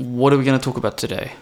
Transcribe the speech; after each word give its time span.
what 0.00 0.32
are 0.32 0.38
we 0.38 0.44
going 0.44 0.58
to 0.58 0.64
talk 0.64 0.76
about 0.76 0.96
today? 0.96 1.32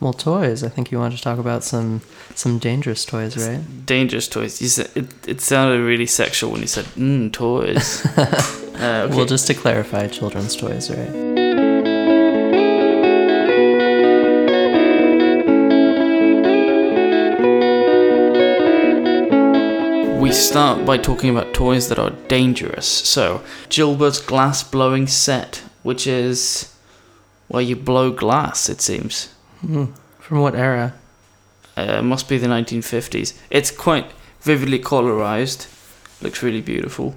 Well, 0.00 0.12
toys. 0.12 0.64
I 0.64 0.68
think 0.68 0.90
you 0.90 0.98
wanted 0.98 1.16
to 1.18 1.22
talk 1.22 1.38
about 1.38 1.62
some 1.62 2.00
some 2.34 2.58
dangerous 2.58 3.04
toys, 3.04 3.36
right? 3.36 3.86
Dangerous 3.86 4.26
toys. 4.26 4.60
You 4.60 4.66
said 4.66 4.90
it. 4.96 5.28
It 5.28 5.40
sounded 5.40 5.80
really 5.80 6.06
sexual 6.06 6.50
when 6.50 6.60
you 6.60 6.66
said 6.66 6.86
mm, 6.96 7.32
toys. 7.32 8.04
uh, 8.18 9.06
okay. 9.06 9.14
Well, 9.14 9.26
just 9.26 9.46
to 9.46 9.54
clarify, 9.54 10.08
children's 10.08 10.56
toys, 10.56 10.90
right? 10.90 11.32
we 20.20 20.30
start 20.30 20.86
by 20.86 20.96
talking 20.96 21.30
about 21.30 21.52
toys 21.52 21.88
that 21.88 21.98
are 21.98 22.10
dangerous. 22.28 22.86
So, 22.86 23.42
Gilbert's 23.68 24.20
glass 24.20 24.62
blowing 24.62 25.08
set, 25.08 25.62
which 25.82 26.06
is 26.06 26.71
where 27.52 27.62
you 27.62 27.76
blow 27.76 28.10
glass, 28.10 28.68
it 28.68 28.80
seems. 28.80 29.28
Hmm. 29.60 29.86
From 30.18 30.40
what 30.40 30.54
era? 30.54 30.94
Uh, 31.76 32.02
must 32.02 32.28
be 32.28 32.38
the 32.38 32.46
1950s. 32.46 33.34
It's 33.50 33.70
quite 33.70 34.06
vividly 34.40 34.78
colorized. 34.78 35.68
Looks 36.22 36.42
really 36.42 36.60
beautiful. 36.60 37.14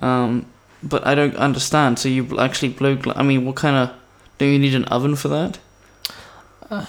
Um, 0.00 0.46
but 0.82 1.06
I 1.06 1.14
don't 1.14 1.36
understand. 1.36 1.98
So 1.98 2.08
you 2.08 2.38
actually 2.38 2.70
blow 2.72 2.94
glass. 2.96 3.16
I 3.18 3.22
mean, 3.22 3.44
what 3.46 3.56
kind 3.56 3.76
of. 3.76 3.96
Do 4.38 4.46
you 4.46 4.58
need 4.58 4.74
an 4.74 4.84
oven 4.86 5.16
for 5.16 5.28
that? 5.28 5.58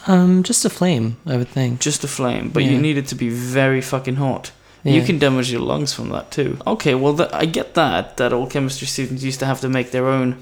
Um, 0.08 0.44
just 0.44 0.64
a 0.64 0.70
flame, 0.70 1.17
I 1.26 1.38
would 1.38 1.48
think. 1.48 1.80
Just 1.80 2.03
a 2.03 2.08
flame, 2.08 2.50
but 2.53 2.64
Yeah. 2.64 2.72
you 2.72 2.78
need 2.81 2.98
it 2.98 3.08
to 3.08 3.16
be 3.16 3.30
very 3.30 3.81
fucking 3.81 4.16
hot. 4.17 4.52
Yeah. 4.84 4.94
You 4.94 5.02
can 5.03 5.17
damage 5.20 5.52
your 5.52 5.62
lungs 5.62 5.92
from 5.94 6.09
that 6.09 6.30
too. 6.31 6.58
Okay, 6.66 6.94
well, 6.95 7.16
th- 7.17 7.30
I 7.34 7.45
get 7.45 7.73
that. 7.73 8.17
That 8.17 8.31
all 8.34 8.48
chemistry 8.48 8.88
students 8.88 9.23
used 9.23 9.39
to 9.39 9.45
have 9.45 9.59
to 9.62 9.70
make 9.70 9.92
their 9.92 10.08
own 10.08 10.36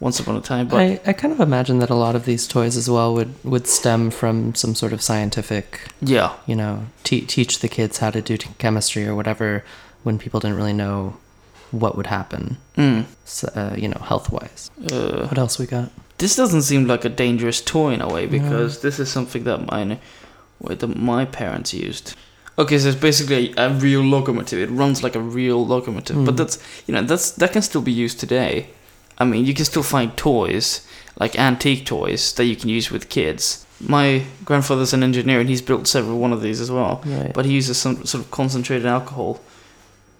once 0.00 0.18
upon 0.18 0.34
a 0.36 0.40
time, 0.40 0.66
but 0.68 0.80
I, 0.80 1.00
I 1.06 1.12
kind 1.12 1.32
of 1.32 1.40
imagine 1.40 1.78
that 1.80 1.90
a 1.90 1.94
lot 1.94 2.16
of 2.16 2.24
these 2.24 2.46
toys 2.48 2.76
as 2.76 2.88
well 2.88 3.12
would, 3.14 3.32
would 3.44 3.66
stem 3.66 4.10
from 4.10 4.54
some 4.54 4.74
sort 4.74 4.92
of 4.92 5.02
scientific, 5.02 5.80
yeah, 6.00 6.32
you 6.46 6.56
know, 6.56 6.86
te- 7.04 7.26
teach 7.26 7.58
the 7.60 7.68
kids 7.68 7.98
how 7.98 8.10
to 8.10 8.22
do 8.22 8.36
t- 8.38 8.48
chemistry 8.58 9.06
or 9.06 9.14
whatever 9.14 9.62
when 10.02 10.18
people 10.18 10.40
didn't 10.40 10.56
really 10.56 10.72
know 10.72 11.16
what 11.70 11.96
would 11.96 12.06
happen, 12.06 12.56
mm. 12.76 13.04
so, 13.24 13.48
uh, 13.54 13.74
you 13.76 13.86
know, 13.88 14.00
health 14.02 14.32
wise. 14.32 14.70
uh, 14.90 15.26
What 15.28 15.38
else 15.38 15.58
we 15.58 15.66
got? 15.66 15.90
this 16.18 16.34
doesn't 16.36 16.62
seem 16.62 16.86
like 16.86 17.04
a 17.04 17.08
dangerous 17.08 17.60
toy 17.62 17.92
in 17.94 18.00
a 18.02 18.08
way 18.08 18.26
No. 18.26 18.30
because 18.32 18.80
this 18.82 18.98
is 18.98 19.10
something 19.10 19.44
that 19.44 19.70
mine, 19.70 19.98
wait, 20.60 20.80
that 20.80 20.96
my 20.96 21.24
parents 21.26 21.72
used. 21.72 22.14
Okay, 22.58 22.78
so 22.78 22.88
it's 22.88 22.98
basically 23.00 23.54
a, 23.56 23.70
real 23.70 24.02
locomotive. 24.02 24.58
It 24.58 24.70
runs 24.70 25.02
like 25.02 25.14
a 25.14 25.20
real 25.20 25.64
locomotive, 25.66 26.24
but 26.26 26.34
Mm. 26.34 26.36
that's 26.38 26.58
you 26.86 26.92
know 26.94 27.02
that's 27.02 27.30
that 27.32 27.52
can 27.52 27.62
still 27.62 27.80
be 27.80 27.92
used 27.92 28.18
today. 28.20 28.66
I 29.20 29.24
mean, 29.24 29.44
you 29.44 29.54
can 29.54 29.64
still 29.66 29.82
find 29.82 30.16
toys 30.16 30.86
like 31.18 31.38
antique 31.38 31.84
toys 31.86 32.32
that 32.34 32.46
you 32.46 32.56
can 32.56 32.70
use 32.70 32.90
with 32.90 33.08
kids. 33.10 33.66
My 33.78 34.24
grandfather's 34.44 34.92
an 34.92 35.02
engineer 35.02 35.40
and 35.40 35.48
he's 35.48 35.62
built 35.62 35.86
several 35.86 36.18
one 36.18 36.32
of 36.32 36.42
these 36.42 36.60
as 36.60 36.70
well. 36.70 37.02
Right. 37.04 37.32
But 37.32 37.44
he 37.44 37.52
uses 37.52 37.76
some 37.78 38.04
sort 38.06 38.24
of 38.24 38.30
concentrated 38.30 38.86
alcohol. 38.86 39.40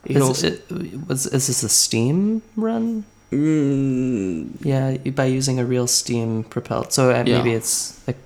He 0.06 0.14
Is, 0.14 0.22
also, 0.22 0.46
it, 0.48 0.70
was, 1.08 1.26
is 1.26 1.46
this 1.46 1.62
a 1.62 1.68
steam 1.68 2.42
run? 2.56 3.04
Mm, 3.32 4.48
Yeah, 4.64 4.96
by 5.10 5.26
using 5.26 5.58
a 5.58 5.64
real 5.64 5.86
steam 5.86 6.44
propelled. 6.44 6.92
So 6.92 7.10
uh, 7.10 7.24
Yeah. 7.26 7.38
maybe 7.38 7.52
it's 7.52 8.00
it 8.08 8.16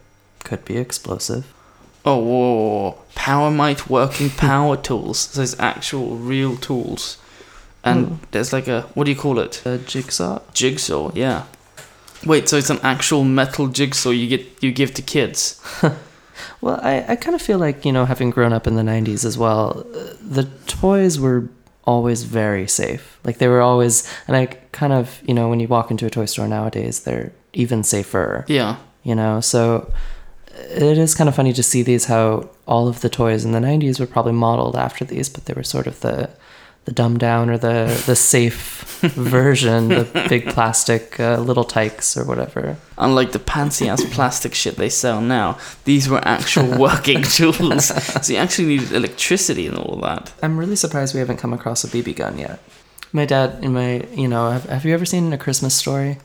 could 0.44 0.64
be 0.64 0.77
explosive. 0.77 1.44
Oh, 2.05 2.19
whoa, 2.19 2.25
whoa, 2.25 2.91
whoa. 2.91 2.98
Power 3.14 3.50
Might 3.50 3.88
working 3.88 4.31
power 4.31 4.77
tools. 4.77 5.19
So 5.19 5.42
it's 5.42 5.59
actual 5.59 6.16
real 6.16 6.56
tools. 6.56 7.16
And 7.84 8.06
Hmm. 8.06 8.14
there's 8.30 8.52
like 8.52 8.66
a, 8.68 8.82
what 8.94 9.04
do 9.04 9.10
you 9.10 9.16
call 9.18 9.38
it? 9.38 9.62
A 9.66 9.78
jigsaw. 9.78 10.40
Jigsaw, 10.54 11.10
yeah. 11.14 11.42
Wait, 12.24 12.48
so 12.48 12.56
it's 12.56 12.70
an 12.70 12.80
actual 12.82 13.24
metal 13.24 13.66
jigsaw 13.68 14.10
you 14.10 14.26
get 14.26 14.62
you 14.62 14.72
give 14.72 14.94
to 14.94 15.02
kids. 15.02 15.60
Well, 16.60 16.80
I, 16.82 17.04
I 17.12 17.16
kind 17.16 17.34
of 17.36 17.42
feel 17.42 17.58
like, 17.58 17.84
you 17.84 17.92
know, 17.92 18.06
having 18.06 18.30
grown 18.30 18.52
up 18.52 18.66
in 18.66 18.74
the 18.74 18.82
90s 18.82 19.24
as 19.24 19.38
well, 19.38 19.86
uh, 19.94 20.14
the 20.20 20.44
toys 20.66 21.20
were 21.20 21.48
always 21.84 22.25
very 22.25 22.66
safe. 22.66 23.19
Like, 23.22 23.38
they 23.38 23.47
were 23.48 23.60
always, 23.60 24.03
and 24.26 24.36
I 24.36 24.47
kind 24.72 24.92
of, 24.92 25.20
you 25.28 25.32
know, 25.34 25.48
when 25.48 25.60
you 25.60 25.69
walk 25.69 25.91
into 25.92 26.06
a 26.06 26.10
toy 26.10 26.25
store 26.26 26.48
nowadays, 26.48 27.00
they're 27.04 27.30
even 27.53 27.84
safer, 27.84 28.44
Yeah. 28.48 28.76
you 29.04 29.14
know? 29.14 29.41
So 29.41 29.92
it 30.70 30.98
is 30.98 31.14
kind 31.14 31.28
of 31.28 31.36
funny 31.36 31.53
to 31.53 31.62
see 31.62 31.82
these, 31.82 32.06
how 32.06 32.48
all 32.66 32.88
of 32.88 33.00
the 33.00 33.09
toys 33.10 33.44
in 33.44 33.53
the 33.53 33.60
90s 33.60 34.00
were 34.00 34.06
probably 34.06 34.32
modeled 34.32 34.75
after 34.76 35.04
these, 35.04 35.28
but 35.28 35.44
they 35.44 35.54
were 35.54 35.62
sort 35.64 35.86
of 35.86 36.00
the. 36.00 36.30
The 36.84 36.93
dumbed 36.93 37.21
down 37.21 37.49
or 37.49 37.56
the 37.56 38.03
the 38.06 38.17
safe 38.17 39.00
version, 39.00 39.89
the 39.89 40.27
big 40.28 40.49
plastic 40.49 41.19
uh, 41.19 41.39
Little 41.39 41.65
Tikes 41.65 42.17
or 42.17 42.25
whatever. 42.25 42.77
Unlike 42.99 43.33
the 43.33 43.39
pansy 43.39 43.89
ass 43.89 44.05
plastic 44.15 44.55
shit 44.55 44.77
they 44.77 44.89
sell 44.89 45.21
now, 45.21 45.59
these 45.84 46.09
were 46.09 46.21
actual 46.27 46.78
working 46.89 47.22
tools. 47.22 47.87
So 48.27 48.33
you 48.33 48.39
actually 48.39 48.69
needed 48.69 48.93
electricity 48.93 49.67
and 49.67 49.77
all 49.78 49.97
that. 50.03 50.33
I'm 50.43 50.59
really 50.59 50.77
surprised 50.77 51.15
we 51.15 51.21
haven't 51.21 51.39
come 51.39 51.53
across 51.53 51.84
a 51.84 51.89
BB 51.89 52.17
gun 52.17 52.39
yet. 52.39 52.61
My 53.12 53.27
dad, 53.27 53.62
in 53.62 53.72
my, 53.72 54.06
you 54.15 54.28
know, 54.28 54.51
have, 54.51 54.65
have 54.65 54.84
you 54.84 54.93
ever 54.93 55.05
seen 55.05 55.33
A 55.33 55.39
Christmas 55.39 55.75
Story 55.75 56.19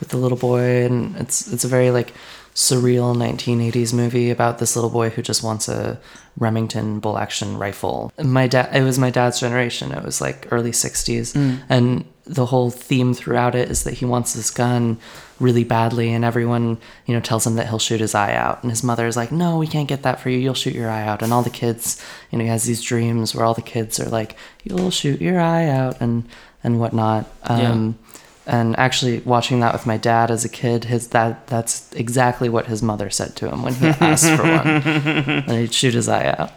with 0.00 0.08
the 0.08 0.16
little 0.16 0.38
boy? 0.38 0.84
And 0.84 1.16
it's 1.16 1.52
it's 1.52 1.64
a 1.64 1.68
very 1.68 1.90
like 1.90 2.12
surreal 2.56 3.14
1980s 3.14 3.92
movie 3.92 4.30
about 4.30 4.58
this 4.58 4.74
little 4.76 4.88
boy 4.88 5.10
who 5.10 5.20
just 5.20 5.42
wants 5.42 5.68
a 5.68 6.00
Remington 6.38 7.00
bolt 7.00 7.18
action 7.18 7.58
rifle. 7.58 8.10
My 8.18 8.46
dad, 8.46 8.74
it 8.74 8.82
was 8.82 8.98
my 8.98 9.10
dad's 9.10 9.38
generation. 9.40 9.92
It 9.92 10.02
was 10.02 10.22
like 10.22 10.48
early 10.50 10.70
60s, 10.72 11.36
and 11.68 12.04
the 12.24 12.46
whole 12.46 12.70
theme 12.70 13.12
throughout 13.14 13.54
it 13.54 13.70
is 13.70 13.84
that 13.84 13.94
he 13.94 14.06
wants 14.06 14.32
this 14.32 14.50
gun 14.50 14.96
really 15.38 15.64
badly, 15.64 16.12
and 16.14 16.24
everyone, 16.24 16.78
you 17.04 17.14
know, 17.14 17.20
tells 17.20 17.46
him 17.46 17.56
that 17.56 17.68
he'll 17.68 17.78
shoot 17.78 18.00
his 18.00 18.14
eye 18.14 18.34
out, 18.34 18.62
and 18.62 18.70
his 18.72 18.82
mother 18.82 19.06
is 19.06 19.16
like, 19.18 19.30
"No, 19.30 19.58
we 19.58 19.66
can't 19.66 19.86
get 19.88 20.02
that 20.02 20.18
for 20.20 20.30
you. 20.30 20.38
You'll 20.38 20.54
shoot 20.54 20.74
your 20.74 20.88
eye 20.90 21.04
out." 21.06 21.22
And 21.22 21.32
all 21.34 21.42
the 21.42 21.50
kids, 21.50 22.02
you 22.30 22.38
know, 22.38 22.44
he 22.44 22.50
has 22.50 22.64
these 22.64 22.82
dreams 22.82 23.34
where 23.34 23.44
all 23.44 23.54
the 23.54 23.60
kids 23.62 24.00
are 24.00 24.08
like, 24.08 24.34
"You'll 24.64 24.90
shoot 24.90 25.20
your 25.20 25.38
eye 25.38 25.68
out," 25.68 26.00
and 26.00 26.24
and 26.64 26.80
whatnot. 26.80 27.26
Um, 27.44 27.98
And 28.46 28.78
actually, 28.78 29.20
watching 29.20 29.58
that 29.60 29.72
with 29.72 29.86
my 29.86 29.96
dad 29.96 30.30
as 30.30 30.44
a 30.44 30.48
kid, 30.48 30.84
his 30.84 31.08
that 31.08 31.48
that's 31.48 31.92
exactly 31.94 32.48
what 32.48 32.66
his 32.66 32.80
mother 32.82 33.10
said 33.10 33.34
to 33.36 33.48
him 33.48 33.62
when 33.62 33.74
he 33.74 33.86
asked 33.88 34.30
for 34.36 34.42
one, 34.42 34.66
and 35.48 35.50
he'd 35.50 35.74
shoot 35.74 35.94
his 35.94 36.08
eye 36.08 36.26
out. 36.38 36.52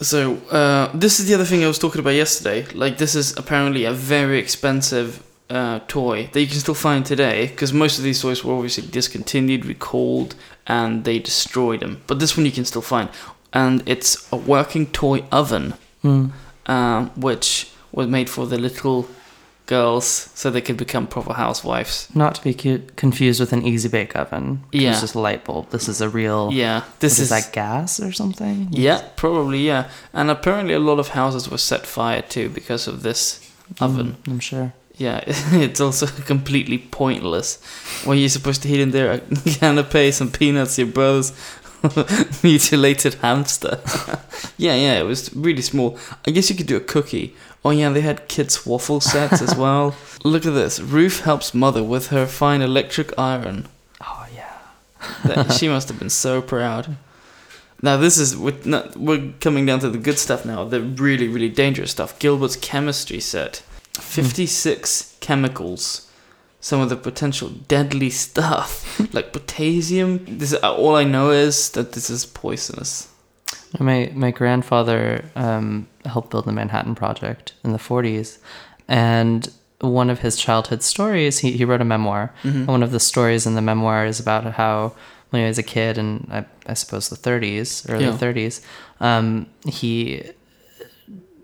So, 0.00 0.36
uh, 0.50 0.90
this 0.94 1.20
is 1.20 1.28
the 1.28 1.34
other 1.34 1.44
thing 1.44 1.64
I 1.64 1.68
was 1.68 1.78
talking 1.78 2.00
about 2.00 2.14
yesterday. 2.14 2.66
Like, 2.74 2.98
this 2.98 3.14
is 3.14 3.36
apparently 3.38 3.84
a 3.84 3.92
very 3.92 4.38
expensive 4.38 5.22
uh, 5.48 5.80
toy 5.88 6.28
that 6.32 6.40
you 6.40 6.46
can 6.46 6.58
still 6.58 6.74
find 6.74 7.06
today, 7.06 7.46
because 7.46 7.72
most 7.72 7.98
of 7.98 8.04
these 8.04 8.20
toys 8.20 8.44
were 8.44 8.54
obviously 8.54 8.86
discontinued, 8.86 9.64
recalled, 9.64 10.34
and 10.66 11.04
they 11.04 11.18
destroyed 11.18 11.80
them. 11.80 12.02
But 12.06 12.18
this 12.18 12.36
one 12.36 12.44
you 12.46 12.52
can 12.52 12.64
still 12.64 12.82
find. 12.82 13.08
And 13.52 13.82
it's 13.86 14.30
a 14.32 14.36
working 14.36 14.86
toy 14.88 15.24
oven, 15.30 15.74
Hmm. 16.02 16.26
um, 16.66 17.10
which 17.16 17.70
was 17.92 18.06
made 18.08 18.28
for 18.28 18.46
the 18.46 18.58
little 18.58 19.06
girls 19.76 20.06
so 20.34 20.50
they 20.50 20.60
could 20.60 20.76
become 20.76 21.06
proper 21.06 21.32
housewives. 21.44 22.08
Not 22.14 22.34
to 22.36 22.42
be 22.48 22.54
cu- 22.62 22.82
confused 22.96 23.40
with 23.40 23.52
an 23.52 23.62
easy 23.72 23.88
bake 23.88 24.14
oven. 24.22 24.46
Yeah. 24.72 24.90
It's 24.90 25.00
just 25.00 25.14
a 25.14 25.20
light 25.28 25.44
bulb. 25.46 25.70
This 25.70 25.88
is 25.88 26.00
a 26.00 26.08
real. 26.08 26.50
Yeah, 26.52 26.82
this 27.00 27.18
is 27.18 27.30
like 27.30 27.52
gas 27.52 28.00
or 28.00 28.12
something. 28.12 28.68
Yeah, 28.70 28.98
probably, 29.16 29.60
yeah. 29.66 29.82
And 30.12 30.30
apparently 30.30 30.74
a 30.74 30.84
lot 30.90 30.98
of 30.98 31.08
houses 31.08 31.48
were 31.50 31.58
set 31.70 31.86
fire 31.86 32.22
to 32.34 32.48
because 32.48 32.86
of 32.92 33.02
this 33.02 33.22
oven. 33.80 34.08
Mm, 34.24 34.32
I'm 34.32 34.40
sure. 34.40 34.72
Yeah, 34.98 35.18
it's 35.26 35.80
also 35.80 36.06
completely 36.06 36.78
pointless. 36.78 37.58
What 38.04 38.18
you're 38.18 38.28
supposed 38.38 38.62
to 38.62 38.68
heat 38.68 38.80
in 38.80 38.90
there? 38.90 39.10
A 39.12 39.18
canapé, 39.60 40.12
some 40.12 40.30
peanuts, 40.30 40.78
your 40.78 40.88
brother's 40.88 41.32
mutilated 42.42 43.14
hamster. 43.14 43.80
yeah, 44.58 44.74
yeah, 44.74 45.00
it 45.00 45.06
was 45.06 45.34
really 45.34 45.62
small. 45.62 45.98
I 46.26 46.30
guess 46.30 46.50
you 46.50 46.56
could 46.56 46.66
do 46.68 46.76
a 46.76 46.80
cookie. 46.94 47.34
Oh 47.64 47.70
yeah, 47.70 47.90
they 47.90 48.00
had 48.00 48.28
kids 48.28 48.66
waffle 48.66 49.00
sets 49.00 49.40
as 49.40 49.54
well. 49.54 49.94
Look 50.24 50.44
at 50.44 50.54
this. 50.54 50.80
Ruth 50.80 51.20
helps 51.20 51.54
mother 51.54 51.82
with 51.82 52.08
her 52.08 52.26
fine 52.26 52.60
electric 52.60 53.16
iron. 53.18 53.68
Oh 54.00 54.26
yeah. 54.34 54.58
That, 55.24 55.52
she 55.52 55.68
must 55.68 55.88
have 55.88 55.98
been 55.98 56.10
so 56.10 56.42
proud. 56.42 56.96
Now 57.80 57.96
this 57.96 58.18
is 58.18 58.36
with 58.36 58.66
no, 58.66 58.90
we're 58.96 59.32
coming 59.40 59.66
down 59.66 59.80
to 59.80 59.90
the 59.90 59.98
good 59.98 60.18
stuff 60.18 60.44
now. 60.44 60.64
The 60.64 60.80
really 60.80 61.28
really 61.28 61.48
dangerous 61.48 61.90
stuff. 61.90 62.18
Gilbert's 62.18 62.56
chemistry 62.56 63.20
set, 63.20 63.56
fifty 63.94 64.46
six 64.46 65.16
chemicals, 65.20 66.08
some 66.60 66.80
of 66.80 66.88
the 66.88 66.96
potential 66.96 67.48
deadly 67.48 68.10
stuff 68.26 69.00
like 69.12 69.32
potassium. 69.32 70.24
This 70.38 70.54
uh, 70.54 70.74
all 70.74 70.94
I 70.94 71.04
know 71.04 71.30
is 71.30 71.70
that 71.70 71.92
this 71.92 72.10
is 72.10 72.24
poisonous. 72.26 73.11
My 73.80 74.10
my 74.14 74.30
grandfather 74.30 75.24
um, 75.36 75.86
helped 76.04 76.30
build 76.30 76.44
the 76.44 76.52
Manhattan 76.52 76.94
Project 76.94 77.54
in 77.64 77.72
the 77.72 77.78
40s, 77.78 78.38
and 78.88 79.50
one 79.80 80.10
of 80.10 80.20
his 80.20 80.36
childhood 80.36 80.82
stories, 80.82 81.38
he, 81.38 81.52
he 81.52 81.64
wrote 81.64 81.80
a 81.80 81.84
memoir. 81.84 82.32
And 82.44 82.68
one 82.68 82.82
of 82.84 82.92
the 82.92 83.00
stories 83.00 83.46
in 83.46 83.54
the 83.54 83.62
memoir 83.62 84.06
is 84.06 84.20
about 84.20 84.44
how 84.54 84.92
when 85.30 85.42
he 85.42 85.48
was 85.48 85.58
a 85.58 85.62
kid, 85.62 85.98
in 85.98 86.28
I, 86.30 86.44
I 86.66 86.74
suppose 86.74 87.08
the 87.08 87.16
30s, 87.16 87.90
early 87.90 88.04
Yeah. 88.04 88.12
30s, 88.16 88.60
um, 89.00 89.46
he 89.66 90.22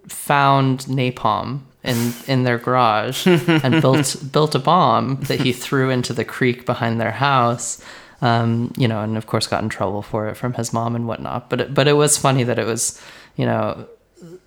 found 0.07 0.81
napalm 0.89 1.61
in 1.85 2.13
in 2.27 2.45
their 2.45 2.59
garage 2.59 3.27
and 3.65 3.81
built 3.81 4.17
built 4.33 4.55
a 4.55 4.59
bomb 4.59 5.17
that 5.23 5.41
he 5.41 5.53
threw 5.53 5.91
into 5.91 6.13
the 6.13 6.25
creek 6.25 6.67
behind 6.67 7.01
their 7.01 7.13
house. 7.13 7.83
Um, 8.21 8.73
you 8.77 8.89
know, 8.89 9.01
and 9.01 9.17
of 9.17 9.27
course 9.27 9.47
got 9.47 9.63
in 9.63 9.69
trouble 9.69 10.03
for 10.03 10.29
it 10.29 10.37
from 10.37 10.55
his 10.55 10.73
mom 10.73 10.97
and 10.97 11.07
whatnot. 11.07 11.49
But 11.49 11.61
it, 11.61 11.75
but 11.75 11.87
it 11.87 11.93
was 11.93 12.19
funny 12.19 12.43
that 12.43 12.59
it 12.59 12.67
was, 12.67 13.01
you 13.37 13.47
know, 13.47 13.87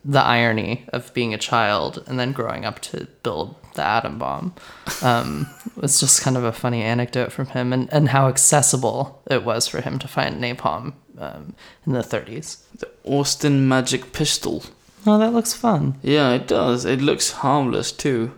the 0.04 0.20
irony 0.20 0.86
of 0.90 1.14
being 1.14 1.34
a 1.34 1.38
child 1.38 2.04
and 2.08 2.20
then 2.20 2.32
growing 2.32 2.66
up 2.66 2.80
to 2.80 3.08
build 3.24 3.56
the 3.76 3.84
atom 3.84 4.18
bomb 4.18 4.54
um, 5.02 5.48
was 5.76 6.00
just 6.00 6.22
kind 6.22 6.36
of 6.36 6.44
a 6.44 6.52
funny 6.52 6.82
anecdote 6.82 7.32
from 7.32 7.48
him 7.48 7.72
and, 7.72 7.92
and 7.94 8.10
how 8.10 8.28
accessible 8.28 9.22
it 9.30 9.44
was 9.46 9.68
for 9.68 9.82
him 9.82 10.00
to 10.00 10.08
find 10.08 10.42
napalm 10.42 10.94
um, 11.18 11.56
in 11.86 11.94
the 11.94 12.00
30s. 12.02 12.64
The 12.78 12.90
Austin 13.06 13.68
Magic 13.68 14.12
Pistol. 14.12 14.64
Oh, 15.06 15.18
that 15.18 15.34
looks 15.34 15.54
fun. 15.54 15.98
Yeah, 16.02 16.32
it 16.34 16.48
does. 16.48 16.86
It 16.86 17.02
looks 17.02 17.32
harmless 17.32 17.92
too. 17.92 18.34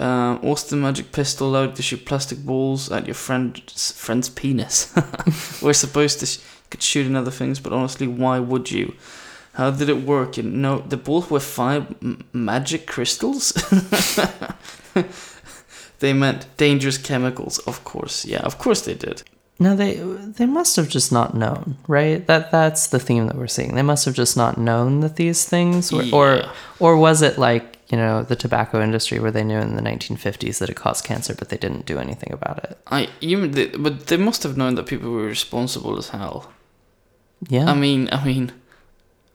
Um, 0.00 0.40
Austin 0.42 0.80
Magic 0.80 1.12
Pistol 1.12 1.48
allowed 1.48 1.76
to 1.76 1.82
shoot 1.82 2.04
plastic 2.04 2.38
balls 2.38 2.90
at 2.90 3.06
your 3.06 3.14
friend's 3.14 3.92
friend's 3.92 4.28
penis. 4.28 4.92
We're 5.62 5.72
supposed 5.72 6.20
to 6.20 6.26
sh- 6.26 6.38
could 6.70 6.82
shoot 6.82 7.06
in 7.06 7.14
other 7.14 7.30
things, 7.30 7.60
but 7.60 7.72
honestly, 7.72 8.08
why 8.08 8.40
would 8.40 8.70
you? 8.72 8.94
How 9.52 9.70
did 9.70 9.88
it 9.88 10.02
work? 10.02 10.36
You 10.36 10.42
know, 10.42 10.78
the 10.80 10.96
balls 10.96 11.30
were 11.30 11.38
five 11.38 11.94
m- 12.02 12.24
magic 12.32 12.88
crystals. 12.88 13.52
they 16.00 16.12
meant 16.12 16.46
dangerous 16.56 16.98
chemicals, 16.98 17.58
of 17.60 17.84
course. 17.84 18.24
Yeah, 18.24 18.40
of 18.40 18.58
course 18.58 18.80
they 18.80 18.94
did. 18.94 19.22
No, 19.60 19.76
they 19.76 19.94
they 19.94 20.46
must 20.46 20.74
have 20.74 20.88
just 20.88 21.12
not 21.12 21.36
known, 21.36 21.76
right? 21.86 22.26
That 22.26 22.50
that's 22.50 22.88
the 22.88 22.98
theme 22.98 23.28
that 23.28 23.36
we're 23.36 23.46
seeing. 23.46 23.76
They 23.76 23.82
must 23.82 24.04
have 24.04 24.14
just 24.14 24.36
not 24.36 24.58
known 24.58 24.98
that 25.00 25.14
these 25.14 25.44
things 25.44 25.92
were, 25.92 26.04
or 26.12 26.42
or 26.80 26.96
was 26.96 27.22
it 27.22 27.38
like 27.38 27.73
you 27.90 27.96
know 27.98 28.22
the 28.22 28.36
tobacco 28.36 28.82
industry 28.82 29.18
where 29.18 29.30
they 29.30 29.44
knew 29.44 29.58
in 29.58 29.76
the 29.76 29.82
1950s 29.82 30.58
that 30.58 30.70
it 30.70 30.76
caused 30.76 31.04
cancer, 31.04 31.34
but 31.34 31.48
they 31.48 31.56
didn't 31.58 31.86
do 31.86 31.98
anything 31.98 32.32
about 32.32 32.58
it? 32.64 32.78
I 32.90 33.08
you, 33.20 33.46
they, 33.48 33.66
but 33.68 34.06
they 34.06 34.16
must 34.16 34.42
have 34.42 34.56
known 34.56 34.74
that 34.76 34.86
people 34.86 35.10
were 35.10 35.26
responsible 35.26 35.98
as 35.98 36.08
hell. 36.10 36.52
Yeah, 37.48 37.70
I 37.70 37.74
mean, 37.74 38.08
I 38.10 38.24
mean, 38.24 38.52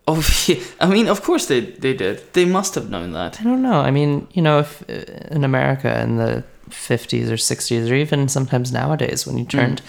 oh, 0.08 0.24
yeah, 0.48 0.60
I 0.80 0.88
mean, 0.88 1.08
of 1.08 1.22
course 1.22 1.46
they 1.48 1.60
they 1.62 1.94
did. 1.94 2.34
They 2.34 2.46
must 2.46 2.76
have 2.76 2.90
known 2.90 3.12
that. 3.14 3.40
I 3.40 3.44
don't 3.44 3.62
know. 3.62 3.82
I 3.82 3.92
mean, 3.92 4.28
you 4.34 4.42
know, 4.42 4.60
if 4.60 4.82
uh, 4.90 5.36
in 5.36 5.44
America 5.44 6.02
in 6.02 6.18
the 6.18 6.44
50s 6.70 7.30
or 7.30 7.38
60s, 7.38 7.90
or 7.92 7.96
even 7.96 8.28
sometimes 8.30 8.72
nowadays, 8.72 9.26
when 9.28 9.38
you 9.38 9.46
Mm. 9.46 9.50
turned, 9.50 9.82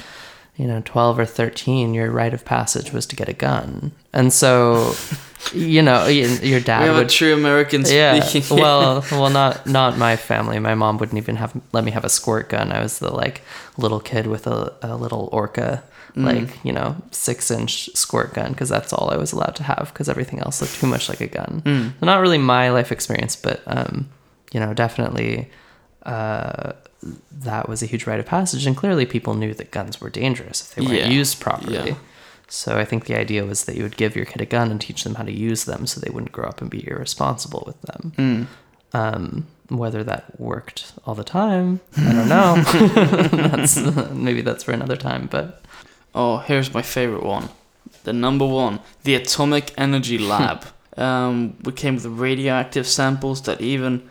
you 0.56 0.66
know, 0.66 0.82
12 0.84 1.18
or 1.18 1.26
13, 1.26 1.94
your 1.94 2.10
rite 2.10 2.34
of 2.34 2.44
passage 2.44 2.92
was 2.92 3.06
to 3.06 3.16
get 3.16 3.28
a 3.28 3.32
gun. 3.34 3.92
And 4.12 4.32
so, 4.32 4.94
you 5.54 5.82
know, 5.82 6.06
your 6.06 6.58
We 6.58 6.64
dad 6.64 6.82
have 6.86 6.96
a 6.96 6.98
would. 7.00 7.08
true 7.08 7.34
American 7.34 7.82
Yeah. 7.86 8.20
speaking. 8.20 8.56
well, 8.64 9.04
well, 9.10 9.30
not 9.30 9.66
not 9.66 9.96
my 9.98 10.16
family. 10.16 10.58
My 10.58 10.74
mom 10.74 10.98
wouldn't 10.98 11.18
even 11.18 11.36
have 11.36 11.52
let 11.72 11.84
me 11.84 11.90
have 11.92 12.04
a 12.04 12.08
squirt 12.08 12.48
gun. 12.48 12.72
I 12.72 12.80
was 12.80 12.98
the 12.98 13.10
like 13.12 13.42
little 13.76 14.00
kid 14.00 14.26
with 14.26 14.46
a, 14.46 14.72
a 14.82 14.96
little 14.96 15.28
orca, 15.32 15.82
Mm. 16.16 16.24
like 16.24 16.64
you 16.64 16.72
know, 16.72 16.96
six 17.12 17.50
inch 17.52 17.88
squirt 17.94 18.34
gun 18.34 18.50
because 18.50 18.68
that's 18.68 18.92
all 18.92 19.10
I 19.12 19.16
was 19.16 19.32
allowed 19.32 19.54
to 19.56 19.62
have 19.62 19.90
because 19.92 20.08
everything 20.08 20.40
else 20.40 20.60
looked 20.60 20.74
too 20.80 20.88
much 20.88 21.08
like 21.08 21.20
a 21.20 21.28
gun. 21.28 21.62
Mm. 21.64 21.92
So 22.00 22.06
not 22.06 22.20
really 22.20 22.38
my 22.38 22.70
life 22.70 22.90
experience, 22.90 23.36
but 23.36 23.62
um, 23.68 24.08
you 24.52 24.58
know, 24.58 24.74
definitely 24.74 25.48
uh, 26.04 26.72
that 27.30 27.68
was 27.68 27.82
a 27.82 27.86
huge 27.86 28.06
rite 28.06 28.18
of 28.20 28.26
passage, 28.26 28.66
and 28.66 28.76
clearly 28.76 29.06
people 29.06 29.34
knew 29.34 29.54
that 29.54 29.70
guns 29.70 30.00
were 30.00 30.10
dangerous 30.10 30.60
if 30.62 30.74
they 30.74 30.82
weren't 30.82 30.98
Yeah. 30.98 31.08
used 31.08 31.38
properly. 31.40 31.90
Yeah. 31.90 31.94
So 32.52 32.76
I 32.76 32.84
think 32.84 33.06
the 33.06 33.16
idea 33.16 33.44
was 33.46 33.64
that 33.64 33.76
you 33.76 33.82
would 33.84 33.96
give 33.96 34.16
your 34.16 34.24
kid 34.26 34.42
a 34.42 34.46
gun 34.46 34.70
and 34.70 34.80
teach 34.80 35.04
them 35.04 35.14
how 35.14 35.22
to 35.24 35.32
use 35.32 35.64
them, 35.64 35.86
so 35.86 36.00
they 36.00 36.10
wouldn't 36.10 36.32
grow 36.32 36.48
up 36.48 36.60
and 36.60 36.68
be 36.70 36.86
irresponsible 36.86 37.62
with 37.66 37.80
them. 37.82 38.12
Mm. 38.18 38.46
Um, 38.92 39.46
whether 39.68 40.02
that 40.04 40.38
worked 40.40 40.92
all 41.06 41.14
the 41.14 41.22
time, 41.24 41.80
I 41.96 42.12
don't 42.12 42.28
know. 42.28 42.56
that's 43.48 43.76
maybe 44.10 44.42
that's 44.42 44.64
for 44.64 44.72
another 44.72 44.96
time, 44.96 45.28
but 45.30 45.62
Oh, 46.14 46.38
here's 46.38 46.74
my 46.74 46.82
favorite 46.82 47.22
one. 47.22 47.48
The 48.02 48.12
number 48.12 48.44
one, 48.46 48.80
the 49.04 49.14
Atomic 49.14 49.72
Energy 49.78 50.18
Lab. 50.18 50.66
um, 50.96 51.56
we 51.62 51.70
came 51.72 51.94
with 51.94 52.06
radioactive 52.06 52.86
samples 52.86 53.42
that 53.42 53.60
even 53.60 54.10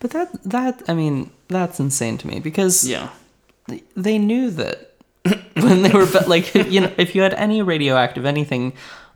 but 0.00 0.10
that 0.12 0.28
that 0.42 0.82
I 0.88 0.94
mean 0.94 1.30
that's 1.48 1.78
insane 1.80 2.16
to 2.18 2.26
me 2.26 2.40
because 2.40 2.88
yeah 2.88 3.10
they- 3.68 3.82
they 3.94 4.18
knew 4.18 4.50
that 4.50 4.91
when 5.54 5.82
they 5.82 5.90
were 5.90 6.06
be- 6.06 6.26
like 6.26 6.54
you 6.74 6.80
know 6.80 6.92
if 6.96 7.14
you 7.14 7.22
had 7.22 7.34
any 7.34 7.62
radioactive 7.62 8.24
anything 8.24 8.72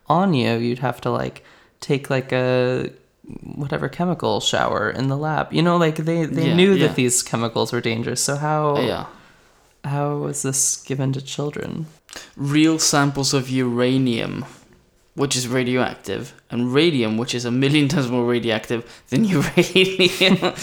on 0.07 0.35
you 0.35 0.55
you'd 0.57 0.79
have 0.81 1.01
to 1.01 1.11
like 1.11 1.45
take 1.81 2.09
like 2.11 2.33
a 2.33 2.91
whatever 3.43 3.89
chemical 3.89 4.41
shower 4.41 4.89
in 4.91 5.09
the 5.09 5.17
lab 5.17 5.53
you 5.53 5.61
know 5.63 5.77
like 5.77 5.97
they 5.97 6.25
they 6.27 6.49
Yeah, 6.49 6.55
knew 6.55 6.73
yeah. 6.75 6.87
that 6.87 6.97
these 6.97 7.23
chemicals 7.23 7.73
were 7.73 7.81
dangerous 7.81 8.23
so 8.23 8.37
how 8.37 8.77
oh, 8.77 8.81
yeah 8.87 9.07
how 9.85 10.17
was 10.19 10.43
this 10.43 10.77
given 10.77 11.13
to 11.13 11.21
children 11.21 11.87
real 12.37 12.79
samples 12.79 13.35
of 13.35 13.51
uranium, 13.51 14.45
which 15.15 15.37
is 15.37 15.47
radioactive, 15.47 16.33
and 16.51 16.73
radium, 16.73 17.19
which 17.19 17.35
is 17.35 17.45
a 17.45 17.51
million 17.51 17.89
times 17.89 18.11
more 18.11 18.25
radioactive 18.25 18.85
than 19.11 19.25
uranium. 19.37 20.55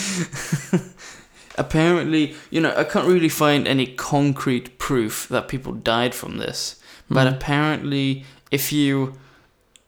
Apparently, 1.57 2.35
you 2.49 2.59
know, 2.61 2.73
I 2.75 2.83
can't 2.83 3.07
really 3.07 3.29
find 3.29 3.67
any 3.67 3.85
concrete 3.85 4.77
proof 4.79 5.27
that 5.29 5.47
people 5.47 5.73
died 5.73 6.15
from 6.15 6.37
this, 6.37 6.75
but 7.09 7.27
Mhm. 7.27 7.33
apparently, 7.35 8.25
if 8.51 8.71
you 8.71 9.13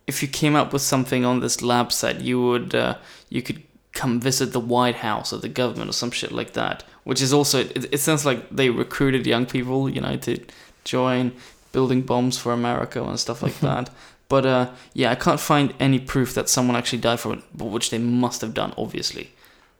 if 0.07 0.21
you 0.21 0.27
came 0.27 0.55
up 0.55 0.71
with 0.71 0.83
something 0.83 1.25
on 1.25 1.39
this 1.39 1.63
lab 1.63 1.91
site, 1.91 2.21
you 2.21 2.39
would 2.39 2.75
uh, 2.75 2.93
you 3.29 3.41
could 3.41 3.63
come 3.93 4.19
visit 4.19 4.51
the 4.51 4.59
White 4.59 4.97
House 4.97 5.33
or 5.33 5.37
the 5.39 5.49
government 5.49 5.89
or 5.89 5.93
some 5.93 6.11
shit 6.11 6.31
like 6.31 6.53
that. 6.53 6.83
Which 7.05 7.21
is 7.21 7.33
also 7.33 7.59
it, 7.61 7.85
it 7.91 7.99
sounds 7.99 8.25
like 8.25 8.39
they 8.51 8.69
recruited 8.69 9.25
young 9.25 9.45
people, 9.47 9.89
you 9.89 10.01
know, 10.01 10.15
to 10.17 10.37
join 10.83 11.31
building 11.71 12.01
bombs 12.03 12.37
for 12.37 12.53
America 12.53 13.03
and 13.03 13.19
stuff 13.19 13.41
like 13.41 13.59
that. 13.69 13.89
But 14.29 14.45
uh, 14.45 14.65
yeah, 14.93 15.11
I 15.11 15.15
can't 15.15 15.39
find 15.39 15.73
any 15.79 15.97
proof 15.99 16.33
that 16.35 16.49
someone 16.49 16.75
actually 16.77 16.99
died 17.01 17.19
from 17.19 17.31
it, 17.33 17.43
but 17.55 17.65
which 17.65 17.89
they 17.89 17.97
must 17.99 18.41
have 18.41 18.53
done, 18.53 18.73
obviously. 18.77 19.31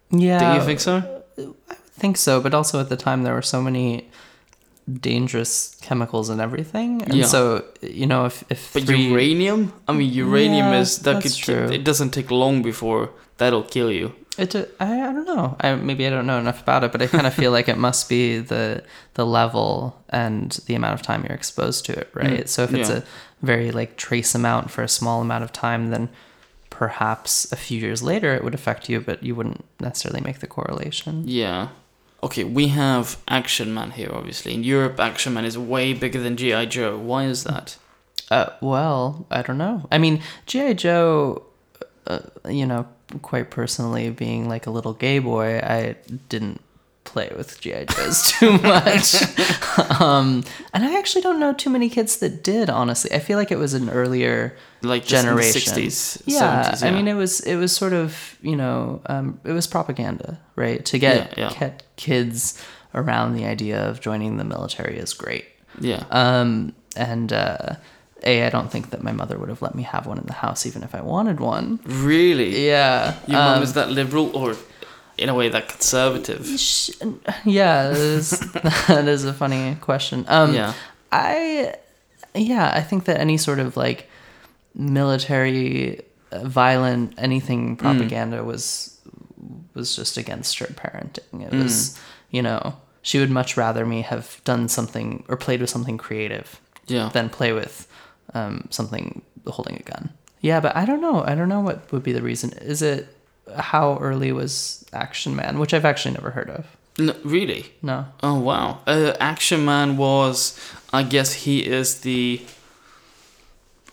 yeah 0.10 0.40
Do 0.40 0.46
you 0.60 0.66
think 0.66 0.80
so? 0.80 1.22
Think 2.02 2.18
so 2.18 2.42
but 2.42 2.54
also 2.54 2.80
at 2.80 2.90
the 2.90 2.98
time 2.98 3.24
there 3.24 3.34
were 3.34 3.42
so 3.42 3.62
many 3.62 4.08
dangerous 5.02 5.76
chemicals 5.82 6.30
and 6.30 6.40
everything 6.40 7.02
and 7.04 7.14
Yeah. 7.16 7.26
so 7.26 7.64
you 7.82 8.06
know 8.06 8.26
if 8.26 8.44
if 8.50 8.74
But 8.74 8.84
three, 8.84 9.08
uranium? 9.10 9.74
I 9.88 9.94
mean, 9.94 10.12
uranium 10.14 10.68
Yeah, 10.72 10.82
is 10.82 11.00
that 11.00 11.14
that's 11.14 11.36
could 11.36 11.44
true. 11.44 11.66
it 11.74 11.84
doesn't 11.84 12.12
take 12.12 12.30
long 12.30 12.62
before 12.62 13.10
that'll 13.38 13.64
kill 13.64 13.92
you. 13.92 14.14
It, 14.38 14.54
uh, 14.56 14.66
I, 14.80 15.02
I 15.02 15.14
don't 15.14 15.26
know. 15.26 15.56
I 15.62 15.76
maybe 15.76 16.06
I 16.06 16.10
don't 16.10 16.28
know 16.28 16.38
enough 16.40 16.62
about 16.62 16.84
it, 16.84 16.92
but 16.92 17.02
I 17.02 17.08
kind 17.08 17.26
of 17.26 17.34
feel 17.34 17.52
like 17.52 17.70
it 17.70 17.78
must 17.78 18.10
be 18.10 18.38
the 18.40 18.84
the 19.14 19.26
level 19.26 19.96
and 20.10 20.52
the 20.68 20.76
amount 20.76 20.94
of 20.94 21.02
time 21.02 21.24
you're 21.24 21.36
exposed 21.38 21.86
to 21.86 21.94
it, 21.94 22.10
right? 22.14 22.42
Mm, 22.44 22.48
so 22.48 22.64
if 22.64 22.74
it's 22.74 22.90
yeah. 22.90 22.98
a 22.98 23.04
very 23.42 23.72
like 23.72 23.96
trace 23.96 24.36
amount 24.36 24.72
for 24.72 24.84
a 24.84 24.88
small 24.90 25.22
amount 25.22 25.44
of 25.46 25.52
time, 25.52 25.90
then 25.90 26.10
perhaps 26.76 27.52
a 27.52 27.56
few 27.56 27.80
years 27.80 28.04
later 28.04 28.34
it 28.34 28.44
would 28.44 28.54
affect 28.54 28.90
you, 28.90 29.00
but 29.02 29.24
you 29.24 29.36
wouldn't 29.36 29.64
necessarily 29.80 30.22
make 30.22 30.40
the 30.40 30.48
correlation. 30.48 31.24
Yeah. 31.26 31.70
Okay, 32.22 32.44
we 32.44 32.70
have 32.70 33.18
Action 33.28 33.74
Man 33.74 33.92
here, 33.92 34.10
obviously. 34.12 34.54
In 34.54 34.64
Europe, 34.64 35.00
Action 35.00 35.34
Man 35.34 35.46
is 35.46 35.58
way 35.58 35.94
bigger 35.94 36.20
than 36.20 36.38
G.I. 36.38 36.66
Joe. 36.66 36.98
Why 36.98 37.26
is 37.26 37.44
that? 37.44 37.78
Uh, 38.32 38.50
well, 38.62 39.28
I 39.30 39.42
don't 39.42 39.58
know. 39.58 39.88
I 39.92 39.98
mean, 40.00 40.22
GI 40.48 40.74
Joe, 40.76 41.44
uh, 42.08 42.20
you 42.50 42.66
know, 42.66 42.88
quite 43.22 43.52
personally, 43.52 44.10
being 44.10 44.50
like 44.50 44.66
a 44.66 44.72
little 44.72 44.94
gay 44.94 45.20
boy, 45.20 45.60
I 45.60 45.96
didn't 46.30 46.62
play 47.16 47.30
with 47.40 47.50
GI 47.62 47.86
Joes 47.94 48.18
too 48.34 48.52
much. 48.60 49.08
um, 50.02 50.44
and 50.74 50.84
I 50.84 50.98
actually 51.00 51.22
don't 51.28 51.40
know 51.40 51.54
too 51.54 51.70
many 51.70 51.88
kids 51.90 52.18
that 52.20 52.44
did. 52.44 52.70
Honestly, 52.70 53.10
I 53.18 53.20
feel 53.20 53.38
like 53.42 53.52
it 53.56 53.60
was 53.66 53.74
an 53.74 53.90
earlier 53.90 54.56
Like 54.82 55.06
just 55.06 55.24
in 55.26 55.36
the 55.36 55.42
generation. 55.42 55.74
60s, 55.74 56.22
yeah, 56.26 56.72
70s, 56.74 56.84
I 56.88 56.92
mean, 56.92 57.08
it 57.08 57.14
was 57.24 57.40
it 57.52 57.56
was 57.64 57.72
sort 57.76 57.94
of 57.94 58.38
you 58.42 58.56
know 58.62 59.02
um, 59.14 59.40
it 59.50 59.54
was 59.54 59.66
propaganda, 59.68 60.30
right? 60.58 60.84
To 60.92 60.96
get 61.00 61.16
Yeah, 61.38 61.50
yeah. 61.52 61.60
get 61.60 61.84
kids 61.96 62.62
around 62.94 63.36
the 63.40 63.46
idea 63.56 63.78
of 63.90 63.94
joining 64.08 64.32
the 64.38 64.44
military 64.56 64.98
is 65.06 65.14
great. 65.14 65.46
yeah. 65.80 66.04
Um, 66.12 66.74
and 66.98 67.32
uh, 67.34 67.76
a, 68.24 68.34
I 68.48 68.50
don't 68.50 68.72
think 68.74 68.90
that 68.92 69.02
my 69.04 69.12
mother 69.12 69.36
would 69.40 69.50
have 69.50 69.62
let 69.62 69.76
me 69.76 69.84
have 69.84 70.04
one 70.12 70.18
in 70.24 70.26
the 70.34 70.40
house, 70.46 70.66
even 70.70 70.82
if 70.84 70.94
I 70.96 71.02
wanted 71.02 71.40
one. 71.40 71.80
really? 72.10 72.52
Yeah, 72.68 73.16
Your 73.28 73.40
um, 73.40 73.46
mum 73.54 73.64
is 73.64 73.74
that 73.74 73.90
liberal 73.92 74.28
or, 74.36 74.56
in 75.18 75.30
a 75.30 75.34
way, 75.34 75.50
that 75.50 75.70
conservative? 75.70 76.46
yeah, 77.46 77.90
that 77.90 77.98
is, 77.98 78.30
that 78.88 79.08
is 79.08 79.24
a 79.26 79.34
funny 79.34 79.76
question. 79.82 80.26
Um, 80.28 80.54
yeah. 80.54 80.74
I, 81.12 81.76
yeah, 82.34 82.72
I 82.74 82.82
think 82.82 83.06
that 83.06 83.20
any 83.20 83.38
sort 83.38 83.60
of 83.60 83.78
like 83.78 84.10
military, 84.74 86.02
uh, 86.32 86.40
violent, 86.48 87.14
anything 87.18 87.76
propaganda 87.78 88.44
was 88.44 88.92
was 89.74 89.96
just 89.96 90.18
against 90.18 90.50
strict 90.52 90.76
parenting. 90.78 91.42
It 91.42 91.52
was, 91.54 92.00
you 92.32 92.42
know, 92.42 92.76
she 93.02 93.20
would 93.20 93.30
much 93.30 93.58
rather 93.58 93.86
me 93.86 94.02
have 94.04 94.40
done 94.46 94.70
something 94.70 95.24
or 95.28 95.36
played 95.38 95.60
with 95.62 95.70
something 95.70 95.98
creative 95.98 96.60
Yeah. 96.88 97.10
than 97.14 97.30
play 97.30 97.52
with 97.52 97.86
um, 98.34 98.68
something 98.72 99.22
holding 99.48 99.76
a 99.76 99.84
gun. 99.84 100.10
Yeah, 100.40 100.60
but 100.62 100.76
I 100.76 100.86
don't 100.86 101.02
know. 101.02 101.24
I 101.26 101.36
don't 101.36 101.50
know 101.50 101.60
what 101.60 101.92
would 101.92 102.04
be 102.04 102.14
the 102.14 102.22
reason. 102.22 102.54
Is 102.54 102.82
it 102.82 103.08
how 103.58 103.98
early 104.00 104.32
was 104.32 104.86
Action 104.94 105.36
Man, 105.36 105.60
which 105.60 105.74
I've 105.74 105.86
actually 105.86 106.14
never 106.14 106.32
heard 106.32 106.50
of. 106.50 106.66
No, 106.98 107.14
really? 107.24 107.74
No. 107.82 108.06
Oh 108.24 108.40
wow. 108.40 108.80
Uh, 108.88 109.14
Action 109.20 109.66
Man 109.66 109.98
was, 109.98 110.58
I 110.94 111.04
guess 111.04 111.34
he 111.34 111.60
is 111.66 112.00
the. 112.02 112.42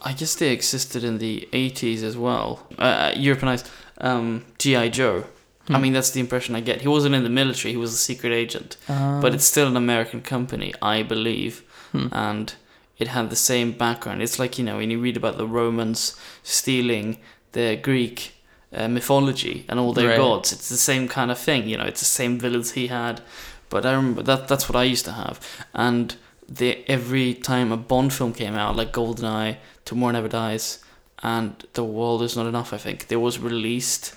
I 0.04 0.12
guess 0.12 0.34
they 0.34 0.50
existed 0.52 1.04
in 1.04 1.18
the 1.18 1.48
eighties 1.52 2.02
as 2.02 2.16
well. 2.16 2.66
Uh, 2.78 3.12
Europeanized 3.16 3.70
um, 3.98 4.44
GI 4.58 4.90
Joe. 4.90 5.24
I 5.68 5.76
Hmm. 5.76 5.82
mean, 5.82 5.92
that's 5.92 6.10
the 6.10 6.18
impression 6.20 6.56
I 6.56 6.60
get. 6.60 6.80
He 6.82 6.88
wasn't 6.88 7.14
in 7.14 7.22
the 7.22 7.30
military; 7.30 7.70
he 7.72 7.76
was 7.76 7.92
a 7.94 7.96
secret 7.96 8.32
agent, 8.32 8.76
Uh, 8.88 9.20
but 9.20 9.32
it's 9.34 9.44
still 9.44 9.68
an 9.68 9.76
American 9.76 10.20
company, 10.20 10.74
I 10.82 11.02
believe, 11.04 11.62
Hmm. 11.92 12.08
and 12.10 12.52
it 12.98 13.08
had 13.08 13.30
the 13.30 13.36
same 13.36 13.70
background. 13.72 14.22
It's 14.22 14.38
like 14.40 14.58
you 14.58 14.64
know 14.64 14.76
when 14.78 14.90
you 14.90 14.98
read 15.00 15.16
about 15.16 15.38
the 15.38 15.46
Romans 15.46 16.16
stealing 16.42 17.18
the 17.52 17.76
Greek 17.76 18.32
uh, 18.74 18.88
mythology 18.88 19.64
and 19.68 19.78
all 19.80 19.92
their 19.92 20.08
Right. 20.08 20.16
gods. 20.18 20.52
It's 20.52 20.68
the 20.68 20.76
same 20.76 21.08
kind 21.08 21.30
of 21.30 21.38
thing. 21.38 21.68
You 21.68 21.76
know, 21.78 21.84
it's 21.84 22.00
the 22.00 22.06
same 22.06 22.38
villains 22.38 22.72
he 22.72 22.86
had. 22.88 23.20
But 23.68 23.86
I 23.86 23.92
remember 23.92 24.22
that 24.22 24.48
that's 24.48 24.68
what 24.68 24.76
I 24.76 24.84
used 24.84 25.04
to 25.06 25.12
have, 25.12 25.40
and 25.72 26.14
the 26.46 26.84
every 26.88 27.32
time 27.32 27.72
a 27.72 27.76
Bond 27.78 28.12
film 28.12 28.34
came 28.34 28.54
out, 28.54 28.76
like 28.76 28.92
GoldenEye, 28.92 29.56
Tomorrow 29.86 30.12
Never 30.12 30.28
Dies, 30.28 30.78
and 31.22 31.52
The 31.72 31.82
World 31.84 32.20
Is 32.22 32.36
Not 32.36 32.46
Enough, 32.46 32.74
I 32.74 32.76
think 32.76 33.06
there 33.08 33.18
was 33.20 33.38
released 33.38 34.14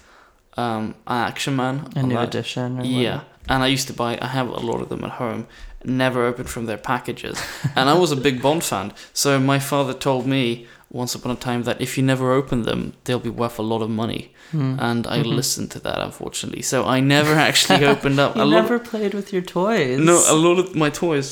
um, 0.58 0.96
Action 1.08 1.56
Man. 1.56 1.88
a 1.96 2.04
new 2.04 2.16
that. 2.16 2.28
edition. 2.28 2.84
Yeah, 2.84 3.22
and 3.48 3.64
I 3.64 3.68
used 3.68 3.88
to 3.88 3.94
buy. 3.94 4.18
I 4.22 4.28
have 4.28 4.50
a 4.50 4.60
lot 4.60 4.82
of 4.82 4.90
them 4.90 5.04
at 5.06 5.12
home. 5.12 5.48
Never 5.86 6.26
opened 6.26 6.50
from 6.50 6.66
their 6.66 6.78
packages, 6.78 7.42
and 7.78 7.90
I 7.90 7.94
was 7.94 8.12
a 8.12 8.16
big 8.18 8.42
Bond 8.42 8.64
fan. 8.64 8.92
So 9.14 9.40
my 9.40 9.60
father 9.60 9.94
told 9.94 10.26
me 10.28 10.68
once 11.02 11.14
upon 11.18 11.32
a 11.32 11.40
time 11.50 11.62
that 11.64 11.78
if 11.86 11.98
you 11.98 12.04
never 12.04 12.28
open 12.40 12.58
them, 12.70 12.82
they'll 13.04 13.26
be 13.32 13.36
worth 13.42 13.58
a 13.60 13.68
lot 13.74 13.82
of 13.86 13.90
money, 14.04 14.22
Hmm. 14.52 14.76
and 14.90 15.02
I 15.16 15.18
Mhm. 15.20 15.36
listened 15.40 15.70
to 15.72 15.80
that 15.86 16.00
unfortunately. 16.10 16.62
So 16.72 16.78
I 16.96 16.98
never 17.02 17.34
actually 17.50 17.84
opened 17.94 18.20
up 18.26 18.32
You 18.36 18.44
a 18.44 18.46
lot. 18.46 18.62
never 18.62 18.78
played 18.92 19.14
with 19.14 19.28
your 19.34 19.42
toys. 19.60 20.00
no, 20.00 20.16
a 20.36 20.38
lot 20.48 20.58
of 20.64 20.68
my 20.84 20.90
toys, 20.90 21.28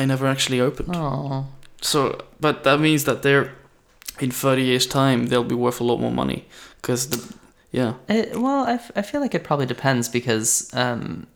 I 0.00 0.04
never 0.12 0.26
actually 0.34 0.60
opened. 0.68 0.90
Oh. 0.96 1.46
So, 1.80 2.00
but 2.40 2.54
that 2.64 2.78
means 2.80 3.02
that 3.04 3.18
they're 3.22 3.48
in 4.24 4.30
thirty 4.30 4.62
years' 4.70 4.86
time, 4.86 5.18
they'll 5.28 5.50
be 5.56 5.60
worth 5.66 5.80
a 5.80 5.84
lot 5.90 5.98
more 6.00 6.12
money 6.22 6.40
because 6.80 7.00
the 7.12 7.18
yeah. 7.78 7.92
It, 8.08 8.26
well, 8.44 8.62
I, 8.72 8.74
f- 8.82 8.92
I 9.00 9.02
feel 9.02 9.20
like 9.24 9.34
it 9.38 9.42
probably 9.48 9.66
depends 9.66 10.08
because 10.08 10.70
um, 10.82 11.26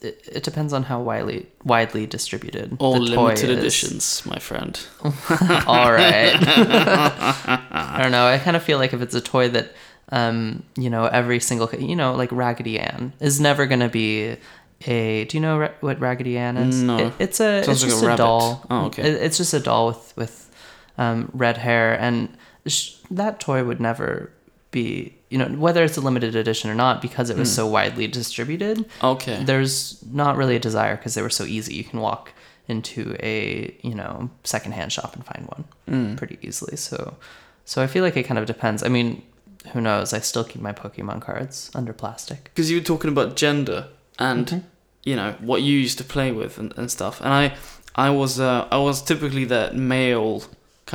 it, 0.00 0.28
it 0.30 0.42
depends 0.44 0.72
on 0.72 0.84
how 0.84 1.00
widely 1.00 1.46
widely 1.64 2.06
distributed 2.06 2.76
All 2.78 3.00
the 3.00 3.14
toy 3.14 3.22
limited 3.24 3.50
editions, 3.50 4.24
my 4.24 4.38
friend. 4.38 4.78
All 5.02 5.92
right. 5.92 6.34
I 6.38 7.98
don't 8.02 8.12
know. 8.12 8.26
I 8.26 8.38
kind 8.38 8.56
of 8.56 8.62
feel 8.62 8.78
like 8.78 8.92
if 8.92 9.02
it's 9.02 9.14
a 9.14 9.20
toy 9.20 9.48
that, 9.48 9.72
um, 10.10 10.62
you 10.76 10.88
know, 10.88 11.06
every 11.06 11.40
single, 11.40 11.68
you 11.76 11.96
know, 11.96 12.14
like 12.14 12.30
Raggedy 12.30 12.78
Ann 12.78 13.12
is 13.20 13.40
never 13.40 13.66
going 13.66 13.80
to 13.80 13.88
be 13.88 14.36
a. 14.86 15.24
Do 15.24 15.36
you 15.36 15.40
know 15.40 15.58
ra- 15.58 15.74
what 15.80 15.98
Raggedy 16.00 16.38
Ann 16.38 16.56
is? 16.56 16.80
No. 16.80 16.98
It, 16.98 17.12
it's 17.18 17.40
a. 17.40 17.64
Sounds 17.64 17.82
it's 17.82 17.82
like 17.82 17.90
just 17.90 18.02
a, 18.04 18.06
rabbit. 18.06 18.18
doll. 18.18 18.66
Oh, 18.70 18.86
okay. 18.86 19.02
It, 19.02 19.22
it's 19.22 19.36
just 19.36 19.52
a 19.52 19.60
doll 19.60 19.88
with 19.88 20.16
with 20.16 20.50
um, 20.96 21.30
red 21.34 21.56
hair, 21.58 21.98
and 21.98 22.36
sh- 22.66 22.94
that 23.10 23.40
toy 23.40 23.64
would 23.64 23.80
never 23.80 24.30
be. 24.70 25.17
You 25.30 25.38
know, 25.38 25.46
whether 25.58 25.82
it's 25.84 25.96
a 25.98 26.00
limited 26.00 26.34
edition 26.36 26.70
or 26.70 26.74
not, 26.74 27.02
because 27.02 27.28
it 27.30 27.36
was 27.36 27.50
Hmm. 27.50 27.54
so 27.56 27.66
widely 27.66 28.06
distributed 28.06 28.84
Okay. 29.02 29.42
there's 29.44 30.02
not 30.10 30.36
really 30.36 30.56
a 30.56 30.58
desire 30.58 30.96
because 30.96 31.14
they 31.14 31.22
were 31.22 31.30
so 31.40 31.44
easy. 31.44 31.74
You 31.74 31.84
can 31.84 32.00
walk 32.00 32.32
into 32.66 33.16
a 33.22 33.74
you 33.82 33.94
know 33.94 34.30
secondhand 34.44 34.92
shop 34.92 35.14
and 35.16 35.24
find 35.24 35.46
one 35.54 35.64
Mm. 35.90 36.16
pretty 36.16 36.38
easily. 36.42 36.76
So 36.76 37.14
so 37.64 37.82
I 37.82 37.86
feel 37.86 38.02
like 38.04 38.16
it 38.16 38.22
kind 38.24 38.38
of 38.38 38.46
depends. 38.46 38.82
I 38.82 38.88
mean, 38.88 39.22
who 39.72 39.80
knows? 39.82 40.12
I 40.14 40.20
still 40.20 40.44
keep 40.44 40.62
my 40.62 40.72
Pokemon 40.72 41.20
cards 41.20 41.70
under 41.74 41.92
plastic. 41.92 42.44
because 42.44 42.70
you 42.70 42.78
were 42.78 42.84
talking 42.84 43.10
about 43.10 43.36
gender 43.36 43.88
and 44.18 44.46
Mhm. 44.46 44.62
you 45.04 45.14
know 45.16 45.34
what 45.40 45.60
you 45.62 45.74
used 45.78 45.98
to 45.98 46.04
play 46.04 46.32
with 46.32 46.58
and, 46.58 46.72
and 46.78 46.90
stuff 46.90 47.20
and 47.20 47.32
i 47.42 47.44
i 47.94 48.08
was 48.10 48.38
uh, 48.40 48.66
i 48.70 48.78
was 48.88 49.00
typically 49.02 49.44
that 49.44 49.74
male 49.76 50.42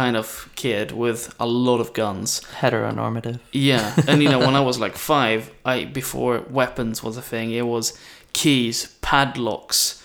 kind 0.02 0.16
of 0.18 0.50
kid 0.56 0.92
with 0.92 1.22
a 1.40 1.46
lot 1.46 1.80
of 1.80 1.94
guns 1.94 2.42
Heteronormative. 2.62 3.40
yeah 3.52 3.94
and 4.08 4.24
you 4.24 4.30
know 4.34 4.40
when 4.40 4.56
i 4.56 4.60
was 4.70 4.78
like 4.80 4.96
five 4.98 5.42
i 5.74 5.86
before 5.86 6.42
weapons 6.50 7.04
was 7.04 7.16
a 7.18 7.22
thing 7.22 7.52
it 7.52 7.68
was 7.76 7.94
keys 8.34 8.78
padlocks 9.02 10.02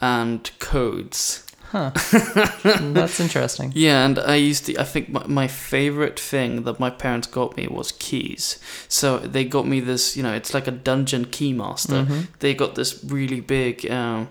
and 0.00 0.50
codes 0.60 1.44
Huh. 1.74 1.90
That's 2.92 3.18
interesting. 3.18 3.72
yeah, 3.74 4.04
and 4.04 4.18
I 4.18 4.34
used 4.50 4.66
to. 4.66 4.76
I 4.78 4.84
think 4.84 5.08
my, 5.08 5.24
my 5.26 5.48
favorite 5.48 6.20
thing 6.20 6.64
that 6.64 6.78
my 6.78 6.90
parents 6.90 7.26
got 7.26 7.56
me 7.56 7.66
was 7.66 7.92
keys. 7.92 8.58
So 8.88 9.16
they 9.18 9.44
got 9.46 9.66
me 9.66 9.80
this. 9.80 10.14
You 10.14 10.22
know, 10.22 10.34
it's 10.34 10.52
like 10.52 10.66
a 10.68 10.70
dungeon 10.70 11.24
keymaster. 11.36 12.04
Mhm. 12.04 12.26
They 12.40 12.52
got 12.52 12.74
this 12.74 13.02
really 13.02 13.40
big. 13.40 13.90
Um, 13.90 14.28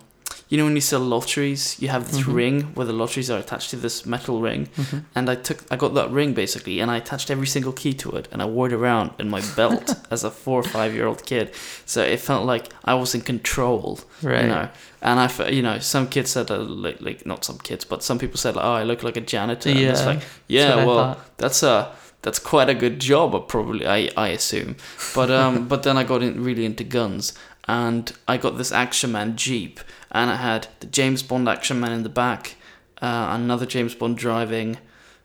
you 0.52 0.58
know 0.58 0.66
when 0.66 0.76
you 0.76 0.82
sell 0.82 1.00
lotteries, 1.16 1.78
you 1.82 1.88
have 1.96 2.04
this 2.12 2.22
Mhm. 2.24 2.34
ring 2.42 2.62
where 2.76 2.86
the 2.86 2.98
lotteries 3.02 3.30
are 3.32 3.40
attached 3.40 3.70
to 3.72 3.78
this 3.78 4.06
metal 4.06 4.42
ring, 4.42 4.68
Mhm. 4.78 5.00
and 5.16 5.30
I 5.30 5.36
took. 5.48 5.60
I 5.72 5.76
got 5.78 5.94
that 6.00 6.12
ring 6.12 6.34
basically, 6.34 6.82
and 6.82 6.92
I 6.92 6.98
attached 6.98 7.32
every 7.32 7.48
single 7.48 7.72
key 7.82 7.94
to 8.04 8.10
it, 8.20 8.28
and 8.32 8.42
I 8.42 8.46
wore 8.46 8.68
it 8.68 8.74
around 8.74 9.12
in 9.22 9.30
my 9.30 9.42
belt 9.56 9.96
as 10.12 10.24
a 10.26 10.30
four 10.44 10.60
or 10.60 10.68
five 10.78 10.92
year 10.94 11.08
old 11.08 11.22
kid. 11.26 11.46
So 11.86 12.00
it 12.04 12.20
felt 12.20 12.46
like 12.54 12.66
I 12.92 12.94
was 12.96 13.16
in 13.16 13.22
control 13.22 14.00
Right. 14.22 14.42
you 14.44 14.48
know 14.54 14.68
and 15.02 15.20
i 15.20 15.28
you 15.50 15.64
know 15.68 15.80
some 15.80 16.06
kids 16.08 16.30
said 16.32 16.46
that 16.48 16.60
like, 16.86 16.98
like 17.08 17.26
not 17.26 17.44
some 17.44 17.58
kids 17.68 17.84
but 17.92 18.04
some 18.04 18.20
people 18.20 18.38
said 18.38 18.56
like, 18.56 18.66
oh 18.70 18.76
i 18.82 18.84
look 18.84 19.02
like 19.08 19.18
a 19.18 19.26
janitor 19.34 19.70
and 19.70 19.80
it's 19.80 20.02
Yeah, 20.02 20.06
like 20.12 20.22
yeah 20.48 20.76
what 20.76 20.82
I 20.84 20.86
well 20.86 21.18
that's 21.38 21.64
a 21.64 21.76
that's 22.22 22.38
quite 22.54 22.70
a 22.70 22.76
good 22.84 22.98
job 23.12 23.34
uh, 23.34 23.40
probably 23.54 23.84
i 23.98 24.00
i 24.26 24.28
assume 24.40 24.76
but 25.16 25.30
um 25.32 25.68
but 25.72 25.82
then 25.84 25.98
i 25.98 26.04
got 26.04 26.22
in 26.22 26.44
really 26.48 26.66
into 26.66 26.84
guns 26.84 27.34
and 27.68 28.04
i 28.28 28.38
got 28.38 28.54
this 28.60 28.72
action 28.72 29.12
man 29.14 29.36
jeep 29.36 29.80
and 30.12 30.30
i 30.30 30.36
had 30.36 30.68
the 30.80 30.88
james 30.88 31.24
bond 31.24 31.48
action 31.48 31.80
man 31.80 31.92
in 31.92 32.04
the 32.04 32.10
back 32.10 32.56
uh, 33.02 33.28
another 33.32 33.66
james 33.66 33.96
bond 33.96 34.18
driving 34.18 34.78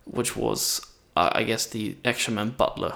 which 0.04 0.36
was 0.36 0.80
uh, 1.16 1.30
i 1.32 1.42
guess 1.42 1.66
the 1.66 1.96
action 2.04 2.34
man 2.34 2.50
butler 2.50 2.94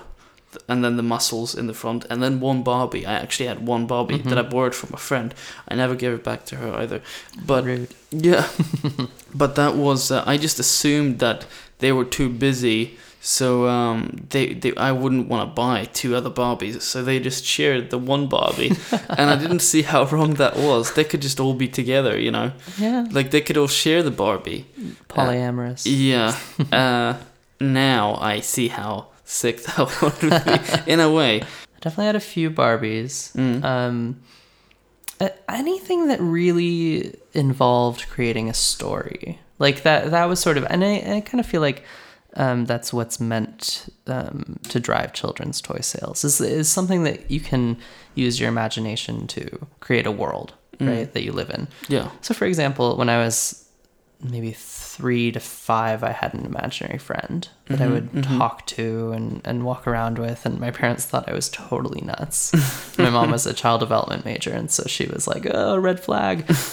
and 0.69 0.83
then 0.85 0.97
the 0.97 1.03
muscles 1.05 1.55
in 1.55 1.69
the 1.69 1.73
front, 1.73 2.05
and 2.11 2.21
then 2.21 2.41
one 2.41 2.65
Barbie. 2.65 3.07
I 3.07 3.13
actually 3.13 3.47
had 3.47 3.65
one 3.69 3.87
Barbie 3.87 4.19
that 4.19 4.37
I 4.37 4.43
Mhm. 4.43 4.51
borrowed 4.51 4.75
from 4.75 4.91
a 4.93 4.97
friend. 4.97 5.33
I 5.69 5.77
never 5.77 5.95
gave 5.95 6.13
it 6.13 6.25
back 6.25 6.45
to 6.47 6.57
her 6.57 6.75
either. 6.75 7.03
But 7.47 7.63
Rude. 7.65 7.95
yeah, 8.11 8.49
but 9.33 9.55
that 9.55 9.77
was 9.77 10.11
uh, 10.11 10.25
I 10.27 10.37
just 10.39 10.59
assumed 10.59 11.21
that 11.21 11.47
they 11.79 11.93
were 11.93 12.05
too 12.05 12.29
busy, 12.29 12.99
so 13.23 13.69
um, 13.69 14.27
they, 14.31 14.55
they 14.55 14.75
I 14.77 14.93
wouldn't 14.93 15.29
want 15.29 15.49
to 15.51 15.55
buy 15.55 15.85
two 15.93 16.17
other 16.17 16.31
Barbies, 16.31 16.81
so 16.81 17.03
they 17.03 17.21
just 17.21 17.45
shared 17.45 17.91
the 17.91 17.99
one 17.99 18.27
Barbie, 18.29 18.73
and 19.11 19.29
I 19.31 19.37
didn't 19.37 19.61
see 19.61 19.83
how 19.83 20.05
wrong 20.07 20.35
that 20.35 20.57
was. 20.57 20.95
They 20.95 21.05
could 21.05 21.21
just 21.23 21.39
all 21.39 21.53
be 21.55 21.69
together, 21.69 22.19
you 22.19 22.31
know, 22.31 22.53
Yeah. 22.79 23.07
like 23.11 23.31
they 23.31 23.43
could 23.43 23.57
all 23.59 23.69
share 23.69 24.03
the 24.03 24.11
Barbie. 24.11 24.67
Polyamorous. 25.09 25.83
Yeah. 25.87 26.37
Uh, 26.73 27.15
now 27.61 28.15
I 28.21 28.41
see 28.41 28.69
how 28.69 29.09
sick 29.25 29.63
that 29.65 30.01
would 30.03 30.19
be 30.87 30.91
in 30.91 30.99
a 31.01 31.11
way. 31.13 31.43
I 31.43 31.47
definitely 31.83 32.07
had 32.07 32.17
a 32.17 32.21
few 32.21 32.51
Barbies. 32.51 33.33
Mm. 33.37 33.63
Um, 33.65 34.21
anything 35.49 36.09
that 36.09 36.19
really 36.21 37.15
involved 37.35 38.09
creating 38.09 38.49
a 38.49 38.55
story 38.55 39.39
like 39.59 39.83
that 39.83 40.11
that 40.11 40.25
was 40.25 40.41
sort 40.41 40.57
of 40.57 40.65
and 40.71 40.83
i, 40.83 40.95
I 41.17 41.21
kind 41.21 41.41
of 41.41 41.45
feel 41.47 41.61
like 41.61 41.85
um, 42.37 42.65
that's 42.65 42.93
what's 42.93 43.19
meant 43.21 43.89
um, 44.07 44.59
to 44.69 44.79
drive 44.81 45.13
children's 45.13 45.61
toy 45.61 45.79
sales 45.81 46.25
is, 46.25 46.41
is 46.41 46.69
something 46.69 47.03
that 47.05 47.31
you 47.31 47.41
can 47.41 47.77
use 48.15 48.39
your 48.41 48.49
imagination 48.49 49.27
to 49.27 49.67
create 49.81 50.07
a 50.07 50.13
world 50.13 50.53
Mm. 50.79 50.89
right 50.89 51.13
that 51.13 51.23
you 51.23 51.33
live 51.33 51.51
in 51.51 51.69
Yeah. 51.89 52.09
so 52.23 52.33
for 52.33 52.47
example 52.47 52.97
when 52.97 53.11
i 53.11 53.19
was 53.19 53.69
maybe 54.23 54.53
three 54.53 55.33
to 55.33 55.41
five 55.41 56.05
i 56.05 56.11
had 56.13 56.35
an 56.35 56.45
imaginary 56.45 56.99
friend 56.99 57.49
that 57.69 57.81
i 57.81 57.87
Mhm, 57.87 57.93
would 57.93 58.13
mhm. 58.13 58.39
talk 58.39 58.67
to 58.67 59.13
and, 59.13 59.41
and 59.45 59.65
walk 59.65 59.87
around 59.87 60.19
with 60.19 60.45
and 60.45 60.61
my 60.61 60.71
parents 60.71 61.07
thought 61.07 61.29
i 61.29 61.33
was 61.35 61.49
totally 61.49 62.03
nuts. 62.03 62.53
My 62.99 63.09
mom 63.11 63.31
was 63.37 63.47
a 63.47 63.55
child 63.55 63.81
development 63.81 64.25
major 64.27 64.51
and 64.53 64.71
so 64.71 64.85
she 64.87 65.07
was 65.07 65.27
like 65.27 65.47
oh 65.51 65.77
red 65.79 66.01
flag. 66.01 66.45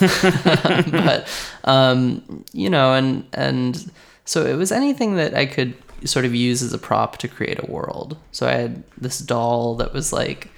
But 0.90 1.26
um, 1.64 2.44
you 2.52 2.70
know 2.70 2.92
and 2.94 3.24
and 3.32 3.90
so 4.24 4.44
it 4.44 4.54
was 4.56 4.70
anything 4.72 5.16
that 5.16 5.34
i 5.34 5.46
could 5.46 5.74
sort 6.04 6.24
of 6.24 6.34
use 6.34 6.62
as 6.62 6.72
a 6.72 6.78
prop 6.78 7.16
to 7.18 7.28
create 7.28 7.58
a 7.62 7.70
world. 7.70 8.16
So 8.32 8.46
i 8.46 8.52
had 8.52 8.82
this 8.98 9.18
doll 9.18 9.74
that 9.76 9.92
was 9.92 10.12
like 10.12 10.50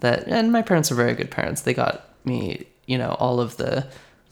that 0.00 0.26
and 0.28 0.52
my 0.52 0.62
parents 0.62 0.90
were 0.90 0.96
very 0.96 1.14
good 1.14 1.30
parents. 1.30 1.62
They 1.62 1.74
got 1.74 2.08
me 2.24 2.66
you 2.86 2.98
know 2.98 3.16
all 3.18 3.40
of 3.40 3.56
the 3.56 3.86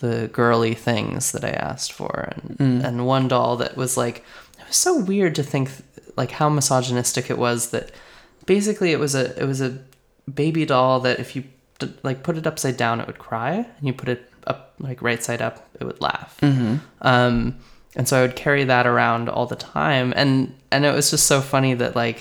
the 0.04 0.16
girly 0.40 0.74
things 0.88 1.32
that 1.32 1.44
i 1.50 1.54
asked 1.70 1.92
for 2.00 2.12
and 2.34 2.44
Mm. 2.58 2.84
and 2.86 3.06
one 3.06 3.26
doll 3.34 3.52
that 3.62 3.72
was 3.82 3.92
like 4.02 4.16
it 4.60 4.66
was 4.72 4.76
so 4.76 4.92
weird 5.10 5.34
to 5.36 5.42
think 5.52 5.70
like 6.20 6.32
how 6.40 6.48
misogynistic 6.48 7.30
it 7.34 7.38
was 7.46 7.70
that 7.74 7.86
basically 8.54 8.90
it 8.92 9.00
was 9.04 9.14
a 9.22 9.24
it 9.42 9.46
was 9.52 9.60
a 9.68 9.70
baby 10.42 10.64
doll 10.72 11.00
that 11.06 11.18
if 11.24 11.28
you 11.36 11.42
like 12.08 12.22
put 12.26 12.36
it 12.40 12.46
upside 12.46 12.76
down 12.76 13.00
it 13.00 13.06
would 13.06 13.18
cry 13.30 13.52
and 13.76 13.84
you 13.88 13.92
put 14.02 14.08
it 14.08 14.22
up 14.46 14.60
like 14.78 15.02
right 15.02 15.22
side 15.28 15.42
up 15.48 15.56
it 15.80 15.84
would 15.88 16.00
laugh 16.00 16.32
Mm-hmm. 16.40 16.74
um, 17.12 17.56
and 17.96 18.08
so 18.08 18.18
I 18.18 18.22
would 18.22 18.34
carry 18.44 18.64
that 18.64 18.86
around 18.88 19.28
all 19.28 19.46
the 19.46 19.54
time, 19.80 20.12
and 20.16 20.52
and 20.72 20.84
it 20.84 20.92
was 20.92 21.10
just 21.12 21.26
so 21.28 21.40
funny 21.40 21.74
that 21.74 21.94
like, 21.94 22.18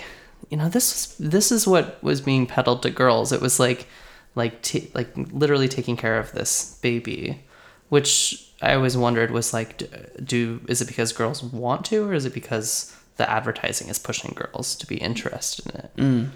you 0.51 0.57
know 0.59 0.69
this 0.69 1.15
this 1.33 1.51
is 1.51 1.65
what 1.65 1.85
was 2.03 2.21
being 2.21 2.45
peddled 2.45 2.83
to 2.83 2.91
girls. 2.91 3.31
It 3.31 3.41
was 3.41 3.59
like 3.59 3.87
like 4.35 4.61
t- 4.61 4.91
like 4.93 5.09
literally 5.41 5.67
taking 5.67 5.97
care 5.97 6.19
of 6.19 6.31
this 6.31 6.77
baby, 6.83 7.41
which 7.89 8.49
I 8.61 8.75
always 8.75 8.95
wondered 8.97 9.31
was 9.31 9.53
like 9.53 9.83
do 10.23 10.61
is 10.67 10.81
it 10.81 10.87
because 10.87 11.11
girls 11.13 11.43
want 11.43 11.85
to 11.85 12.03
or 12.07 12.13
is 12.13 12.25
it 12.25 12.33
because 12.33 12.95
the 13.17 13.29
advertising 13.29 13.89
is 13.89 13.99
pushing 13.99 14.33
girls 14.33 14.75
to 14.75 14.87
be 14.87 14.97
interested 14.97 15.67
in 15.67 15.79
it? 15.81 15.95
Mm. 15.97 16.29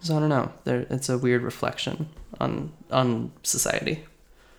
So 0.00 0.16
I 0.16 0.20
don't 0.20 0.28
know. 0.28 0.52
There, 0.64 0.86
it's 0.90 1.08
a 1.08 1.18
weird 1.18 1.42
reflection 1.42 2.08
on 2.40 2.72
on 2.90 3.32
society. 3.42 4.04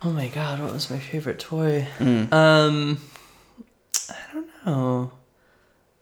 Oh 0.04 0.12
my 0.12 0.28
god, 0.28 0.60
what 0.60 0.74
was 0.74 0.90
my 0.90 1.00
favorite 1.00 1.40
toy? 1.40 1.88
Mm. 2.00 2.32
Um, 2.34 3.02
I 4.10 4.34
don't 4.34 4.48
know. 4.66 5.12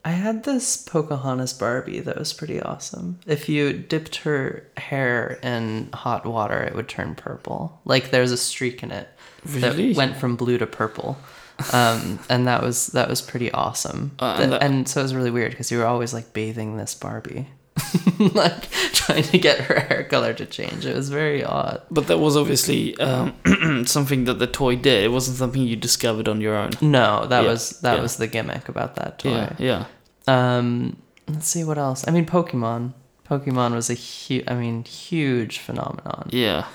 I 0.04 0.10
had 0.12 0.44
this 0.44 0.76
Pocahontas 0.78 1.52
Barbie 1.52 2.00
that 2.00 2.18
was 2.18 2.32
pretty 2.32 2.60
awesome. 2.60 3.18
If 3.26 3.48
you 3.48 3.72
dipped 3.74 4.16
her 4.16 4.64
hair 4.78 5.38
in 5.42 5.90
hot 5.92 6.24
water, 6.24 6.62
it 6.62 6.74
would 6.74 6.88
turn 6.88 7.14
purple. 7.14 7.80
Like 7.84 8.10
there's 8.10 8.32
a 8.32 8.36
streak 8.38 8.82
in 8.82 8.90
it 8.92 9.08
Really? 9.44 9.92
that 9.92 9.96
went 9.98 10.16
from 10.16 10.36
blue 10.36 10.56
to 10.58 10.66
purple. 10.66 11.18
Um, 11.74 12.18
and 12.30 12.46
that 12.46 12.62
was 12.62 12.86
that 12.88 13.10
was 13.10 13.20
pretty 13.20 13.52
awesome. 13.52 14.12
Uh, 14.18 14.38
and 14.40 14.52
that- 14.52 14.62
and 14.62 14.88
so 14.88 15.00
it 15.00 15.02
was 15.02 15.14
really 15.14 15.30
weird 15.30 15.50
because 15.50 15.70
you 15.70 15.76
were 15.78 15.86
always 15.86 16.14
like 16.14 16.32
bathing 16.32 16.78
this 16.78 16.94
Barbie, 16.94 17.48
like 18.34 18.70
trying 18.92 19.22
to 19.24 19.38
get 19.38 19.60
her 19.60 19.80
hair 19.80 20.04
color 20.04 20.32
to 20.34 20.46
change. 20.46 20.86
It 20.86 20.94
was 20.94 21.08
very 21.08 21.42
odd. 21.44 21.82
But 21.90 22.06
that 22.08 22.18
was 22.18 22.36
obviously 22.36 22.96
um, 22.98 23.34
something 23.86 24.24
that 24.24 24.38
the 24.38 24.46
toy 24.46 24.76
did. 24.76 25.04
It 25.04 25.08
wasn't 25.12 25.38
something 25.38 25.62
you 25.62 25.76
discovered 25.76 26.28
on 26.28 26.40
your 26.40 26.54
own. 26.56 26.70
No, 26.80 27.26
that 27.26 27.44
Yeah, 27.44 27.50
was 27.50 27.80
that 27.80 27.96
yeah. 27.96 28.02
was 28.02 28.16
the 28.16 28.26
gimmick 28.26 28.68
about 28.68 28.96
that 28.96 29.18
toy. 29.18 29.30
Yeah, 29.30 29.56
yeah. 29.58 29.84
Um, 30.26 30.96
let's 31.28 31.48
see 31.48 31.64
what 31.64 31.78
else. 31.78 32.06
I 32.06 32.10
mean, 32.10 32.26
Pokemon. 32.26 32.92
Pokemon 33.28 33.74
was 33.74 33.88
a 33.90 33.94
huge, 33.94 34.44
I 34.48 34.54
mean, 34.54 34.84
huge 34.84 35.58
phenomenon. 35.58 36.28
Yeah. 36.32 36.66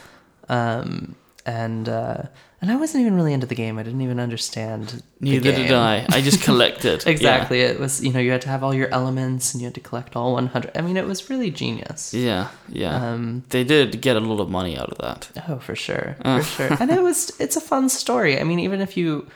Um, 0.48 1.16
and 1.46 1.88
uh, 1.88 2.24
and 2.62 2.72
I 2.72 2.76
wasn't 2.78 3.02
even 3.02 3.16
really 3.16 3.34
into 3.34 3.46
the 3.48 3.56
game. 3.56 3.78
I 3.78 3.84
didn't 3.84 4.02
even 4.02 4.20
understand. 4.20 4.88
the 4.88 5.04
Neither 5.20 5.52
did. 5.52 5.72
I. 5.72 6.06
I 6.10 6.22
just 6.22 6.42
collected. 6.50 7.06
Exactly. 7.06 7.62
It 7.62 7.80
was 7.80 8.04
you 8.04 8.12
know 8.12 8.20
you 8.20 8.32
had 8.32 8.42
to 8.42 8.50
have 8.50 8.64
all 8.64 8.74
your 8.74 8.88
elements 8.90 9.54
and 9.54 9.62
you 9.62 9.68
had 9.68 9.76
to 9.76 9.82
collect 9.82 10.16
all 10.16 10.34
100. 10.34 10.72
I 10.76 10.82
mean, 10.82 10.98
it 10.98 11.06
was 11.06 11.30
really 11.30 11.52
genius. 11.52 12.14
Yeah, 12.14 12.50
yeah. 12.70 13.00
yeah. 13.00 13.12
Um, 13.14 13.44
they 13.50 13.64
did 13.64 14.02
get 14.02 14.16
a 14.16 14.20
lot 14.20 14.40
of 14.42 14.50
money 14.50 14.78
out 14.78 14.90
of 14.90 14.98
that. 15.00 15.30
Oh, 15.48 15.60
for 15.60 15.76
sure, 15.76 16.16
Uh. 16.26 16.40
for 16.40 16.46
sure. 16.68 16.78
And 16.80 16.90
it 16.92 17.02
was 17.04 17.32
it's 17.40 17.56
a 17.56 17.62
fun 17.62 17.90
story. 17.90 18.40
I 18.40 18.44
mean, 18.44 18.60
even 18.60 18.82
if 18.82 18.98
you 18.98 19.28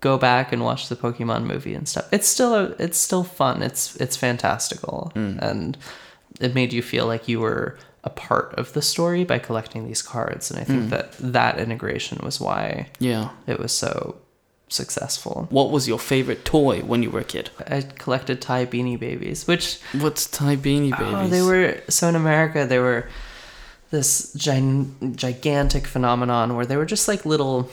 go 0.00 0.16
back 0.16 0.52
and 0.52 0.62
watch 0.62 0.88
the 0.88 0.96
Pokemon 0.96 1.42
movie 1.44 1.74
and 1.74 1.86
stuff, 1.88 2.08
it's 2.12 2.28
still 2.28 2.54
a, 2.54 2.64
it's 2.78 2.96
still 2.98 3.24
fun. 3.24 3.62
It's 3.62 3.96
it's 3.96 4.16
fantastical, 4.16 5.12
Mm. 5.14 5.38
and 5.42 5.76
it 6.40 6.54
made 6.54 6.72
you 6.72 6.82
feel 6.82 7.06
like 7.06 7.26
you 7.28 7.40
were 7.40 7.76
a 8.10 8.12
part 8.28 8.48
of 8.60 8.72
the 8.72 8.82
story 8.82 9.22
by 9.32 9.38
collecting 9.48 9.82
these 9.86 10.02
cards. 10.14 10.50
And 10.50 10.58
I 10.62 10.64
think 10.64 10.84
Mm. 10.86 10.90
that 10.94 11.08
that 11.38 11.54
integration 11.64 12.16
was 12.28 12.36
why 12.46 12.62
Yeah. 13.10 13.24
it 13.46 13.58
was 13.64 13.72
so 13.72 14.16
successful. 14.70 15.46
What 15.50 15.70
was 15.70 15.88
your 15.88 15.98
favorite 15.98 16.42
toy 16.44 16.76
when 16.90 17.02
you 17.02 17.10
were 17.10 17.20
a 17.20 17.24
kid? 17.36 17.50
I 17.76 17.78
collected 18.04 18.40
Ty 18.40 18.66
Beanie 18.66 18.98
Babies, 18.98 19.46
which 19.46 19.78
What's 20.04 20.26
Ty 20.26 20.56
Beanie 20.56 20.90
Babies? 20.98 21.14
Oh, 21.24 21.28
they 21.28 21.42
were 21.50 21.80
so 21.88 22.08
in 22.08 22.16
America. 22.16 22.66
They 22.66 22.78
were 22.78 23.02
this 23.90 24.32
gin- 24.34 25.14
gigantic 25.16 25.86
phenomenon 25.86 26.54
where 26.56 26.66
they 26.66 26.76
were 26.76 26.84
just 26.94 27.08
like 27.08 27.24
little 27.24 27.70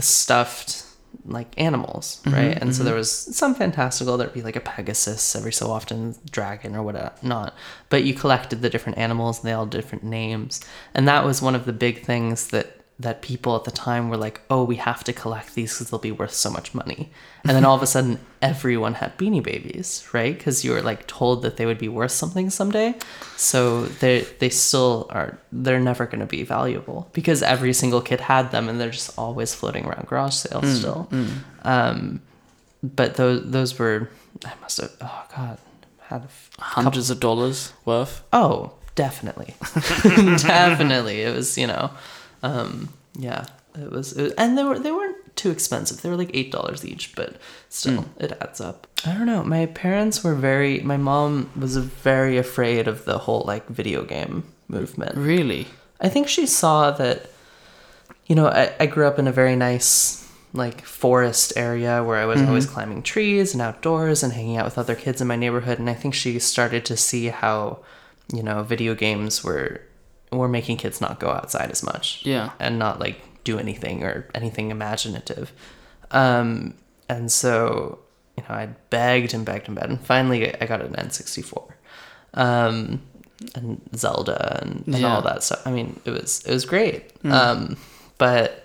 stuffed 0.00 0.84
like 1.24 1.54
animals, 1.56 2.20
mm-hmm, 2.24 2.34
right? 2.36 2.58
and 2.60 2.74
so 2.74 2.78
mm-hmm. 2.78 2.86
there 2.86 2.94
was 2.94 3.10
some 3.10 3.54
fantastical. 3.54 4.16
There'd 4.16 4.32
be 4.32 4.42
like 4.42 4.56
a 4.56 4.60
Pegasus 4.60 5.34
every 5.34 5.52
so 5.52 5.70
often, 5.70 6.14
dragon 6.30 6.76
or 6.76 6.82
what 6.82 6.96
uh, 6.96 7.10
not. 7.22 7.54
But 7.88 8.04
you 8.04 8.14
collected 8.14 8.62
the 8.62 8.70
different 8.70 8.98
animals, 8.98 9.38
and 9.38 9.48
they 9.48 9.52
all 9.52 9.64
had 9.64 9.70
different 9.70 10.04
names. 10.04 10.60
And 10.94 11.06
that 11.08 11.24
was 11.24 11.40
one 11.40 11.54
of 11.54 11.64
the 11.64 11.72
big 11.72 12.04
things 12.04 12.48
that 12.48 12.75
that 12.98 13.20
people 13.20 13.54
at 13.56 13.64
the 13.64 13.70
time 13.70 14.08
were 14.08 14.16
like, 14.16 14.40
"Oh, 14.48 14.64
we 14.64 14.76
have 14.76 15.04
to 15.04 15.12
collect 15.12 15.54
these 15.54 15.74
because 15.74 15.90
they'll 15.90 16.00
be 16.00 16.12
worth 16.12 16.32
so 16.32 16.50
much 16.50 16.74
money." 16.74 17.10
And 17.44 17.54
then 17.54 17.64
all 17.64 17.76
of 17.76 17.82
a 17.82 17.86
sudden, 17.86 18.18
everyone 18.40 18.94
had 18.94 19.16
Beanie 19.18 19.42
Babies, 19.42 20.08
right? 20.12 20.36
Because 20.36 20.64
you 20.64 20.72
were 20.72 20.80
like 20.82 21.06
told 21.06 21.42
that 21.42 21.58
they 21.58 21.66
would 21.66 21.78
be 21.78 21.88
worth 21.88 22.12
something 22.12 22.48
someday. 22.50 22.94
So 23.36 23.84
they 23.84 24.22
they 24.38 24.48
still 24.48 25.06
are. 25.10 25.38
They're 25.52 25.78
never 25.80 26.06
going 26.06 26.20
to 26.20 26.26
be 26.26 26.42
valuable 26.42 27.08
because 27.12 27.42
every 27.42 27.72
single 27.74 28.00
kid 28.00 28.20
had 28.22 28.50
them, 28.50 28.68
and 28.68 28.80
they're 28.80 28.90
just 28.90 29.16
always 29.18 29.54
floating 29.54 29.84
around 29.84 30.06
garage 30.06 30.34
sales 30.34 30.78
still. 30.78 31.08
Um, 31.64 32.22
but 32.82 33.16
those 33.16 33.50
those 33.50 33.78
were 33.78 34.08
I 34.44 34.52
must 34.62 34.80
have 34.80 34.92
oh 35.00 35.24
god 35.36 35.58
had 36.08 36.22
f- 36.24 36.50
hundreds 36.58 37.10
of 37.10 37.20
dollars 37.20 37.72
worth. 37.84 38.22
Oh, 38.32 38.72
definitely, 38.94 39.54
definitely. 40.38 41.22
It 41.22 41.34
was 41.34 41.58
you 41.58 41.66
know, 41.66 41.90
um, 42.42 42.88
yeah, 43.18 43.46
it 43.74 43.90
was, 43.90 44.12
it 44.12 44.34
and 44.36 44.56
they 44.56 44.64
were 44.64 44.78
they 44.78 44.92
weren't 44.92 45.36
too 45.36 45.50
expensive. 45.50 46.02
They 46.02 46.08
were 46.08 46.16
like 46.16 46.30
eight 46.34 46.52
dollars 46.52 46.84
each, 46.84 47.14
but 47.14 47.36
still, 47.68 48.06
it 48.18 48.32
adds 48.40 48.60
up. 48.60 48.86
I 49.04 49.12
don't 49.12 49.26
know. 49.26 49.42
My 49.44 49.66
parents 49.66 50.24
were 50.24 50.34
very. 50.34 50.80
My 50.80 50.96
mom 50.96 51.50
was 51.56 51.76
very 51.76 52.38
afraid 52.38 52.88
of 52.88 53.04
the 53.04 53.18
whole 53.18 53.44
like 53.46 53.66
video 53.68 54.04
game 54.04 54.44
movement. 54.68 55.16
Really? 55.16 55.66
I 56.00 56.10
think 56.10 56.28
she 56.28 56.46
saw 56.46 56.90
that, 56.90 57.30
you 58.26 58.34
know, 58.34 58.48
I, 58.48 58.72
I 58.78 58.86
grew 58.86 59.06
up 59.06 59.18
in 59.18 59.26
a 59.26 59.32
very 59.32 59.56
nice, 59.56 60.30
like, 60.52 60.84
forest 60.84 61.54
area 61.56 62.04
where 62.04 62.18
I 62.18 62.26
was 62.26 62.42
always 62.42 62.66
climbing 62.66 63.02
trees 63.02 63.54
and 63.54 63.62
outdoors 63.62 64.22
and 64.22 64.32
hanging 64.32 64.58
out 64.58 64.66
with 64.66 64.76
other 64.76 64.94
kids 64.94 65.22
in 65.22 65.26
my 65.26 65.36
neighborhood. 65.36 65.78
And 65.78 65.88
I 65.88 65.94
think 65.94 66.12
she 66.12 66.38
started 66.38 66.84
to 66.84 66.96
see 66.98 67.28
how, 67.28 67.78
you 68.30 68.42
know, 68.42 68.62
video 68.62 68.94
games 68.94 69.42
were 69.42 69.80
were 70.32 70.48
making 70.48 70.76
kids 70.76 71.00
not 71.00 71.20
go 71.20 71.28
outside 71.30 71.70
as 71.70 71.82
much 71.82 72.22
Yeah. 72.24 72.50
and 72.58 72.78
not 72.78 72.98
like 73.00 73.20
do 73.44 73.58
anything 73.58 74.02
or 74.02 74.26
anything 74.34 74.70
imaginative. 74.70 75.52
Um, 76.10 76.74
and 77.08 77.30
so, 77.30 78.00
you 78.36 78.42
know, 78.48 78.54
I 78.54 78.66
begged 78.90 79.34
and 79.34 79.44
begged 79.46 79.66
and 79.68 79.76
begged, 79.76 79.90
and 79.90 80.00
finally 80.00 80.54
I 80.60 80.66
got 80.66 80.80
an 80.82 80.94
N64, 80.94 81.72
um, 82.34 83.00
and 83.54 83.80
Zelda 83.94 84.60
and, 84.62 84.82
and 84.86 84.98
Yeah. 84.98 85.14
all 85.14 85.22
that 85.22 85.42
stuff. 85.42 85.62
I 85.66 85.70
mean, 85.70 86.00
it 86.04 86.10
was 86.10 86.42
it 86.44 86.52
was 86.52 86.64
great. 86.64 87.12
Um, 87.24 87.76
but 88.18 88.64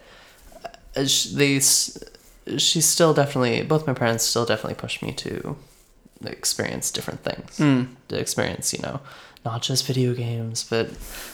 uh, 0.95 1.06
they, 1.34 1.60
she 1.60 2.82
still 2.82 3.13
definitely, 3.13 3.62
both 3.63 3.86
my 3.88 3.93
parents 3.93 4.24
still 4.24 4.45
definitely 4.45 4.76
pushed 4.76 5.02
me 5.02 5.12
to 5.13 5.56
experience 6.26 6.91
different 6.91 7.24
things, 7.24 7.58
Mm. 7.58 7.88
to 8.10 8.19
experience, 8.19 8.74
you 8.74 8.80
know, 8.82 9.00
not 9.45 9.62
just 9.62 9.86
video 9.88 10.13
games, 10.13 10.63
but 10.69 10.89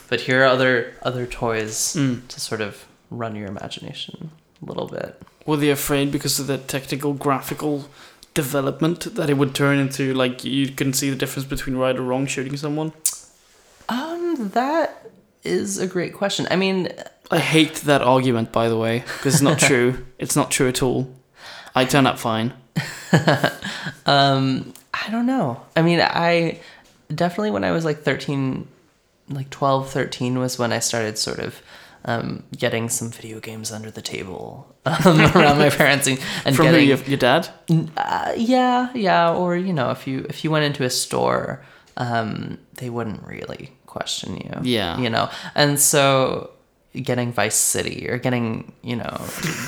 but 0.10 0.22
here 0.22 0.44
are 0.44 0.48
other 0.48 0.94
other 1.04 1.26
toys 1.26 1.96
Mm. 1.96 2.28
to 2.28 2.40
sort 2.40 2.62
of 2.62 2.86
run 3.10 3.36
your 3.36 3.48
imagination 3.48 4.32
a 4.62 4.66
little 4.66 4.88
bit. 4.88 5.22
Were 5.46 5.58
they 5.58 5.70
afraid 5.70 6.12
because 6.12 6.40
of 6.40 6.48
the 6.48 6.58
technical 6.58 7.14
graphical 7.14 7.90
development 8.34 9.16
that 9.16 9.30
it 9.30 9.34
would 9.38 9.54
turn 9.56 9.78
into 9.80 10.14
like 10.14 10.44
you 10.44 10.68
couldn't 10.70 10.94
see 10.94 11.10
the 11.10 11.16
difference 11.16 11.48
between 11.48 11.76
right 11.78 11.96
or 11.98 12.02
wrong 12.02 12.28
shooting 12.28 12.58
someone? 12.58 12.92
Um, 13.90 14.50
that 14.54 15.10
is 15.44 15.78
a 15.80 15.88
great 15.88 16.14
question. 16.14 16.48
I 16.52 16.56
mean, 16.58 16.90
I 17.32 17.40
hate 17.40 17.76
that 17.86 18.02
argument, 18.02 18.52
by 18.52 18.68
the 18.70 18.78
way, 18.78 19.00
because 19.18 19.36
it's 19.36 19.42
not 19.44 19.60
true. 19.70 20.06
It's 20.20 20.36
not 20.36 20.52
true 20.52 20.68
at 20.68 20.84
all. 20.84 21.08
I 21.74 21.86
turn 21.86 22.06
up 22.06 22.20
fine. 22.20 22.54
um, 24.06 24.74
I 24.94 25.10
don't 25.12 25.26
know. 25.26 25.62
I 25.76 25.82
mean, 25.82 26.00
I 26.02 26.60
definitely 27.14 27.52
when 27.52 27.64
I 27.64 27.72
was 27.72 27.86
like 27.86 28.02
13, 28.02 28.68
like 29.30 29.50
12, 29.50 29.90
13 29.90 30.40
was 30.40 30.58
when 30.60 30.72
I 30.72 30.80
started 30.80 31.18
sort 31.18 31.40
of 31.40 31.62
um, 32.06 32.44
getting 32.56 32.90
some 32.90 33.10
video 33.12 33.40
games 33.40 33.72
under 33.72 33.92
the 33.92 34.02
table 34.02 34.74
um, 34.86 35.20
around 35.20 35.58
my 35.58 35.70
parents 35.70 36.08
and, 36.08 36.20
and 36.46 36.56
From 36.56 36.66
getting 36.66 36.88
Your, 36.88 36.98
your 37.00 37.18
dad? 37.18 37.50
Uh, 37.98 38.34
yeah, 38.38 38.92
yeah, 38.94 39.34
or 39.34 39.58
you 39.58 39.74
know, 39.74 39.92
if 39.92 40.08
you 40.08 40.26
if 40.30 40.44
you 40.44 40.52
went 40.52 40.66
into 40.66 40.84
a 40.84 40.90
store, 40.90 41.64
um, 41.98 42.58
they 42.76 42.90
wouldn't 42.90 43.24
really 43.24 43.72
question 43.86 44.38
you. 44.38 44.52
Yeah. 44.64 44.98
you 45.00 45.10
know, 45.10 45.30
and 45.54 45.80
so 45.80 46.52
getting 46.94 47.32
Vice 47.32 47.56
City 47.56 48.08
or 48.10 48.18
getting 48.18 48.72
you 48.82 48.96
know 48.96 49.22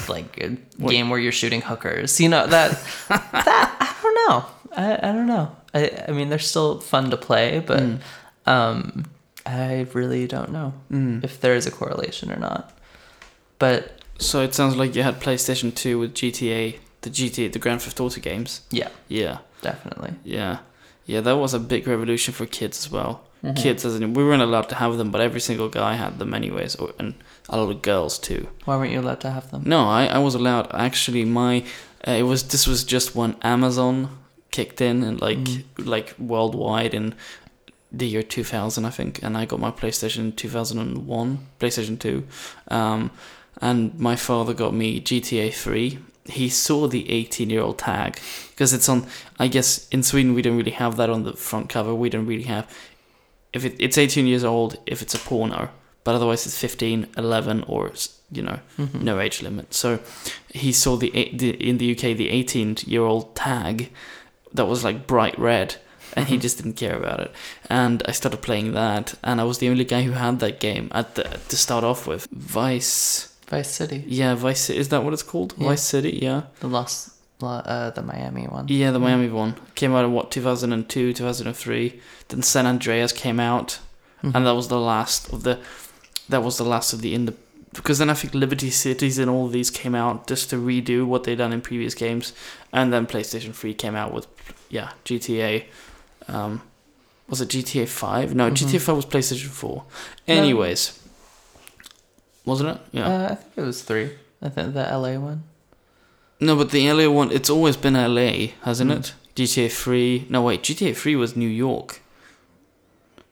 like 0.08 0.38
a 0.38 0.50
game 0.88 1.10
where 1.10 1.20
you're 1.20 1.32
shooting 1.32 1.62
hookers, 1.62 2.22
you 2.22 2.30
know 2.30 2.48
that 2.48 2.72
that 3.10 3.78
I 3.82 3.96
don't 4.02 4.16
know, 4.16 4.46
I 4.78 5.10
I 5.10 5.12
don't 5.12 5.28
know. 5.28 5.56
I 5.74 5.92
I 6.08 6.12
mean 6.12 6.30
they're 6.30 6.40
still 6.40 6.80
fun 6.80 7.10
to 7.12 7.18
play, 7.18 7.60
but 7.66 7.84
um, 8.46 9.06
I 9.46 9.86
really 9.94 10.28
don't 10.28 10.52
know 10.52 10.74
if 11.24 11.40
there 11.42 11.56
is 11.56 11.66
a 11.68 11.72
correlation 11.72 12.32
or 12.32 12.38
not. 12.40 12.72
But 13.60 14.00
So 14.20 14.42
it 14.42 14.54
sounds 14.56 14.76
like 14.76 14.96
you 14.96 15.04
had 15.04 15.20
PlayStation 15.22 15.74
2 15.74 16.00
with 16.00 16.14
GTA, 16.14 16.78
the 17.02 17.10
GTA, 17.10 17.52
the 17.52 17.60
Grand 17.60 17.82
Theft 17.82 18.00
Auto 18.00 18.20
games. 18.22 18.62
yeah, 18.72 18.90
Yeah, 19.08 19.38
definitely. 19.62 20.14
yeah, 20.24 20.58
yeah. 21.06 21.22
That 21.22 21.38
was 21.38 21.54
a 21.54 21.60
big 21.60 21.88
revolution 21.88 22.34
for 22.34 22.46
kids 22.46 22.78
as 22.86 22.92
well. 22.92 23.22
Kids, 23.56 23.86
as 23.86 23.96
in, 23.96 24.14
we 24.14 24.24
weren't 24.26 24.42
allowed 24.42 24.68
to 24.70 24.76
have 24.76 24.98
them, 24.98 25.12
but 25.12 25.22
every 25.22 25.40
single 25.40 25.70
guy 25.70 25.94
had 25.96 26.20
them 26.20 26.34
anyways, 26.34 26.76
or, 26.76 26.92
and 27.00 27.14
a 27.48 27.56
lot 27.58 27.72
of 27.72 27.82
girls 27.82 28.20
too. 28.20 28.48
Why 28.66 28.76
weren't 28.76 28.92
you 28.92 29.00
allowed 29.00 29.22
to 29.22 29.32
have 29.32 29.50
them? 29.50 29.64
No, 29.66 29.88
I, 29.88 30.08
I 30.08 30.18
was 30.18 30.36
allowed. 30.36 30.68
Actually, 30.74 31.24
my 31.24 31.64
uh, 32.06 32.12
it 32.12 32.24
was 32.24 32.44
this 32.44 32.68
was 32.68 32.84
just 32.84 33.16
when 33.16 33.38
Amazon 33.42 34.10
kicked 34.52 34.82
in 34.82 35.04
and 35.04 35.22
like 35.22 35.40
like 35.78 36.16
worldwide 36.20 36.94
in 36.94 37.16
the 37.92 38.08
year 38.08 38.22
2000, 38.24 38.86
I 38.86 38.90
think, 38.92 39.20
and 39.24 39.36
I 39.36 39.46
got 39.46 39.60
my 39.60 39.72
PlayStation 39.72 40.36
2001, 40.36 41.40
PlayStation 41.60 41.98
2. 41.98 42.24
Um, 42.70 43.10
and 43.62 43.98
my 44.00 44.16
father 44.16 44.54
got 44.54 44.74
me 44.76 45.02
GTA 45.02 45.52
3. 45.54 45.98
He 46.26 46.50
saw 46.50 46.88
the 46.88 47.10
18 47.10 47.50
year 47.50 47.62
old 47.62 47.80
tag 47.80 48.20
because 48.52 48.74
it's 48.74 48.88
on. 48.88 49.08
I 49.40 49.48
guess 49.48 49.88
in 49.90 50.04
Sweden 50.04 50.36
we 50.36 50.42
don't 50.44 50.56
really 50.58 50.72
have 50.72 50.98
that 50.98 51.10
on 51.10 51.24
the 51.24 51.34
front 51.34 51.70
cover. 51.70 51.94
We 51.96 52.10
don't 52.10 52.28
really 52.28 52.44
have. 52.44 52.68
If 53.54 53.66
it, 53.66 53.76
it's 53.80 53.98
18 53.98 54.28
years 54.28 54.44
old, 54.44 54.78
if 54.86 55.02
it's 55.02 55.16
a 55.16 55.18
porno, 55.18 55.70
but 56.04 56.14
otherwise 56.14 56.46
it's 56.46 56.56
15, 56.58 57.08
11, 57.18 57.64
or 57.68 57.92
you 58.32 58.44
know, 58.44 58.60
Mhm. 58.78 59.02
no 59.02 59.20
age 59.20 59.42
limit. 59.42 59.74
So 59.74 60.00
he 60.54 60.72
saw 60.72 60.96
the, 60.98 61.10
the 61.34 61.50
in 61.70 61.80
the 61.80 61.92
UK 61.94 62.16
the 62.16 62.30
18 62.30 62.78
year 62.86 63.02
old 63.02 63.36
tag 63.36 63.90
that 64.54 64.66
was 64.68 64.84
like 64.84 65.08
bright 65.08 65.38
red, 65.40 65.76
and 66.16 66.28
he 66.28 66.38
Mhm. 66.38 66.42
just 66.42 66.58
didn't 66.58 66.74
care 66.78 66.96
about 66.98 67.20
it. 67.20 67.32
And 67.70 68.02
I 68.08 68.12
started 68.14 68.42
playing 68.42 68.74
that, 68.74 69.14
and 69.24 69.40
I 69.40 69.44
was 69.44 69.58
the 69.60 69.70
only 69.70 69.86
guy 69.86 70.02
who 70.04 70.12
had 70.14 70.40
that 70.40 70.60
game 70.60 70.90
at 70.92 71.16
the 71.16 71.24
to 71.50 71.58
start 71.58 71.84
off 71.84 72.08
with. 72.08 72.28
Vice, 72.32 73.30
Vice 73.48 73.72
City, 73.72 74.04
yeah, 74.08 74.36
Vice. 74.36 74.68
Ci- 74.68 74.78
Is 74.78 74.90
that 74.90 75.04
what 75.04 75.14
it's 75.14 75.24
called? 75.24 75.54
Yeah. 75.58 75.68
Vice 75.70 75.84
City, 75.84 76.20
yeah, 76.22 76.42
the 76.60 76.68
last, 76.68 77.10
uh, 77.42 77.90
the 77.92 78.02
Miami 78.02 78.46
one. 78.48 78.66
yeah, 78.68 78.92
the 78.92 79.00
Mm. 79.00 79.04
Miami 79.04 79.30
one 79.30 79.56
came 79.76 79.94
out 79.96 80.04
in 80.06 80.12
what 80.14 80.30
2002, 80.32 81.14
2003. 81.14 82.00
Then 82.30 82.42
San 82.44 82.66
Andreas 82.68 83.12
came 83.14 83.40
out, 83.40 83.80
Mhm. 84.24 84.36
and 84.36 84.46
that 84.46 84.56
was 84.56 84.68
the 84.68 84.80
last 84.80 85.32
of 85.34 85.44
the 85.44 85.60
that 86.28 86.44
was 86.44 86.58
the 86.58 86.64
last 86.64 86.94
of 86.94 87.02
the 87.02 87.14
in 87.16 87.26
the 87.26 87.34
because 87.82 87.98
then 88.00 88.10
I 88.10 88.14
think 88.14 88.34
Liberty 88.34 88.70
Cities 88.70 89.18
and 89.20 89.30
all 89.30 89.48
these 89.48 89.70
came 89.72 89.96
out 89.96 90.28
just 90.28 90.50
to 90.50 90.56
redo 90.58 91.06
what 91.06 91.24
they'd 91.24 91.38
done 91.38 91.54
in 91.54 91.62
previous 91.62 91.96
games, 91.96 92.34
and 92.74 92.92
then 92.94 93.06
PlayStation 93.08 93.54
Three 93.54 93.74
came 93.74 93.96
out 93.96 94.14
with 94.14 94.28
yeah 94.70 94.92
GTA. 95.06 95.64
Um, 96.28 96.62
was 97.28 97.42
it 97.42 97.50
GTA 97.50 97.88
Five? 97.88 98.36
No, 98.36 98.50
Mhm. 98.50 98.56
GTA 98.58 98.80
Five 98.82 98.96
was 98.96 99.06
PlayStation 99.06 99.48
Four. 99.50 99.84
No. 100.28 100.34
Anyways, 100.36 101.00
wasn't 102.46 102.70
it? 102.76 102.82
Yeah. 102.92 103.08
Uh, 103.08 103.26
I 103.32 103.36
think 103.36 103.58
it 103.58 103.62
was 103.62 103.82
three. 103.84 104.12
I 104.42 104.50
think 104.50 104.74
the 104.74 104.84
LA 104.84 105.18
one. 105.20 105.44
no, 106.40 106.56
but 106.56 106.72
the 106.72 106.88
LA 106.92 107.10
one, 107.10 107.32
it's 107.32 107.50
always 107.50 107.76
been 107.78 107.96
LA, 107.96 108.54
hasn't 108.64 108.92
Mm. 108.92 109.00
it? 109.00 109.14
GTA 109.36 109.70
Three. 109.70 110.26
No, 110.30 110.42
wait, 110.42 110.64
GTA 110.64 110.94
Three 110.96 111.16
was 111.16 111.36
New 111.36 111.48
York. 111.50 112.02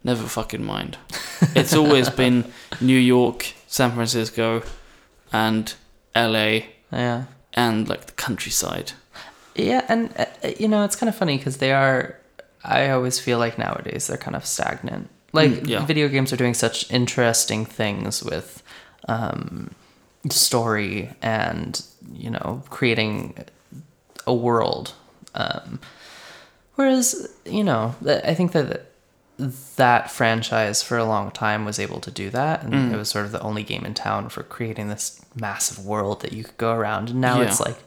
Never 0.04 0.28
fucking 0.28 0.64
mind. 0.64 0.98
It's 1.56 1.74
always 1.76 2.10
been 2.10 2.52
New 2.82 2.98
York, 2.98 3.54
San 3.68 3.92
Francisco, 3.92 4.64
and 5.32 5.74
LA, 6.16 6.62
Yeah. 6.92 7.24
and 7.54 7.88
like 7.88 8.06
the 8.08 8.14
countryside. 8.14 8.94
Yeah, 9.56 9.86
and 9.90 10.14
uh, 10.18 10.26
you 10.60 10.68
know 10.68 10.84
it's 10.84 10.96
kind 10.96 11.10
of 11.10 11.16
funny 11.16 11.38
because 11.38 11.58
they 11.58 11.72
are. 11.74 12.16
I 12.64 12.90
always 12.90 13.20
feel 13.20 13.38
like 13.40 13.58
nowadays 13.58 14.08
they're 14.08 14.18
kind 14.18 14.36
of 14.36 14.46
stagnant. 14.46 15.10
Like 15.34 15.52
Mm, 15.52 15.68
yeah. 15.68 15.86
video 15.86 16.08
games 16.08 16.32
are 16.34 16.38
doing 16.38 16.54
such 16.54 16.90
interesting 16.92 17.66
things 17.66 18.24
with 18.24 18.64
um, 19.08 19.72
story 20.30 21.10
and 21.22 21.82
you 22.14 22.30
know 22.30 22.64
creating 22.70 23.36
a 24.26 24.34
world. 24.34 24.94
Um, 25.36 25.80
whereas 26.76 27.30
you 27.46 27.64
know 27.64 27.96
I 28.06 28.34
think 28.34 28.52
that 28.54 28.87
that 29.76 30.10
franchise 30.10 30.82
for 30.82 30.98
a 30.98 31.06
long 31.06 31.30
time 31.32 31.64
was 31.66 31.80
able 31.80 32.00
to 32.02 32.10
do 32.12 32.30
that, 32.32 32.64
and 32.64 32.74
Mm. 32.74 32.94
it 32.94 32.98
was 32.98 33.10
sort 33.10 33.26
of 33.26 33.32
the 33.32 33.42
only 33.42 33.64
game 33.64 33.86
in 33.86 33.94
town 33.94 34.30
for 34.30 34.42
creating 34.44 34.90
this 34.90 35.22
massive 35.36 35.86
world 35.86 36.22
that 36.22 36.34
you 36.34 36.44
could 36.44 36.58
go 36.58 36.74
around. 36.74 37.10
And 37.12 37.22
now 37.22 37.40
Yeah. 37.42 37.48
it's 37.48 37.60
like 37.60 37.78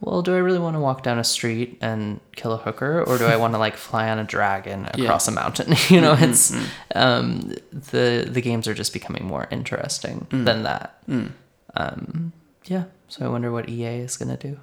well, 0.00 0.22
do 0.22 0.32
I 0.32 0.38
really 0.38 0.60
want 0.60 0.76
to 0.76 0.80
walk 0.80 1.02
down 1.02 1.18
a 1.18 1.24
street 1.24 1.76
and 1.80 2.20
kill 2.36 2.52
a 2.52 2.56
hooker, 2.56 3.02
or 3.02 3.18
do 3.18 3.26
I 3.26 3.34
want 3.34 3.54
to 3.54 3.58
like 3.58 3.76
fly 3.76 4.08
on 4.10 4.20
a 4.20 4.24
dragon 4.24 4.88
Yeah. 4.96 5.04
across 5.06 5.26
a 5.26 5.32
mountain? 5.32 5.74
you 5.88 6.00
know, 6.00 6.14
Mm, 6.14 6.22
it's 6.30 6.52
mm, 6.52 6.66
um, 6.94 7.52
the 7.72 8.24
the 8.30 8.40
games 8.40 8.68
are 8.68 8.74
just 8.74 8.92
becoming 8.92 9.24
more 9.24 9.48
interesting 9.50 10.26
Mm. 10.30 10.44
than 10.44 10.62
that. 10.62 10.98
mm. 11.08 11.30
Um, 11.74 12.32
yeah, 12.66 12.84
so 13.08 13.24
I 13.24 13.28
wonder 13.28 13.50
what 13.50 13.68
EA 13.68 13.98
is 13.98 14.16
gonna 14.16 14.36
do. 14.36 14.58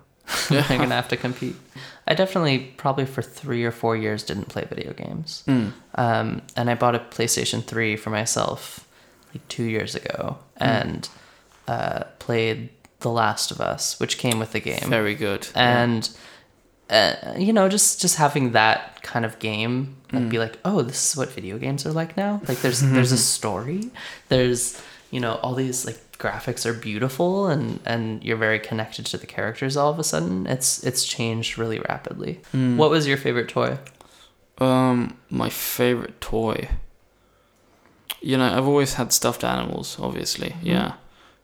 Yeah. 0.51 0.62
They're 0.67 0.77
gonna 0.77 0.95
have 1.01 1.08
to 1.10 1.17
compete. 1.17 1.55
I 2.08 2.13
definitely 2.13 2.60
probably 2.77 3.05
for 3.05 3.21
three 3.21 3.63
or 3.63 3.71
four 3.71 3.95
years 3.97 4.23
didn't 4.23 4.47
play 4.49 4.65
video 4.69 4.93
games, 4.93 5.43
Mm. 5.47 5.73
um, 5.95 6.41
and 6.55 6.69
I 6.69 6.75
bought 6.75 6.95
a 6.95 6.99
PlayStation 6.99 7.63
Three 7.63 7.95
for 7.95 8.10
myself 8.12 8.88
like 9.34 9.47
two 9.47 9.63
years 9.63 9.95
ago, 9.95 10.38
Mm. 10.62 10.65
and 10.67 11.10
uh, 11.67 12.03
played 12.19 12.69
The 12.99 13.10
Last 13.10 13.51
of 13.51 13.60
Us, 13.60 13.99
which 13.99 14.17
came 14.17 14.38
with 14.39 14.51
the 14.51 14.60
game 14.60 14.88
Very 14.89 15.15
good. 15.15 15.47
and 15.55 16.10
uh, 16.89 17.15
you 17.38 17.51
know 17.51 17.67
just 17.67 17.99
just 17.99 18.17
having 18.17 18.51
that 18.51 19.01
kind 19.01 19.25
of 19.25 19.39
game 19.39 19.95
like 20.13 20.23
Mm. 20.23 20.29
be 20.29 20.38
like 20.39 20.60
oh 20.63 20.84
this 20.84 21.10
is 21.12 21.17
what 21.17 21.31
video 21.31 21.58
games 21.58 21.84
are 21.86 21.91
like 21.91 22.15
now 22.15 22.39
like 22.47 22.60
there's 22.62 22.81
there's 22.81 23.12
a 23.12 23.17
story 23.38 23.89
there's 24.29 24.79
you 25.10 25.19
know 25.19 25.34
all 25.41 25.55
these 25.55 25.84
like 25.86 26.04
graphics 26.25 26.65
are 26.65 26.73
beautiful 26.73 27.47
and 27.53 27.79
and 27.85 28.23
you're 28.25 28.38
very 28.47 28.59
connected 28.69 29.05
to 29.11 29.17
the 29.17 29.27
characters 29.35 29.73
all 29.77 29.91
of 29.91 29.99
a 29.99 30.03
sudden 30.03 30.47
it's 30.47 30.69
it's 30.89 31.03
changed 31.15 31.51
really 31.61 31.79
rapidly 31.91 32.33
Mm. 32.53 32.75
what 32.77 32.89
was 32.89 33.03
your 33.07 33.17
favorite 33.25 33.49
toy 33.59 33.71
Um, 34.57 34.97
my 35.29 35.49
favorite 35.49 36.17
toy. 36.21 36.59
You 38.21 38.38
know, 38.38 38.45
I've 38.57 38.67
always 38.67 38.93
had 38.93 39.11
stuffed 39.13 39.43
animals, 39.43 39.97
obviously. 39.99 40.49
Mm-hmm. 40.51 40.67
Yeah, 40.67 40.91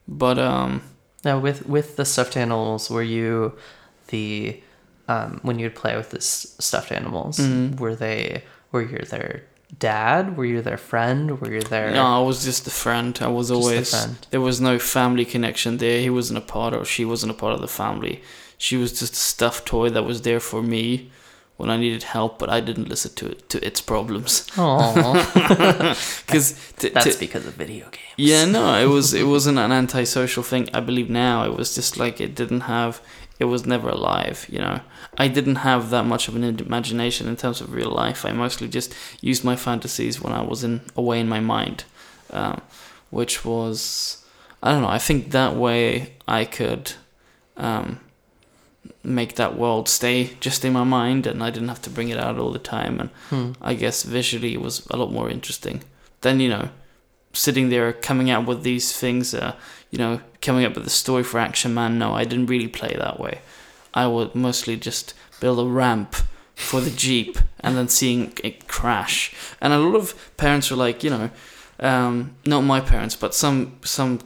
but 0.07 0.37
um, 0.39 0.81
now 1.23 1.37
with 1.37 1.59
with 1.67 1.95
the 1.97 2.05
stuffed 2.05 2.37
animals 2.37 2.89
were 2.89 3.03
you 3.17 3.53
the 4.07 4.59
um 5.07 5.39
when 5.43 5.59
you'd 5.59 5.75
play 5.75 5.95
with 5.97 6.09
this 6.11 6.55
stuffed 6.59 6.91
animals 6.91 7.37
Mhm. 7.37 7.79
were 7.81 7.95
they 7.95 8.43
were 8.71 8.81
you 8.91 8.99
their 9.09 9.43
dad 9.77 10.37
were 10.37 10.45
you 10.45 10.61
their 10.61 10.77
friend 10.77 11.39
were 11.39 11.51
you 11.51 11.61
their 11.61 11.91
no, 11.91 12.05
I 12.05 12.19
was 12.19 12.43
just 12.43 12.67
a 12.67 12.71
friend. 12.71 13.17
I 13.21 13.27
was 13.27 13.49
always 13.51 13.91
friend. 13.91 14.27
there 14.29 14.41
was 14.41 14.59
no 14.59 14.79
family 14.79 15.25
connection 15.25 15.77
there. 15.77 16.01
He 16.01 16.09
wasn't 16.09 16.39
a 16.39 16.41
part 16.41 16.73
of. 16.73 16.87
She 16.87 17.05
wasn't 17.05 17.31
a 17.31 17.35
part 17.35 17.53
of 17.53 17.61
the 17.61 17.67
family. 17.67 18.21
She 18.57 18.77
was 18.77 18.99
just 18.99 19.13
a 19.13 19.15
stuffed 19.15 19.65
toy 19.65 19.89
that 19.89 20.03
was 20.03 20.21
there 20.21 20.39
for 20.39 20.61
me 20.61 21.09
when 21.57 21.69
I 21.69 21.77
needed 21.77 22.03
help, 22.03 22.39
but 22.39 22.49
I 22.49 22.59
didn't 22.59 22.89
listen 22.89 23.13
to 23.15 23.27
it 23.31 23.49
to 23.49 23.65
its 23.65 23.81
problems 23.81 24.47
Aw. 24.57 25.95
because 26.25 26.55
That's 26.77 27.15
because 27.17 27.45
of 27.45 27.53
video 27.53 27.85
games. 27.85 28.17
Yeah, 28.17 28.45
no, 28.45 28.75
it 28.75 28.87
was 28.87 29.13
it 29.13 29.27
wasn't 29.27 29.59
an 29.59 29.71
antisocial 29.71 30.43
thing. 30.43 30.69
I 30.73 30.79
believe 30.79 31.09
now 31.09 31.45
it 31.45 31.55
was 31.55 31.75
just 31.75 31.97
like 31.97 32.19
it 32.19 32.35
didn't 32.35 32.61
have 32.61 33.01
it 33.41 33.45
was 33.53 33.65
never 33.65 33.89
alive, 33.89 34.37
you 34.53 34.59
know. 34.65 34.77
I 35.23 35.27
didn't 35.37 35.59
have 35.69 35.83
that 35.89 36.05
much 36.13 36.27
of 36.27 36.35
an 36.35 36.43
imagination 36.43 37.25
in 37.31 37.35
terms 37.35 37.59
of 37.61 37.73
real 37.79 37.93
life. 38.03 38.19
I 38.29 38.31
mostly 38.45 38.67
just 38.77 38.89
used 39.29 39.43
my 39.43 39.55
fantasies 39.55 40.21
when 40.23 40.33
I 40.33 40.41
was 40.51 40.63
in 40.67 40.75
away 40.95 41.17
in 41.19 41.27
my 41.35 41.41
mind, 41.55 41.77
um, 42.39 42.57
which 43.19 43.35
was 43.49 43.81
I 44.63 44.67
don't 44.71 44.83
know. 44.85 44.95
I 44.99 44.99
think 45.07 45.31
that 45.31 45.53
way 45.65 45.81
I 46.39 46.45
could 46.45 46.83
um, 47.57 47.87
make 49.03 49.35
that 49.35 49.57
world 49.57 49.89
stay 49.89 50.17
just 50.39 50.63
in 50.65 50.73
my 50.73 50.83
mind, 50.83 51.27
and 51.27 51.43
I 51.43 51.49
didn't 51.49 51.69
have 51.73 51.81
to 51.83 51.89
bring 51.95 52.09
it 52.09 52.19
out 52.25 52.37
all 52.39 52.51
the 52.53 52.59
time. 52.77 52.99
And 53.01 53.09
Hmm. 53.29 53.51
I 53.71 53.73
guess 53.73 54.03
visually 54.03 54.53
it 54.53 54.61
was 54.61 54.85
a 54.91 54.97
lot 54.97 55.11
more 55.11 55.29
interesting. 55.31 55.77
Then 56.21 56.39
you 56.39 56.49
know, 56.49 56.69
sitting 57.33 57.69
there 57.69 57.93
coming 57.93 58.29
out 58.29 58.45
with 58.45 58.63
these 58.63 58.97
things, 58.97 59.33
uh, 59.33 59.55
you 59.89 59.97
know, 59.97 60.21
coming 60.41 60.65
up 60.65 60.75
with 60.75 60.87
a 60.87 60.91
story 60.91 61.23
for 61.23 61.39
Action 61.39 61.73
Man. 61.73 61.97
No, 61.97 62.13
I 62.13 62.23
didn't 62.23 62.47
really 62.47 62.67
play 62.67 62.95
that 62.97 63.19
way. 63.19 63.39
I 63.93 64.07
would 64.07 64.35
mostly 64.35 64.77
just 64.77 65.13
build 65.39 65.59
a 65.59 65.69
ramp 65.69 66.15
for 66.55 66.79
the 66.81 66.91
jeep 66.91 67.37
and 67.59 67.75
then 67.75 67.87
seeing 67.87 68.33
it 68.43 68.67
crash. 68.67 69.33
And 69.59 69.73
a 69.73 69.79
lot 69.79 69.95
of 69.95 70.37
parents 70.37 70.69
were 70.69 70.77
like, 70.77 71.03
you 71.03 71.09
know, 71.09 71.29
um, 71.79 72.35
not 72.45 72.61
my 72.61 72.79
parents, 72.79 73.15
but 73.15 73.33
some 73.33 73.79
some 73.83 74.19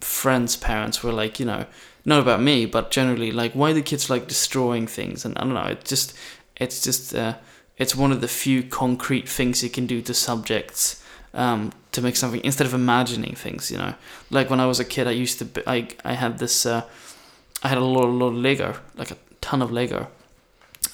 friends' 0.00 0.56
parents 0.56 1.02
were 1.02 1.12
like, 1.12 1.38
you 1.38 1.46
know, 1.46 1.66
not 2.04 2.20
about 2.20 2.42
me, 2.42 2.66
but 2.66 2.90
generally 2.90 3.32
like, 3.32 3.52
why 3.52 3.72
do 3.72 3.82
kids 3.82 4.10
like 4.10 4.28
destroying 4.28 4.86
things? 4.86 5.24
And 5.24 5.36
I 5.38 5.42
don't 5.42 5.54
know, 5.54 5.64
it 5.64 5.84
just, 5.84 6.14
it's 6.56 6.80
just, 6.82 7.14
uh, 7.14 7.34
it's 7.76 7.94
one 7.94 8.12
of 8.12 8.20
the 8.20 8.28
few 8.28 8.62
concrete 8.62 9.28
things 9.28 9.62
you 9.62 9.70
can 9.70 9.86
do 9.86 10.00
to 10.02 10.14
subjects 10.14 11.02
um, 11.36 11.70
to 11.92 12.02
make 12.02 12.16
something 12.16 12.40
instead 12.44 12.66
of 12.66 12.74
imagining 12.74 13.34
things. 13.36 13.70
You 13.70 13.78
know, 13.78 13.94
like 14.30 14.50
when 14.50 14.60
I 14.60 14.66
was 14.66 14.80
a 14.80 14.84
kid, 14.84 15.06
I 15.06 15.12
used 15.12 15.38
to, 15.38 15.46
I, 15.70 15.88
I 16.04 16.14
had 16.14 16.38
this, 16.38 16.66
uh, 16.66 16.82
I 17.62 17.68
had 17.68 17.78
a 17.78 17.84
lot, 17.84 18.04
a 18.04 18.08
lot 18.08 18.28
of 18.28 18.34
Lego, 18.34 18.74
like 18.96 19.10
a 19.12 19.16
ton 19.40 19.62
of 19.62 19.70
Lego, 19.70 20.08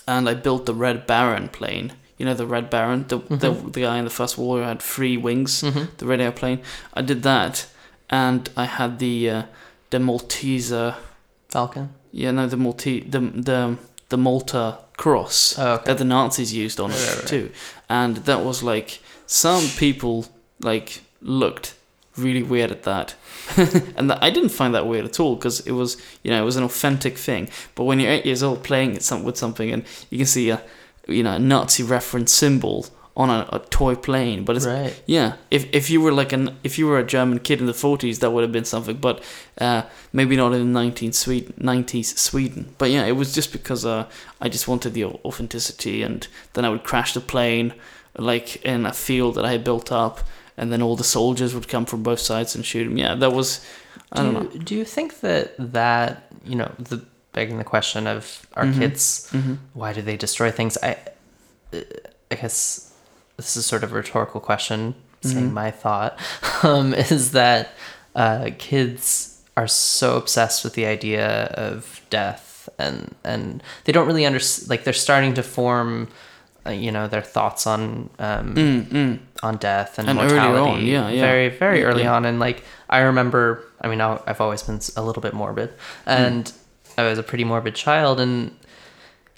and 0.07 0.29
I 0.29 0.35
built 0.35 0.67
the 0.67 0.75
Red 0.75 1.07
Baron 1.07 1.49
plane. 1.49 1.93
You 2.19 2.27
know 2.27 2.35
the 2.35 2.47
Red 2.47 2.71
Baron, 2.71 3.07
the 3.09 3.19
the, 3.19 3.51
Mhm. 3.53 3.73
the 3.73 3.81
guy 3.81 3.99
in 3.99 4.05
the 4.05 4.11
first 4.11 4.39
war 4.39 4.59
who 4.59 4.63
had 4.65 4.81
three 4.81 5.17
wings 5.17 5.63
Mhm. 5.63 5.89
the 5.99 6.07
red 6.07 6.21
airplane. 6.21 6.61
I 6.95 7.03
did 7.03 7.23
that, 7.25 7.67
and 8.11 8.49
I 8.57 8.67
had 8.67 8.99
the 8.99 9.31
uh, 9.31 9.43
the 9.91 9.99
Malteser. 9.99 10.95
Falcon. 11.49 11.89
Yeah, 12.13 12.31
no, 12.31 12.47
the 12.47 12.57
Malte 12.57 13.01
the 13.01 13.19
the 13.21 13.77
the 14.09 14.17
Malta 14.17 14.79
cross 14.97 15.59
Oh, 15.59 15.75
okay. 15.75 15.85
that 15.87 15.99
the 15.99 16.05
Nazis 16.05 16.53
used 16.53 16.79
on 16.81 16.91
Right, 16.91 17.01
it 17.01 17.09
right, 17.09 17.19
right. 17.19 17.27
too, 17.27 17.51
and 17.89 18.17
that 18.19 18.45
was 18.45 18.63
like 18.63 19.01
some 19.27 19.67
people 19.79 20.27
like 20.63 21.03
looked 21.21 21.75
really 22.17 22.43
weird 22.43 22.71
at 22.71 22.83
that. 22.83 23.15
and 23.97 24.11
that, 24.11 24.23
I 24.23 24.31
didn't 24.31 24.51
find 24.51 24.75
that 24.75 24.87
weird 24.87 25.05
at 25.05 25.19
all 25.21 25.37
because 25.37 25.61
it 25.61 25.73
was, 25.73 25.97
you 26.23 26.31
know, 26.31 26.43
it 26.43 26.45
was 26.45 26.57
an 26.57 26.65
authentic 26.65 27.17
thing. 27.17 27.49
But 27.75 27.85
when 27.85 28.01
you're 28.01 28.11
eight 28.11 28.27
years 28.27 28.43
old 28.43 28.63
playing 28.63 28.95
it 28.95 29.03
some, 29.03 29.25
with 29.25 29.37
something 29.37 29.71
and 29.71 29.85
you 30.11 30.19
can 30.19 30.27
see 30.27 30.51
a, 30.51 30.63
you 31.09 31.23
know, 31.23 31.35
a 31.35 31.39
Nazi 31.39 31.83
reference 31.83 32.33
symbol 32.33 32.87
on 33.17 33.29
a, 33.31 33.47
a 33.53 33.59
toy 33.59 33.95
plane. 33.95 34.45
But 34.45 34.57
it's 34.57 34.67
Right. 34.67 35.03
yeah. 35.07 35.35
If 35.51 35.67
if 35.73 35.91
you 35.91 36.01
were 36.01 36.13
like 36.13 36.33
an 36.33 36.57
if 36.63 36.79
you 36.79 36.87
were 36.87 36.99
a 36.99 37.05
German 37.05 37.41
kid 37.41 37.61
in 37.61 37.67
the 37.67 37.75
forties, 37.75 38.19
that 38.21 38.31
would 38.31 38.43
have 38.43 38.53
been 38.53 38.65
something. 38.65 38.97
But 38.97 39.23
uh, 39.59 39.83
maybe 40.13 40.37
not 40.37 40.53
in 40.53 40.59
the 40.61 40.81
19 40.81 41.13
Sweden, 41.13 41.55
90s 41.59 42.17
Sweden. 42.19 42.75
But 42.79 42.91
yeah, 42.91 43.05
it 43.05 43.13
was 43.13 43.35
just 43.35 43.53
because 43.53 43.85
uh, 43.85 44.07
I 44.41 44.49
just 44.49 44.69
wanted 44.69 44.95
the 44.95 45.05
authenticity, 45.05 46.03
and 46.03 46.27
then 46.55 46.65
I 46.65 46.69
would 46.69 46.85
crash 46.85 47.15
the 47.15 47.21
plane 47.21 47.75
like 48.19 48.63
in 48.65 48.87
a 48.87 48.93
field 48.93 49.35
that 49.37 49.45
I 49.45 49.53
had 49.53 49.65
built 49.65 49.91
up, 49.91 50.21
and 50.63 50.71
then 50.73 50.81
all 50.83 50.97
the 50.97 51.05
soldiers 51.19 51.53
would 51.55 51.69
come 51.75 51.85
from 51.87 52.03
both 52.03 52.21
sides 52.21 52.55
and 52.57 52.65
shoot 52.65 52.87
him. 52.87 52.97
Yeah, 53.05 53.15
that 53.23 53.33
was 53.33 53.49
I 54.13 54.17
do 54.23 54.23
don't 54.33 54.35
you, 54.35 54.59
know. 54.59 54.65
Do 54.65 54.75
you 54.81 54.85
think 54.97 55.11
that 55.21 55.45
that 55.73 56.11
you 56.51 56.57
know 56.61 56.71
the 56.91 56.99
begging 57.33 57.59
the 57.59 57.65
question 57.75 58.07
of 58.07 58.47
our 58.59 58.67
Mhm. 58.67 58.79
kids 58.79 59.03
hmm 59.33 59.55
why 59.81 59.93
do 59.97 60.01
they 60.09 60.17
destroy 60.17 60.51
things? 60.51 60.79
I 60.83 60.97
I 62.31 62.35
guess 62.43 62.93
this 63.37 63.57
is 63.57 63.67
sort 63.67 63.85
of 63.85 63.93
a 63.93 63.97
rhetorical 63.97 64.41
question. 64.41 64.95
Saying 65.23 65.51
Mhm. 65.51 65.53
my 65.65 65.71
thought 65.71 66.13
um, 66.63 66.95
is 66.95 67.31
that 67.33 67.65
uh, 68.15 68.51
kids 68.59 69.39
are 69.57 69.69
so 69.69 70.17
obsessed 70.17 70.65
with 70.65 70.75
the 70.75 70.87
idea 70.87 71.27
of 71.69 72.01
death 72.11 72.69
and 72.79 73.15
and 73.25 73.63
they 73.85 73.93
don't 73.93 74.07
really 74.07 74.27
understand. 74.27 74.69
Like 74.71 74.83
they're 74.85 74.93
starting 75.09 75.35
to 75.35 75.43
form. 75.43 76.09
Uh, 76.65 76.71
you 76.71 76.93
know 76.93 77.09
their 77.09 77.23
thoughts 77.37 77.67
on 77.67 78.09
um, 78.21 78.55
Mm, 78.55 78.85
mm. 78.99 79.19
On 79.43 79.57
death 79.57 79.99
and, 79.99 80.09
And 80.09 80.19
mortality 80.19 80.71
on, 80.71 80.87
yeah, 80.87 81.09
yeah. 81.09 81.21
very 81.21 81.49
very 81.49 81.81
Yeah, 81.81 81.87
early 81.87 82.03
yeah. 82.05 82.15
on 82.15 82.25
and 82.25 82.39
like 82.39 82.63
i 82.89 82.99
remember 83.01 83.65
i 83.81 83.89
mean 83.89 84.01
i've 84.01 84.41
always 84.41 84.63
been 84.63 84.81
a 84.97 85.03
little 85.03 85.21
bit 85.23 85.35
morbid 85.35 85.71
and 86.07 86.53
i 86.97 87.03
was 87.03 87.19
a 87.19 87.23
pretty 87.23 87.45
morbid 87.45 87.75
child 87.75 88.21
and 88.21 88.55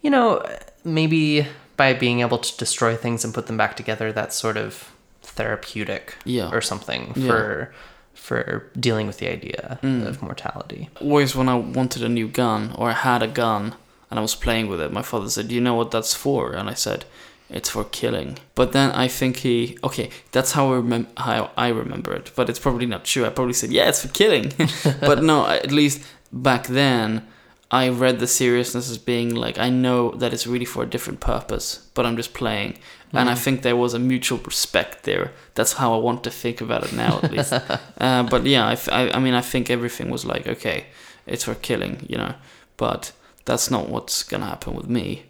you 0.03 0.11
know 0.11 0.43
maybe 0.85 1.47
by 1.77 1.93
being 1.95 2.21
able 2.21 2.39
to 2.39 2.57
destroy 2.59 2.95
things 2.97 3.25
and 3.25 3.33
put 3.35 3.47
them 3.47 3.57
back 3.57 3.77
together 3.77 4.13
that's 4.13 4.37
sort 4.37 4.57
of 4.57 4.93
therapeutic 5.23 6.17
Yeah. 6.25 6.51
or 6.53 6.61
something 6.61 7.13
for 7.15 7.73
for 8.15 8.71
dealing 8.79 9.07
with 9.07 9.19
the 9.19 9.29
idea 9.29 9.79
Mm. 9.83 10.07
of 10.07 10.23
mortality 10.23 10.89
Always 11.01 11.35
when 11.35 11.49
I 11.49 11.57
wanted 11.57 12.03
a 12.03 12.09
new 12.09 12.29
gun 12.29 12.73
or 12.79 12.91
I 12.91 12.93
had 13.11 13.23
a 13.23 13.27
gun 13.45 13.75
and 14.11 14.19
I 14.19 14.23
was 14.23 14.35
playing 14.37 14.69
with 14.69 14.81
it, 14.81 14.93
my 14.93 15.03
father 15.03 15.29
said, 15.29 15.51
you 15.51 15.61
know 15.61 15.75
what 15.75 15.91
that's 15.91 16.15
for?" 16.15 16.53
And 16.53 16.71
I 16.71 16.75
said, 16.75 17.05
"It's 17.51 17.69
for 17.71 17.85
killing." 17.85 18.39
But 18.55 18.73
then 18.73 18.91
I 18.93 19.09
think 19.09 19.39
he, 19.39 19.77
okay, 19.85 20.11
that's 20.33 20.53
how 20.53 20.73
I 20.73 20.77
remember 20.77 21.09
how 21.17 21.51
I 21.57 21.69
remember 21.69 22.13
it, 22.15 22.31
but 22.37 22.49
it's 22.51 22.59
probably 22.59 22.87
not 22.87 23.05
true. 23.05 23.25
I 23.27 23.31
probably 23.31 23.55
said, 23.55 23.71
"Yeah, 23.71 23.89
it's 23.89 24.03
for 24.03 24.09
killing," 24.13 24.53
but 25.01 25.23
no, 25.23 25.47
at 25.47 25.73
least 25.73 26.03
back 26.33 26.67
then. 26.67 27.27
I 27.71 27.89
read 27.89 28.21
the 28.21 28.29
seriousness 28.29 28.89
as 28.89 28.99
being 28.99 29.35
like 29.35 29.59
I 29.59 29.69
know 29.69 30.13
that 30.21 30.33
it's 30.33 30.47
really 30.47 30.67
for 30.67 30.85
a 30.85 30.87
different 30.87 31.19
purpose, 31.19 31.89
but 31.95 32.07
I'm 32.07 32.17
just 32.17 32.33
playing, 32.33 32.79
and 33.13 33.29
I 33.29 33.33
Mhm. 33.35 33.39
think 33.39 33.63
there 33.63 33.75
was 33.75 33.95
a 33.95 33.99
mutual 33.99 34.39
respect 34.39 35.03
there. 35.03 35.33
That's 35.57 35.73
how 35.73 35.93
I 35.95 35.97
want 35.99 36.23
to 36.25 36.31
think 36.31 36.61
about 36.61 36.85
it 36.85 36.93
now, 36.93 37.19
at 37.23 37.33
least. 37.33 37.53
uh, 38.01 38.23
but 38.25 38.47
yeah, 38.47 38.77
I 38.93 39.19
mean, 39.19 39.35
I 39.35 39.41
think 39.41 39.71
everything 39.71 40.09
was 40.11 40.25
like, 40.25 40.47
okay, 40.47 40.85
it's 41.27 41.45
for 41.45 41.55
killing, 41.57 42.07
you 42.09 42.17
know, 42.17 42.35
but 42.77 43.11
that's 43.45 43.71
not 43.71 43.89
what's 43.89 44.23
gonna 44.23 44.47
happen 44.47 44.75
with 44.75 44.89
me. 44.89 45.25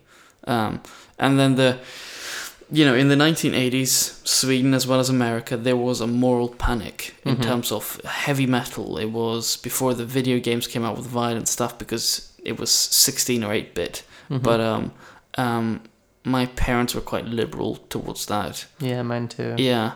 Um, 0.47 0.81
and 1.19 1.39
then 1.39 1.55
the, 1.57 1.79
you 2.71 2.85
know, 2.85 2.95
in 2.95 3.09
the 3.09 3.15
1980s, 3.17 4.21
Sweden 4.27 4.75
as 4.75 4.87
well 4.87 4.99
as 5.01 5.09
America, 5.11 5.57
there 5.57 5.77
was 5.77 6.01
a 6.01 6.07
moral 6.07 6.49
panic 6.49 7.15
in 7.25 7.37
Mhm. 7.37 7.43
terms 7.43 7.73
of 7.73 8.01
heavy 8.05 8.47
metal. 8.47 8.99
It 8.99 9.11
was 9.11 9.57
before 9.57 9.95
the 9.95 10.05
video 10.07 10.39
games 10.41 10.67
came 10.67 10.85
out 10.85 10.97
with 10.97 11.07
violent 11.07 11.49
stuff 11.49 11.79
because 11.79 12.33
it 12.45 12.59
was 12.59 12.71
16 12.71 13.45
or 13.45 13.53
8 13.53 13.75
bit. 13.75 14.03
Mhm. 14.31 14.43
But 14.43 14.61
um, 14.61 14.93
um, 15.37 15.81
my 16.25 16.47
parents 16.47 16.95
were 16.95 17.03
quite 17.03 17.27
liberal 17.27 17.77
towards 17.89 18.27
that. 18.27 18.65
yeah 18.81 19.03
mine 19.03 19.29
too 19.29 19.55
Yeah. 19.59 19.93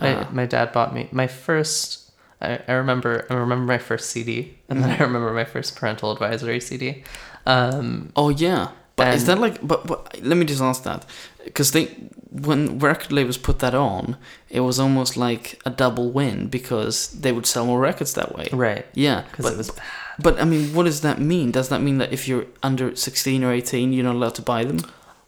My, 0.00 0.14
Uh, 0.14 0.26
my 0.32 0.46
dad 0.46 0.72
bought 0.72 0.94
me 0.94 1.08
my 1.12 1.26
first. 1.26 1.98
I, 2.42 2.58
I 2.68 2.72
remember. 2.72 3.26
I 3.28 3.34
remember 3.34 3.66
my 3.66 3.78
first 3.78 4.08
CD, 4.10 4.54
and 4.68 4.82
then 4.82 4.90
I 4.90 4.98
remember 5.04 5.30
my 5.34 5.44
first 5.44 5.76
parental 5.76 6.10
advisory 6.10 6.58
CD. 6.60 7.04
Um, 7.46 8.08
Oh 8.16 8.30
yeah, 8.30 8.68
but 9.06 9.14
is 9.14 9.26
that 9.26 9.38
like? 9.38 9.58
But, 9.66 9.86
but 9.86 10.20
let 10.22 10.36
me 10.36 10.44
just 10.44 10.62
ask 10.62 10.82
that 10.84 11.04
because 11.44 11.72
they 11.72 11.86
when 12.30 12.78
record 12.78 13.10
labels 13.12 13.36
put 13.38 13.58
that 13.58 13.74
on, 13.74 14.16
it 14.48 14.60
was 14.60 14.78
almost 14.78 15.16
like 15.16 15.60
a 15.66 15.70
double 15.70 16.10
win 16.10 16.46
because 16.48 17.08
they 17.22 17.32
would 17.32 17.46
sell 17.46 17.66
more 17.66 17.80
records 17.80 18.14
that 18.14 18.36
way. 18.36 18.46
right, 18.52 18.86
Yeah, 18.94 19.22
because 19.30 19.44
but, 19.46 19.52
it 19.54 19.58
was. 19.58 19.70
but 20.18 20.40
I 20.40 20.44
mean, 20.44 20.72
what 20.74 20.84
does 20.84 21.00
that 21.00 21.18
mean? 21.20 21.50
Does 21.50 21.68
that 21.70 21.80
mean 21.80 21.98
that 21.98 22.12
if 22.12 22.28
you're 22.28 22.46
under 22.62 22.94
sixteen 22.94 23.42
or 23.44 23.52
eighteen, 23.52 23.92
you're 23.92 24.04
not 24.04 24.14
allowed 24.14 24.36
to 24.36 24.42
buy 24.42 24.62
them 24.64 24.78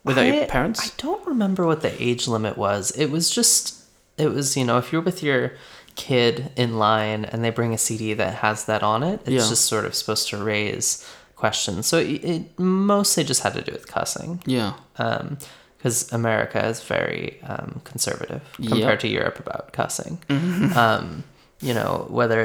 without 0.05 0.25
I- 0.27 0.33
your 0.37 0.47
parents? 0.47 0.81
I 0.87 0.91
don't 0.99 1.27
remember 1.27 1.67
what 1.67 1.81
the 1.83 1.93
age 2.03 2.29
limit 2.29 2.57
was. 2.57 2.91
It 2.93 3.07
was 3.11 3.31
just. 3.31 3.79
It 4.19 4.29
was 4.31 4.57
you 4.57 4.65
know 4.65 4.79
if 4.79 4.93
you're 4.93 5.03
with 5.03 5.23
your 5.23 5.53
kid 5.97 6.53
in 6.57 6.79
line 6.79 7.25
and 7.25 7.43
they 7.45 7.51
bring 7.51 7.75
a 7.75 7.79
CD 7.79 8.15
that 8.15 8.35
has 8.37 8.65
that 8.67 8.83
on 8.83 9.03
it, 9.03 9.21
it's 9.23 9.31
Yeah. 9.31 9.49
just 9.49 9.67
sort 9.67 9.85
of 9.85 9.95
supposed 9.95 10.29
to 10.29 10.37
raise 10.37 11.05
questions. 11.43 11.87
So 11.91 11.97
it, 11.99 12.21
it 12.35 12.43
mostly 12.59 13.25
just 13.25 13.43
had 13.43 13.55
to 13.55 13.63
do 13.69 13.73
with 13.73 13.87
cussing. 13.97 14.31
yeah, 14.47 14.73
because 15.77 15.99
America 16.13 16.61
is 16.73 16.79
very 16.97 17.25
um, 17.53 17.81
conservative 17.91 18.43
Yep. 18.59 18.71
compared 18.73 19.01
to 19.01 19.09
Europe 19.09 19.39
about 19.45 19.73
cussing. 19.73 20.15
um, 20.85 21.25
you 21.69 21.75
know, 21.79 22.07
whether 22.19 22.43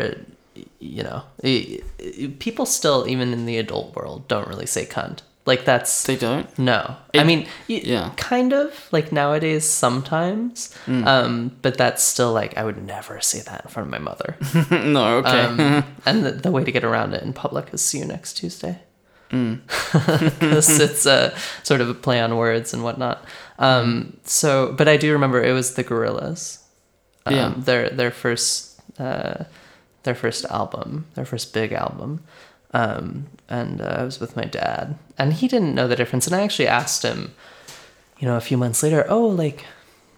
you 0.80 1.04
know, 1.08 1.20
i 1.44 1.80
i 2.00 2.34
people 2.46 2.66
still 2.66 3.00
even 3.14 3.28
in 3.38 3.46
the 3.46 3.58
adult 3.66 3.88
world 3.96 4.20
don't 4.34 4.48
really 4.54 4.66
say 4.76 4.84
cunt. 4.98 5.20
Like 5.48 5.64
that's 5.66 6.04
they 6.04 6.16
don't. 6.18 6.46
no. 6.60 6.98
It- 7.14 7.22
I 7.22 7.24
mean, 7.24 7.48
yeah. 7.68 8.12
kind 8.18 8.52
of 8.54 8.88
like 8.92 9.12
nowadays 9.12 9.64
sometimes, 9.66 10.76
Mm. 10.86 11.08
um, 11.08 11.58
but 11.64 11.78
that's 11.78 12.04
still 12.04 12.34
like 12.34 12.58
I 12.58 12.64
would 12.66 12.84
never 12.86 13.20
say 13.22 13.40
that 13.42 13.64
in 13.66 13.70
front 13.72 13.88
of 13.88 13.92
my 13.92 13.98
mother. 13.98 14.36
no, 14.70 15.18
okay. 15.20 15.42
Um, 15.46 15.84
and 16.06 16.26
the, 16.26 16.32
the 16.32 16.52
way 16.52 16.64
to 16.66 16.72
get 16.72 16.84
around 16.84 17.14
it 17.14 17.24
in 17.24 17.32
public 17.34 17.74
is 17.74 17.82
see 17.82 18.00
you 18.00 18.06
next 18.06 18.34
Tuesday. 18.34 18.80
Mm. 19.32 19.62
because 20.40 20.80
it's 20.80 21.06
a 21.06 21.34
sort 21.64 21.82
of 21.82 21.90
a 21.90 21.94
play 21.94 22.20
on 22.22 22.36
words 22.38 22.74
and 22.74 22.84
whatnot. 22.84 23.24
Um, 23.60 24.18
so, 24.26 24.74
but 24.78 24.88
I 24.88 24.98
do 24.98 25.12
remember 25.14 25.42
it 25.44 25.54
was 25.54 25.74
the 25.76 25.84
Gorillaz. 25.84 26.60
Um, 27.26 27.34
Yeah. 27.36 27.54
Their 27.58 27.90
their 27.90 28.12
first 28.12 28.80
uh, 29.00 29.46
their 30.04 30.16
first 30.16 30.46
album, 30.46 31.06
their 31.16 31.26
first 31.26 31.54
big 31.54 31.72
album. 31.72 32.24
Um, 32.74 33.28
and 33.50 33.82
uh, 33.82 33.98
I 34.00 34.04
was 34.04 34.20
with 34.20 34.36
my 34.36 34.44
dad, 34.44 34.98
and 35.18 35.34
he 35.34 35.48
didn't 35.48 35.74
know 35.76 35.88
the 35.88 35.96
difference. 35.96 36.28
And 36.28 36.36
I 36.36 36.42
actually 36.42 36.68
asked 36.68 37.04
him, 37.04 37.34
you 38.20 38.28
know, 38.28 38.36
a 38.36 38.42
few 38.42 38.58
months 38.58 38.84
later, 38.84 39.06
oh, 39.08 39.26
like, 39.28 39.66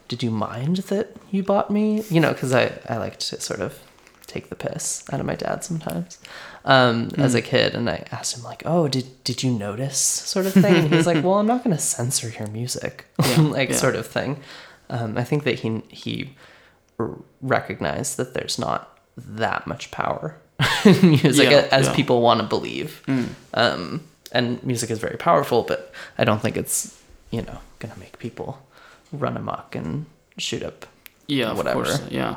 did 0.07 0.23
you 0.23 0.31
mind 0.31 0.77
that 0.77 1.15
you 1.29 1.43
bought 1.43 1.69
me? 1.69 2.01
You 2.09 2.19
know, 2.19 2.33
because 2.33 2.53
I 2.53 2.79
I 2.87 2.97
like 2.97 3.17
to 3.19 3.39
sort 3.39 3.59
of 3.61 3.79
take 4.25 4.49
the 4.49 4.55
piss 4.55 5.03
out 5.11 5.19
of 5.19 5.25
my 5.25 5.35
dad 5.35 5.63
sometimes 5.63 6.19
um, 6.65 7.09
as 7.17 7.33
a 7.35 7.41
kid. 7.41 7.73
And 7.75 7.89
I 7.89 8.05
asked 8.11 8.35
him 8.37 8.43
like, 8.43 8.63
"Oh, 8.65 8.87
did 8.87 9.23
did 9.23 9.43
you 9.43 9.51
notice?" 9.51 9.97
sort 9.99 10.45
of 10.47 10.53
thing. 10.53 10.75
And 10.75 10.87
he 10.89 10.95
was 10.95 11.05
like, 11.07 11.23
"Well, 11.23 11.35
I'm 11.35 11.47
not 11.47 11.63
going 11.63 11.75
to 11.75 11.81
censor 11.81 12.29
your 12.29 12.47
music," 12.47 13.05
Yeah, 13.23 13.41
like 13.41 13.69
yeah. 13.69 13.75
sort 13.75 13.95
of 13.95 14.07
thing. 14.07 14.39
Um, 14.89 15.17
I 15.17 15.23
think 15.23 15.43
that 15.43 15.59
he 15.59 15.83
he 15.89 16.35
r- 16.97 17.17
recognized 17.41 18.17
that 18.17 18.33
there's 18.33 18.57
not 18.57 18.99
that 19.17 19.67
much 19.67 19.91
power 19.91 20.37
music 21.03 21.49
Yeah, 21.49 21.67
as 21.71 21.87
yeah. 21.87 21.93
people 21.95 22.21
want 22.21 22.41
to 22.41 22.47
believe. 22.47 23.01
Mm. 23.07 23.27
Um, 23.53 24.01
and 24.31 24.63
music 24.63 24.91
is 24.91 24.99
very 24.99 25.17
powerful, 25.17 25.63
but 25.63 25.91
I 26.17 26.23
don't 26.23 26.41
think 26.41 26.57
it's 26.57 27.01
you 27.31 27.41
know 27.41 27.57
going 27.79 27.93
to 27.93 27.99
make 27.99 28.19
people 28.19 28.57
run 29.11 29.37
amok 29.37 29.75
and 29.75 30.05
shoot 30.37 30.63
up 30.63 30.85
Yeah, 31.27 31.53
whatever. 31.53 31.81
Of 31.81 31.87
course, 31.87 32.11
yeah, 32.11 32.35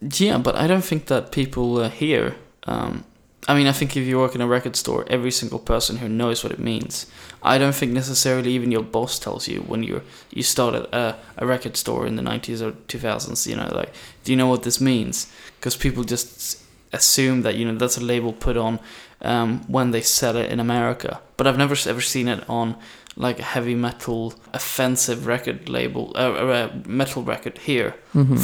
yeah, 0.00 0.38
but 0.38 0.54
I 0.56 0.66
don't 0.66 0.84
think 0.84 1.06
that 1.06 1.32
people 1.32 1.78
uh, 1.78 1.88
here. 1.90 2.34
Um, 2.66 3.04
I 3.48 3.54
mean, 3.54 3.68
I 3.68 3.72
think 3.72 3.96
if 3.96 4.06
you 4.06 4.18
work 4.18 4.34
in 4.34 4.40
a 4.40 4.46
record 4.46 4.74
store, 4.74 5.04
every 5.08 5.30
single 5.30 5.60
person 5.60 5.98
who 5.98 6.08
knows 6.08 6.42
what 6.42 6.52
it 6.52 6.58
means. 6.58 7.06
I 7.42 7.58
don't 7.58 7.74
think 7.74 7.92
necessarily 7.92 8.50
even 8.52 8.72
your 8.72 8.82
boss 8.82 9.18
tells 9.20 9.46
you 9.46 9.60
when 9.68 9.82
you 9.84 10.02
you 10.30 10.42
start 10.42 10.74
at 10.74 10.92
a, 10.92 11.16
a 11.36 11.46
record 11.46 11.76
store 11.76 12.06
in 12.08 12.16
the 12.16 12.22
nineties 12.22 12.60
or 12.62 12.72
two 12.88 12.98
thousands. 12.98 13.46
You 13.46 13.56
know, 13.56 13.68
like, 13.72 13.92
do 14.24 14.32
you 14.32 14.36
know 14.36 14.48
what 14.48 14.62
this 14.62 14.80
means? 14.80 15.26
Because 15.60 15.76
people 15.76 16.02
just 16.04 16.60
assume 16.96 17.42
that 17.42 17.54
you 17.56 17.64
know 17.64 17.78
that's 17.78 17.96
a 17.96 18.04
label 18.04 18.32
put 18.32 18.56
on 18.56 18.80
um, 19.22 19.60
when 19.68 19.90
they 19.92 20.02
sell 20.02 20.36
it 20.36 20.50
in 20.50 20.60
America. 20.60 21.20
But 21.36 21.46
I've 21.46 21.58
never 21.58 21.76
ever 21.86 22.00
seen 22.00 22.28
it 22.28 22.48
on 22.48 22.76
like 23.16 23.38
a 23.38 23.42
heavy 23.42 23.74
metal 23.74 24.34
offensive 24.52 25.26
record 25.26 25.68
label, 25.68 26.12
uh, 26.16 26.32
or 26.32 26.50
a 26.52 26.82
metal 26.86 27.22
record 27.22 27.58
here 27.58 27.94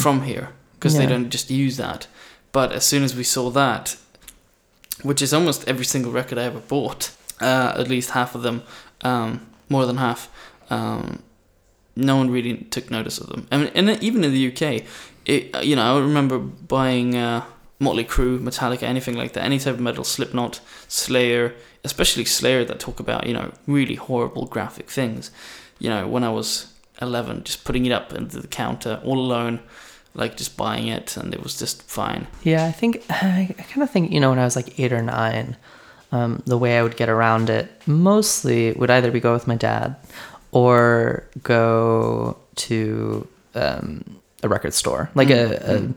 from 0.01 0.23
here 0.23 0.49
because 0.73 0.97
they 0.97 1.05
don't 1.05 1.29
just 1.29 1.49
use 1.49 1.77
that. 1.77 2.07
But 2.51 2.71
as 2.73 2.83
soon 2.83 3.03
as 3.03 3.15
we 3.15 3.23
saw 3.23 3.49
that, 3.51 3.95
which 5.01 5.21
is 5.21 5.33
almost 5.33 5.67
every 5.67 5.85
single 5.85 6.11
record 6.11 6.37
I 6.37 6.43
ever 6.43 6.59
bought, 6.59 7.11
uh, 7.39 7.73
at 7.77 7.87
least 7.87 8.11
half 8.11 8.35
of 8.35 8.41
them, 8.41 8.63
um, 9.01 9.45
more 9.69 9.85
than 9.85 9.97
half, 9.97 10.29
um, 10.69 11.23
no 11.95 12.17
one 12.17 12.29
really 12.29 12.57
took 12.57 12.91
notice 12.91 13.19
of 13.19 13.27
them. 13.27 13.47
I 13.51 13.57
mean, 13.57 13.71
and 13.75 14.03
even 14.03 14.23
in 14.23 14.33
the 14.33 14.47
UK, 14.51 14.83
it, 15.25 15.63
you 15.63 15.75
know, 15.75 15.97
I 15.97 15.99
remember 15.99 16.37
buying 16.37 17.15
uh, 17.15 17.45
Motley 17.83 18.05
Crue, 18.05 18.39
Metallica, 18.39 18.83
anything 18.83 19.15
like 19.15 19.33
that, 19.33 19.43
any 19.43 19.59
type 19.59 19.75
of 19.75 19.79
metal, 19.79 20.03
Slipknot, 20.03 20.59
Slayer, 20.87 21.53
especially 21.83 22.25
Slayer 22.25 22.63
that 22.65 22.79
talk 22.79 22.99
about 22.99 23.27
you 23.27 23.33
know 23.33 23.51
really 23.67 23.95
horrible 23.95 24.45
graphic 24.45 24.89
things. 24.89 25.31
You 25.79 25.89
know, 25.89 26.07
when 26.07 26.23
I 26.23 26.29
was 26.29 26.73
eleven, 27.01 27.43
just 27.43 27.63
putting 27.65 27.85
it 27.85 27.91
up 27.91 28.13
into 28.13 28.39
the 28.39 28.47
counter 28.47 29.01
all 29.03 29.19
alone, 29.19 29.59
like 30.13 30.37
just 30.37 30.55
buying 30.57 30.87
it, 30.87 31.17
and 31.17 31.33
it 31.33 31.43
was 31.43 31.59
just 31.59 31.83
fine. 31.83 32.27
Yeah, 32.43 32.65
I 32.65 32.71
think 32.71 33.03
I, 33.09 33.55
I 33.57 33.63
kind 33.63 33.83
of 33.83 33.89
think 33.89 34.11
you 34.11 34.19
know 34.19 34.29
when 34.29 34.39
I 34.39 34.45
was 34.45 34.55
like 34.55 34.79
eight 34.79 34.93
or 34.93 35.01
nine, 35.01 35.57
um, 36.11 36.41
the 36.45 36.57
way 36.57 36.77
I 36.77 36.83
would 36.83 36.97
get 36.97 37.09
around 37.09 37.49
it 37.49 37.69
mostly 37.85 38.71
would 38.73 38.89
either 38.89 39.11
be 39.11 39.19
go 39.19 39.33
with 39.33 39.47
my 39.47 39.55
dad, 39.55 39.95
or 40.51 41.27
go 41.41 42.37
to 42.55 43.27
um, 43.55 44.03
a 44.43 44.47
record 44.47 44.73
store. 44.73 45.09
Like 45.15 45.29
a, 45.29 45.57
a 45.75 45.93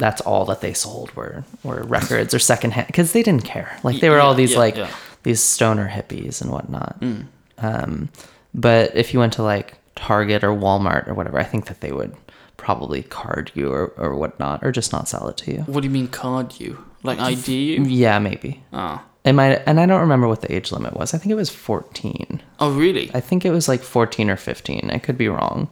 that's 0.00 0.20
all 0.22 0.44
that 0.46 0.62
they 0.62 0.72
sold 0.72 1.14
were 1.14 1.44
were 1.62 1.82
records 1.82 2.34
or 2.34 2.38
secondhand 2.38 2.88
because 2.88 3.12
they 3.12 3.22
didn't 3.22 3.44
care. 3.44 3.78
Like 3.84 4.00
they 4.00 4.10
were 4.10 4.18
all 4.18 4.34
these 4.34 4.52
yeah, 4.52 4.58
like 4.58 4.76
yeah. 4.76 4.90
these 5.22 5.40
stoner 5.40 5.88
hippies 5.88 6.40
and 6.40 6.50
whatnot. 6.50 6.98
Mm. 7.00 7.26
Um, 7.58 8.08
but 8.54 8.96
if 8.96 9.12
you 9.12 9.20
went 9.20 9.34
to 9.34 9.42
like 9.42 9.76
Target 9.94 10.42
or 10.42 10.48
Walmart 10.50 11.06
or 11.06 11.14
whatever, 11.14 11.38
I 11.38 11.44
think 11.44 11.66
that 11.66 11.82
they 11.82 11.92
would 11.92 12.16
probably 12.56 13.02
card 13.02 13.52
you 13.54 13.70
or, 13.72 13.88
or 13.96 14.16
whatnot, 14.16 14.64
or 14.64 14.72
just 14.72 14.92
not 14.92 15.08
sell 15.08 15.28
it 15.28 15.36
to 15.38 15.52
you. 15.52 15.58
What 15.62 15.82
do 15.82 15.86
you 15.86 15.92
mean 15.92 16.08
card 16.08 16.58
you? 16.58 16.84
Like 17.02 17.18
ID 17.18 17.76
you? 17.76 17.84
Yeah, 17.84 18.18
maybe. 18.18 18.62
Oh. 18.72 19.02
It 19.22 19.34
might, 19.34 19.62
and 19.66 19.78
I 19.78 19.84
don't 19.84 20.00
remember 20.00 20.28
what 20.28 20.40
the 20.40 20.52
age 20.54 20.72
limit 20.72 20.94
was. 20.94 21.12
I 21.12 21.18
think 21.18 21.30
it 21.30 21.36
was 21.36 21.50
14. 21.50 22.42
Oh 22.58 22.72
really? 22.72 23.10
I 23.12 23.20
think 23.20 23.44
it 23.44 23.50
was 23.50 23.68
like 23.68 23.82
14 23.82 24.30
or 24.30 24.36
15. 24.36 24.90
I 24.90 24.98
could 24.98 25.18
be 25.18 25.28
wrong, 25.28 25.68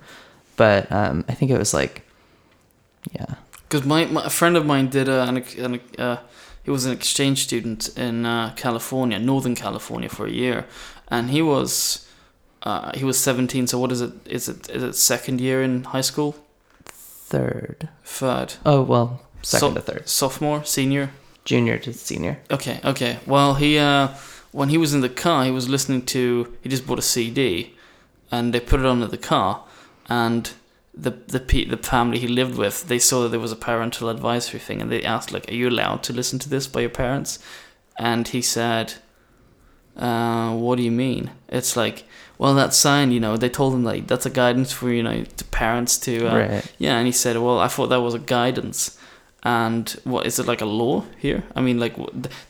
but 0.56 0.90
um, 0.92 1.24
I 1.28 1.34
think 1.34 1.50
it 1.50 1.58
was 1.58 1.72
like, 1.72 2.02
yeah. 3.12 3.36
Because 3.68 3.84
my, 3.86 4.06
my 4.06 4.24
a 4.24 4.30
friend 4.30 4.56
of 4.56 4.64
mine 4.64 4.88
did 4.88 5.08
a, 5.08 5.22
an, 5.28 5.36
an 5.58 5.80
uh, 5.98 6.16
he 6.64 6.70
was 6.70 6.86
an 6.86 6.92
exchange 6.92 7.44
student 7.44 7.88
in 7.98 8.24
uh, 8.26 8.52
California, 8.56 9.18
Northern 9.18 9.54
California, 9.54 10.08
for 10.08 10.26
a 10.26 10.30
year, 10.30 10.66
and 11.08 11.30
he 11.30 11.42
was 11.42 12.06
uh, 12.62 12.90
he 12.96 13.04
was 13.04 13.18
seventeen. 13.18 13.66
So 13.66 13.78
what 13.78 13.92
is 13.92 14.00
it? 14.00 14.12
Is 14.26 14.48
it 14.48 14.68
is 14.70 14.82
it 14.82 14.94
second 14.94 15.40
year 15.40 15.62
in 15.62 15.84
high 15.84 16.00
school? 16.02 16.34
Third. 16.84 17.88
Third. 18.04 18.54
Oh 18.64 18.82
well, 18.82 19.22
second 19.42 19.68
So- 19.68 19.74
to 19.74 19.80
third, 19.80 20.08
Sophomore, 20.08 20.64
senior. 20.64 21.10
junior 21.44 21.78
to 21.78 21.92
senior. 21.92 22.38
Okay, 22.50 22.80
okay. 22.84 23.18
Well, 23.26 23.54
he 23.54 23.78
uh, 23.78 24.08
when 24.52 24.68
he 24.70 24.78
was 24.78 24.94
in 24.94 25.00
the 25.02 25.08
car, 25.08 25.44
he 25.44 25.50
was 25.50 25.68
listening 25.68 26.04
to. 26.06 26.56
He 26.62 26.68
just 26.68 26.86
bought 26.86 26.98
a 26.98 27.02
CD, 27.02 27.74
and 28.30 28.52
they 28.54 28.60
put 28.60 28.80
it 28.80 28.86
on 28.86 29.02
in 29.02 29.10
the 29.10 29.18
car, 29.18 29.64
and 30.08 30.50
the 31.00 31.10
the 31.28 31.40
pe- 31.40 31.64
the 31.66 31.76
family 31.76 32.18
he 32.18 32.28
lived 32.28 32.56
with, 32.58 32.88
they 32.88 32.98
saw 32.98 33.22
that 33.22 33.28
there 33.28 33.40
was 33.40 33.52
a 33.52 33.56
parental 33.56 34.08
advisory 34.08 34.60
thing, 34.60 34.82
and 34.82 34.90
they 34.90 35.02
asked 35.02 35.32
like, 35.32 35.48
"Are 35.50 35.54
you 35.54 35.68
allowed 35.68 36.02
to 36.04 36.12
listen 36.12 36.38
to 36.40 36.48
this 36.48 36.66
by 36.66 36.80
your 36.80 36.90
parents?" 36.90 37.38
And 37.98 38.26
he 38.28 38.42
said, 38.42 38.94
uh, 39.96 40.52
"What 40.54 40.76
do 40.76 40.82
you 40.82 40.90
mean?" 40.92 41.30
It's 41.48 41.76
like, 41.76 42.04
well, 42.38 42.54
that 42.54 42.74
sign, 42.74 43.10
you 43.12 43.20
know, 43.20 43.36
they 43.36 43.48
told 43.48 43.74
him 43.74 43.84
like 43.84 44.06
that's 44.06 44.26
a 44.26 44.30
guidance 44.30 44.72
for 44.72 44.90
you 44.92 45.02
know 45.02 45.24
to 45.24 45.44
parents 45.46 45.98
to 45.98 46.26
uh, 46.28 46.36
right. 46.38 46.72
yeah, 46.78 46.96
and 46.98 47.06
he 47.06 47.12
said, 47.12 47.36
"Well, 47.36 47.58
I 47.58 47.68
thought 47.68 47.88
that 47.88 48.00
was 48.02 48.14
a 48.14 48.18
guidance." 48.20 48.96
And 49.44 49.88
what 50.02 50.26
is 50.26 50.40
it 50.40 50.46
like 50.46 50.60
a 50.60 50.66
law 50.66 51.04
here? 51.16 51.44
I 51.54 51.60
mean, 51.60 51.78
like 51.78 51.94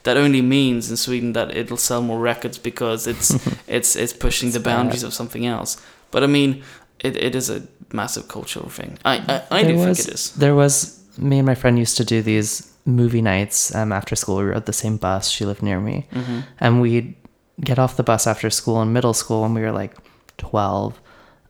that 0.03 0.17
only 0.17 0.41
means 0.41 0.89
in 0.89 0.97
Sweden 0.97 1.33
that 1.33 1.55
it'll 1.55 1.77
sell 1.77 2.01
more 2.01 2.19
records 2.19 2.57
because 2.57 3.05
it's 3.05 3.29
it's 3.67 3.95
it's 3.95 4.11
pushing 4.13 4.47
It's 4.49 4.57
the 4.57 4.63
boundaries 4.63 5.03
bad. 5.03 5.07
of 5.09 5.13
something 5.13 5.45
else. 5.45 5.77
But 6.11 6.23
I 6.23 6.27
mean, 6.27 6.63
it, 7.03 7.15
it 7.17 7.35
is 7.35 7.49
a 7.49 7.61
massive 7.93 8.27
cultural 8.27 8.69
thing. 8.69 8.97
I 9.05 9.15
I, 9.51 9.59
I 9.59 9.63
do 9.63 9.75
was- 9.75 9.97
think 9.97 10.07
it 10.09 10.13
is. 10.13 10.31
There 10.35 10.55
was 10.55 10.99
me 11.17 11.37
and 11.39 11.45
my 11.45 11.55
friend 11.55 11.77
used 11.79 11.97
to 11.97 12.05
do 12.05 12.21
these 12.21 12.71
movie 12.85 13.21
nights 13.21 13.73
um, 13.75 13.91
after 13.91 14.15
school. 14.15 14.37
We 14.37 14.43
rode 14.45 14.65
the 14.65 14.73
same 14.73 14.97
bus. 14.97 15.29
She 15.29 15.45
lived 15.45 15.61
near 15.63 15.79
me, 15.79 16.07
hmm 16.13 16.39
and 16.59 16.81
we'd 16.81 17.15
get 17.61 17.77
off 17.79 17.97
the 17.97 18.03
bus 18.03 18.25
after 18.27 18.49
school 18.49 18.81
in 18.81 18.93
middle 18.93 19.13
school 19.13 19.41
when 19.41 19.53
we 19.53 19.61
were 19.61 19.71
like 19.71 19.93
twelve, 20.37 20.99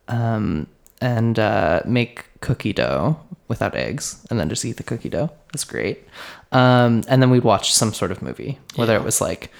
um, 0.07 0.67
and 1.01 1.37
uh, 1.39 1.81
make 1.85 2.25
cookie 2.41 2.73
dough 2.73 3.19
without 3.47 3.75
eggs, 3.75 4.25
and 4.29 4.39
then 4.39 4.49
just 4.49 4.65
eat 4.65 4.77
the 4.77 4.83
cookie 4.83 5.09
dough. 5.09 5.29
It's 5.53 5.63
great. 5.63 5.97
Um, 6.51 7.03
and 7.07 7.21
then 7.21 7.29
we'd 7.29 7.43
watch 7.43 7.73
some 7.73 7.93
sort 7.93 8.11
of 8.11 8.21
movie, 8.21 8.57
whether 8.75 8.93
Yeah. 8.93 8.99
it 8.99 9.05
was 9.05 9.21
like 9.21 9.51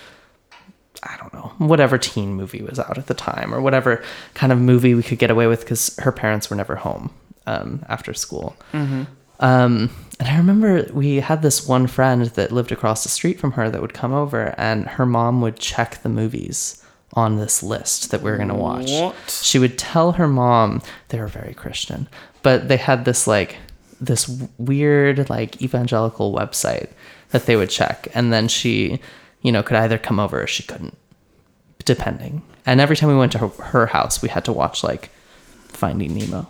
I 1.04 1.16
don't 1.18 1.34
know, 1.34 1.52
whatever 1.66 1.98
teen 1.98 2.34
movie 2.34 2.62
was 2.62 2.78
out 2.80 2.98
at 2.98 3.08
the 3.08 3.14
time, 3.14 3.54
or 3.54 3.62
whatever 3.62 4.04
kind 4.34 4.52
of 4.52 4.60
movie 4.60 4.94
we 4.96 5.04
could 5.04 5.20
get 5.20 5.32
away 5.32 5.48
with 5.48 5.62
because 5.62 5.96
her 6.00 6.12
parents 6.12 6.50
were 6.50 6.56
never 6.58 6.76
home 6.76 7.12
um, 7.48 7.84
after 7.88 8.14
school. 8.14 8.56
hmm 8.72 9.04
Um, 9.40 9.90
and 10.20 10.28
I 10.28 10.36
remember 10.38 10.86
we 10.94 11.22
had 11.22 11.42
this 11.42 11.66
one 11.66 11.88
friend 11.88 12.26
that 12.36 12.52
lived 12.52 12.74
across 12.74 13.04
the 13.04 13.10
street 13.10 13.40
from 13.40 13.54
her 13.54 13.70
that 13.70 13.82
would 13.82 13.94
come 13.94 14.12
over, 14.14 14.54
and 14.58 14.86
her 14.86 15.06
mom 15.06 15.42
would 15.42 15.58
check 15.58 16.02
the 16.04 16.10
movies 16.10 16.84
on 17.14 17.38
this 17.38 17.64
list 17.64 18.12
that 18.12 18.22
we 18.22 18.30
were 18.30 18.36
going 18.38 18.50
to 18.50 18.54
watch. 18.56 18.92
What? 18.92 19.16
She 19.42 19.58
would 19.58 19.78
tell 19.78 20.12
her 20.14 20.28
mom 20.28 20.82
they 21.08 21.20
were 21.20 21.28
very 21.28 21.54
Christian, 21.54 22.08
but 22.44 22.68
they 22.68 22.76
had 22.78 23.06
this 23.06 23.26
like 23.28 23.56
this 24.02 24.28
weird 24.58 25.30
like 25.30 25.62
evangelical 25.62 26.34
website 26.34 26.90
that 27.32 27.46
they 27.46 27.56
would 27.56 27.70
check, 27.70 28.08
and 28.14 28.34
then 28.34 28.48
she, 28.50 29.00
you 29.42 29.52
know, 29.52 29.64
could 29.64 29.78
either 29.78 29.98
come 29.98 30.20
over 30.20 30.42
or 30.42 30.48
she 30.48 30.64
couldn't, 30.64 30.98
depending. 31.86 32.42
And 32.66 32.80
every 32.82 32.96
time 32.96 33.10
we 33.10 33.16
went 33.18 33.32
to 33.34 33.38
her, 33.40 33.48
her 33.48 33.86
house, 33.88 34.22
we 34.22 34.30
had 34.30 34.46
to 34.46 34.54
watch 34.54 34.84
like 34.84 35.10
Finding 35.70 36.14
Nemo 36.16 36.48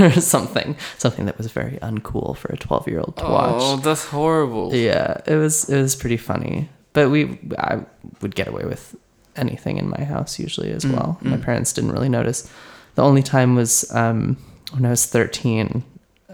or 0.00 0.10
something, 0.20 0.76
something 0.98 1.26
that 1.26 1.38
was 1.38 1.50
very 1.52 1.78
uncool 1.82 2.36
for 2.36 2.52
a 2.52 2.56
twelve-year-old 2.56 3.16
to 3.18 3.24
watch. 3.24 3.54
Oh, 3.58 3.76
that's 3.76 4.06
horrible. 4.06 4.74
Yeah, 4.74 5.20
it 5.26 5.36
was 5.36 5.68
it 5.68 5.80
was 5.80 5.94
pretty 5.96 6.16
funny. 6.16 6.68
But 6.92 7.10
we 7.10 7.38
I 7.58 7.80
would 8.20 8.34
get 8.34 8.48
away 8.48 8.64
with 8.64 8.94
anything 9.36 9.78
in 9.78 9.88
my 9.88 10.04
house 10.04 10.38
usually 10.38 10.70
as 10.70 10.84
Mm, 10.84 10.92
well. 10.92 11.18
My 11.22 11.36
mm. 11.36 11.42
parents 11.42 11.72
didn't 11.72 11.92
really 11.92 12.08
notice. 12.08 12.50
The 12.94 13.02
only 13.02 13.22
time 13.22 13.56
was 13.56 13.90
um, 13.92 14.36
when 14.72 14.86
I 14.86 14.90
was 14.90 15.06
13 15.06 15.82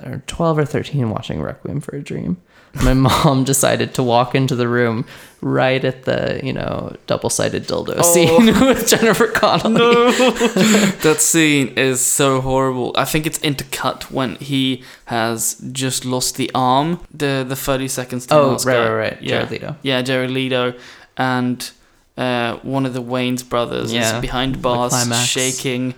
or 0.05 0.23
12 0.27 0.59
or 0.59 0.65
13 0.65 1.11
watching 1.11 1.41
Requiem 1.43 1.81
for 1.81 1.97
a 1.97 2.03
Dream. 2.03 2.37
My 2.85 2.95
mom 3.09 3.43
decided 3.45 3.95
to 3.95 4.03
walk 4.03 4.35
into 4.35 4.55
the 4.55 4.69
room 4.69 5.05
right 5.41 5.85
at 5.85 6.05
the, 6.05 6.41
you 6.45 6.53
know, 6.53 6.95
double-sided 7.09 7.67
dildo 7.67 7.95
Oh. 7.99 8.03
scene 8.03 8.47
with 8.61 8.87
Jennifer 8.87 9.27
Connelly. 9.27 9.75
No, 9.75 10.11
that 11.03 11.17
scene 11.21 11.69
is 11.77 12.01
so 12.01 12.41
horrible. 12.41 12.93
I 12.97 13.05
think 13.07 13.27
it's 13.27 13.39
intercut 13.41 14.05
when 14.13 14.37
he 14.37 14.85
has 15.07 15.55
just 15.73 16.05
lost 16.05 16.37
the 16.37 16.51
arm. 16.55 17.01
The 17.13 17.45
the 17.49 17.57
thirty 17.57 17.89
seconds. 17.89 18.27
To 18.27 18.35
Oh, 18.35 18.51
right, 18.53 18.65
guy. 18.65 18.89
right, 18.89 18.93
right. 19.13 19.19
Yeah, 19.23 19.29
Jared 19.45 19.51
Leto. 19.51 19.77
yeah, 19.83 20.03
Jared 20.03 20.31
Leto, 20.31 20.75
and 21.17 21.71
uh, 22.17 22.57
one 22.63 22.87
of 22.87 22.93
the 22.95 23.03
Wayans 23.03 23.49
brothers 23.49 23.93
Yeah, 23.93 24.15
is 24.17 24.21
behind 24.21 24.63
bars, 24.63 24.95
shaking. 25.27 25.95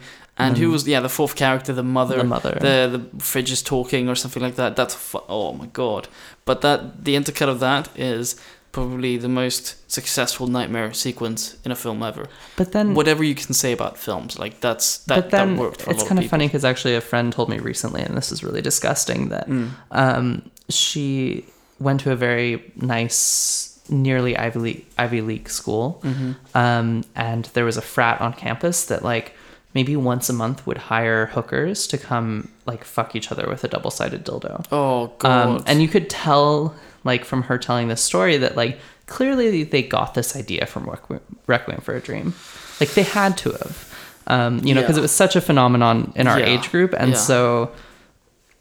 And 0.47 0.59
who 0.59 0.69
Mm. 0.69 0.73
was 0.73 0.87
yeah 0.89 1.01
the 1.01 1.09
fourth 1.09 1.35
character, 1.37 1.73
the 1.73 1.83
mother, 1.83 2.19
The 2.19 2.25
mother. 2.25 2.59
the 2.61 2.77
the 2.99 3.23
fridge 3.23 3.51
is 3.53 3.63
talking 3.63 4.09
or 4.09 4.15
something 4.17 4.43
like 4.43 4.57
that. 4.57 4.77
That's 4.77 4.95
fu- 4.95 5.25
oh 5.29 5.53
my 5.53 5.67
god! 5.73 6.09
But 6.45 6.61
that 6.61 7.05
the 7.05 7.15
intercut 7.15 7.49
of 7.49 7.59
that 7.61 7.89
is 7.97 8.37
probably 8.73 9.19
the 9.19 9.29
most 9.29 9.75
successful 9.91 10.47
nightmare 10.47 10.95
sequence 10.95 11.57
in 11.65 11.71
a 11.71 11.75
film 11.75 12.03
ever 12.03 12.27
But 12.57 12.73
then 12.73 12.95
whatever 12.95 13.23
you 13.23 13.35
can 13.35 13.53
say 13.55 13.71
about 13.73 13.99
films, 13.99 14.39
like 14.39 14.61
that's 14.61 14.99
that, 15.09 15.17
but 15.17 15.31
then 15.31 15.57
that 15.57 15.61
worked 15.63 15.83
for 15.83 15.91
a 15.91 15.93
it's 15.95 16.03
kind 16.09 16.19
of 16.19 16.23
people. 16.25 16.31
funny 16.39 16.47
because 16.49 16.65
actually 16.65 16.95
a 16.97 17.03
friend 17.03 17.33
told 17.35 17.49
me 17.51 17.59
recently, 17.59 18.01
and 18.01 18.17
this 18.17 18.33
is 18.33 18.43
really 18.43 18.63
disgusting, 18.63 19.29
that 19.29 19.47
Mm. 19.49 19.69
um, 19.91 20.43
she 20.71 21.45
went 21.79 22.01
to 22.01 22.13
a 22.13 22.17
very 22.17 22.73
nice, 22.77 23.79
nearly 23.91 24.37
Ivy 24.39 24.59
League, 24.59 24.87
Ivy 24.97 25.21
League 25.21 25.51
school, 25.51 26.01
Mhm. 26.03 26.37
um, 26.55 27.05
and 27.15 27.49
there 27.53 27.67
was 27.67 27.77
a 27.77 27.83
frat 27.83 28.21
on 28.23 28.33
campus 28.33 28.85
that 28.87 29.03
like 29.05 29.35
maybe 29.75 29.97
once 29.97 30.29
a 30.29 30.33
month 30.33 30.67
would 30.67 30.77
hire 30.79 31.27
hookers 31.27 31.87
to 31.89 31.99
come 31.99 32.49
like 32.67 32.85
fuck 32.85 33.17
each 33.17 33.33
other 33.33 33.47
with 33.49 33.65
a 33.65 33.69
double 33.69 33.91
sided 33.91 34.25
dildo. 34.25 34.65
Oh 34.73 35.13
god! 35.19 35.49
Um, 35.59 35.65
and 35.67 35.81
you 35.83 35.89
could 35.89 36.09
tell, 36.11 36.75
like, 37.05 37.25
from 37.25 37.43
her 37.45 37.59
telling 37.59 37.89
this 37.89 38.03
story, 38.03 38.37
that 38.39 38.57
like 38.57 38.79
clearly 39.07 39.65
they 39.65 39.83
got 39.83 40.15
this 40.15 40.37
idea 40.37 40.67
from 40.67 40.85
Requiem, 40.89 41.21
Requiem 41.47 41.81
for 41.81 41.95
a 41.95 42.01
Dream. 42.01 42.35
Like 42.81 42.91
they 42.95 43.03
had 43.03 43.37
to 43.39 43.51
have, 43.53 43.95
um, 44.27 44.59
you 44.65 44.75
know, 44.75 44.81
because 44.81 44.97
Yeah. 44.97 45.01
it 45.01 45.03
was 45.03 45.13
such 45.13 45.37
a 45.37 45.41
phenomenon 45.41 46.13
in 46.17 46.27
our 46.27 46.39
Yeah. 46.41 46.47
age 46.47 46.71
group, 46.71 46.93
and 46.97 47.13
Yeah. 47.13 47.17
so 47.19 47.71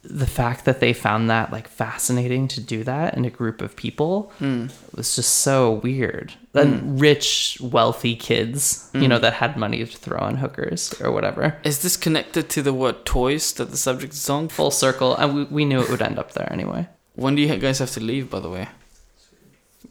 the 0.04 0.26
fact 0.26 0.64
that 0.64 0.80
they 0.80 0.92
found 0.92 1.30
that 1.30 1.52
like 1.52 1.68
fascinating 1.68 2.48
to 2.48 2.60
do 2.60 2.82
that 2.84 3.14
in 3.16 3.24
a 3.24 3.30
group 3.30 3.62
of 3.62 3.76
people 3.76 4.32
Mm. 4.40 4.70
was 4.96 5.14
just 5.16 5.32
so 5.38 5.74
weird. 5.82 6.32
And 6.54 7.00
rich, 7.00 7.58
wealthy 7.60 8.16
kids, 8.16 8.90
you 8.94 9.02
Mm. 9.02 9.08
know, 9.10 9.18
that 9.20 9.34
had 9.34 9.56
money 9.56 9.78
to 9.78 9.86
throw 9.86 10.18
on 10.18 10.36
hookers 10.38 10.92
or 11.00 11.12
whatever. 11.12 11.56
is 11.64 11.82
this 11.82 11.96
connected 11.96 12.48
to 12.50 12.62
the 12.62 12.72
word 12.72 13.04
toys 13.04 13.52
that 13.54 13.70
the 13.70 13.76
subject 13.76 14.12
is 14.14 14.28
on? 14.28 14.48
Full 14.48 14.70
circle, 14.72 15.14
and 15.16 15.34
we, 15.34 15.44
we 15.44 15.64
knew 15.64 15.80
it 15.80 15.88
would 15.88 16.02
end 16.02 16.18
up 16.18 16.32
there 16.32 16.52
anyway. 16.52 16.88
When 17.14 17.34
do 17.36 17.42
you 17.42 17.56
guys 17.56 17.78
have 17.78 17.92
to 17.92 18.00
leave, 18.00 18.28
by 18.28 18.40
the 18.40 18.48
way? 18.50 18.68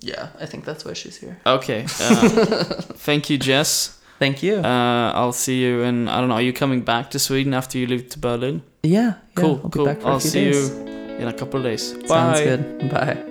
Yeah, 0.01 0.29
I 0.39 0.45
think 0.45 0.65
that's 0.65 0.83
why 0.83 0.93
she's 0.93 1.17
here. 1.17 1.37
Okay. 1.45 1.83
Uh, 1.99 2.29
thank 3.07 3.29
you, 3.29 3.37
Jess. 3.37 3.97
Thank 4.19 4.41
you. 4.43 4.55
Uh, 4.57 5.11
I'll 5.13 5.31
see 5.33 5.61
you 5.61 5.81
in. 5.81 6.07
I 6.07 6.19
don't 6.19 6.29
know. 6.29 6.35
Are 6.35 6.41
you 6.41 6.53
coming 6.53 6.81
back 6.81 7.11
to 7.11 7.19
Sweden 7.19 7.53
after 7.53 7.77
you 7.77 7.87
leave 7.87 8.09
to 8.09 8.19
Berlin? 8.19 8.61
Yeah. 8.83 9.01
yeah, 9.01 9.13
Cool. 9.35 9.59
I'll 9.63 9.69
be 9.69 9.77
cool. 9.77 9.85
back 9.85 10.01
for 10.01 10.07
a 10.07 10.11
I'll 10.11 10.19
see 10.19 10.45
days. 10.45 10.69
you 10.69 10.85
in 11.19 11.27
a 11.27 11.33
couple 11.33 11.59
of 11.59 11.63
days. 11.63 11.91
Sounds 12.07 12.39
Bye. 12.39 12.43
good. 12.43 12.89
Bye. 12.89 13.30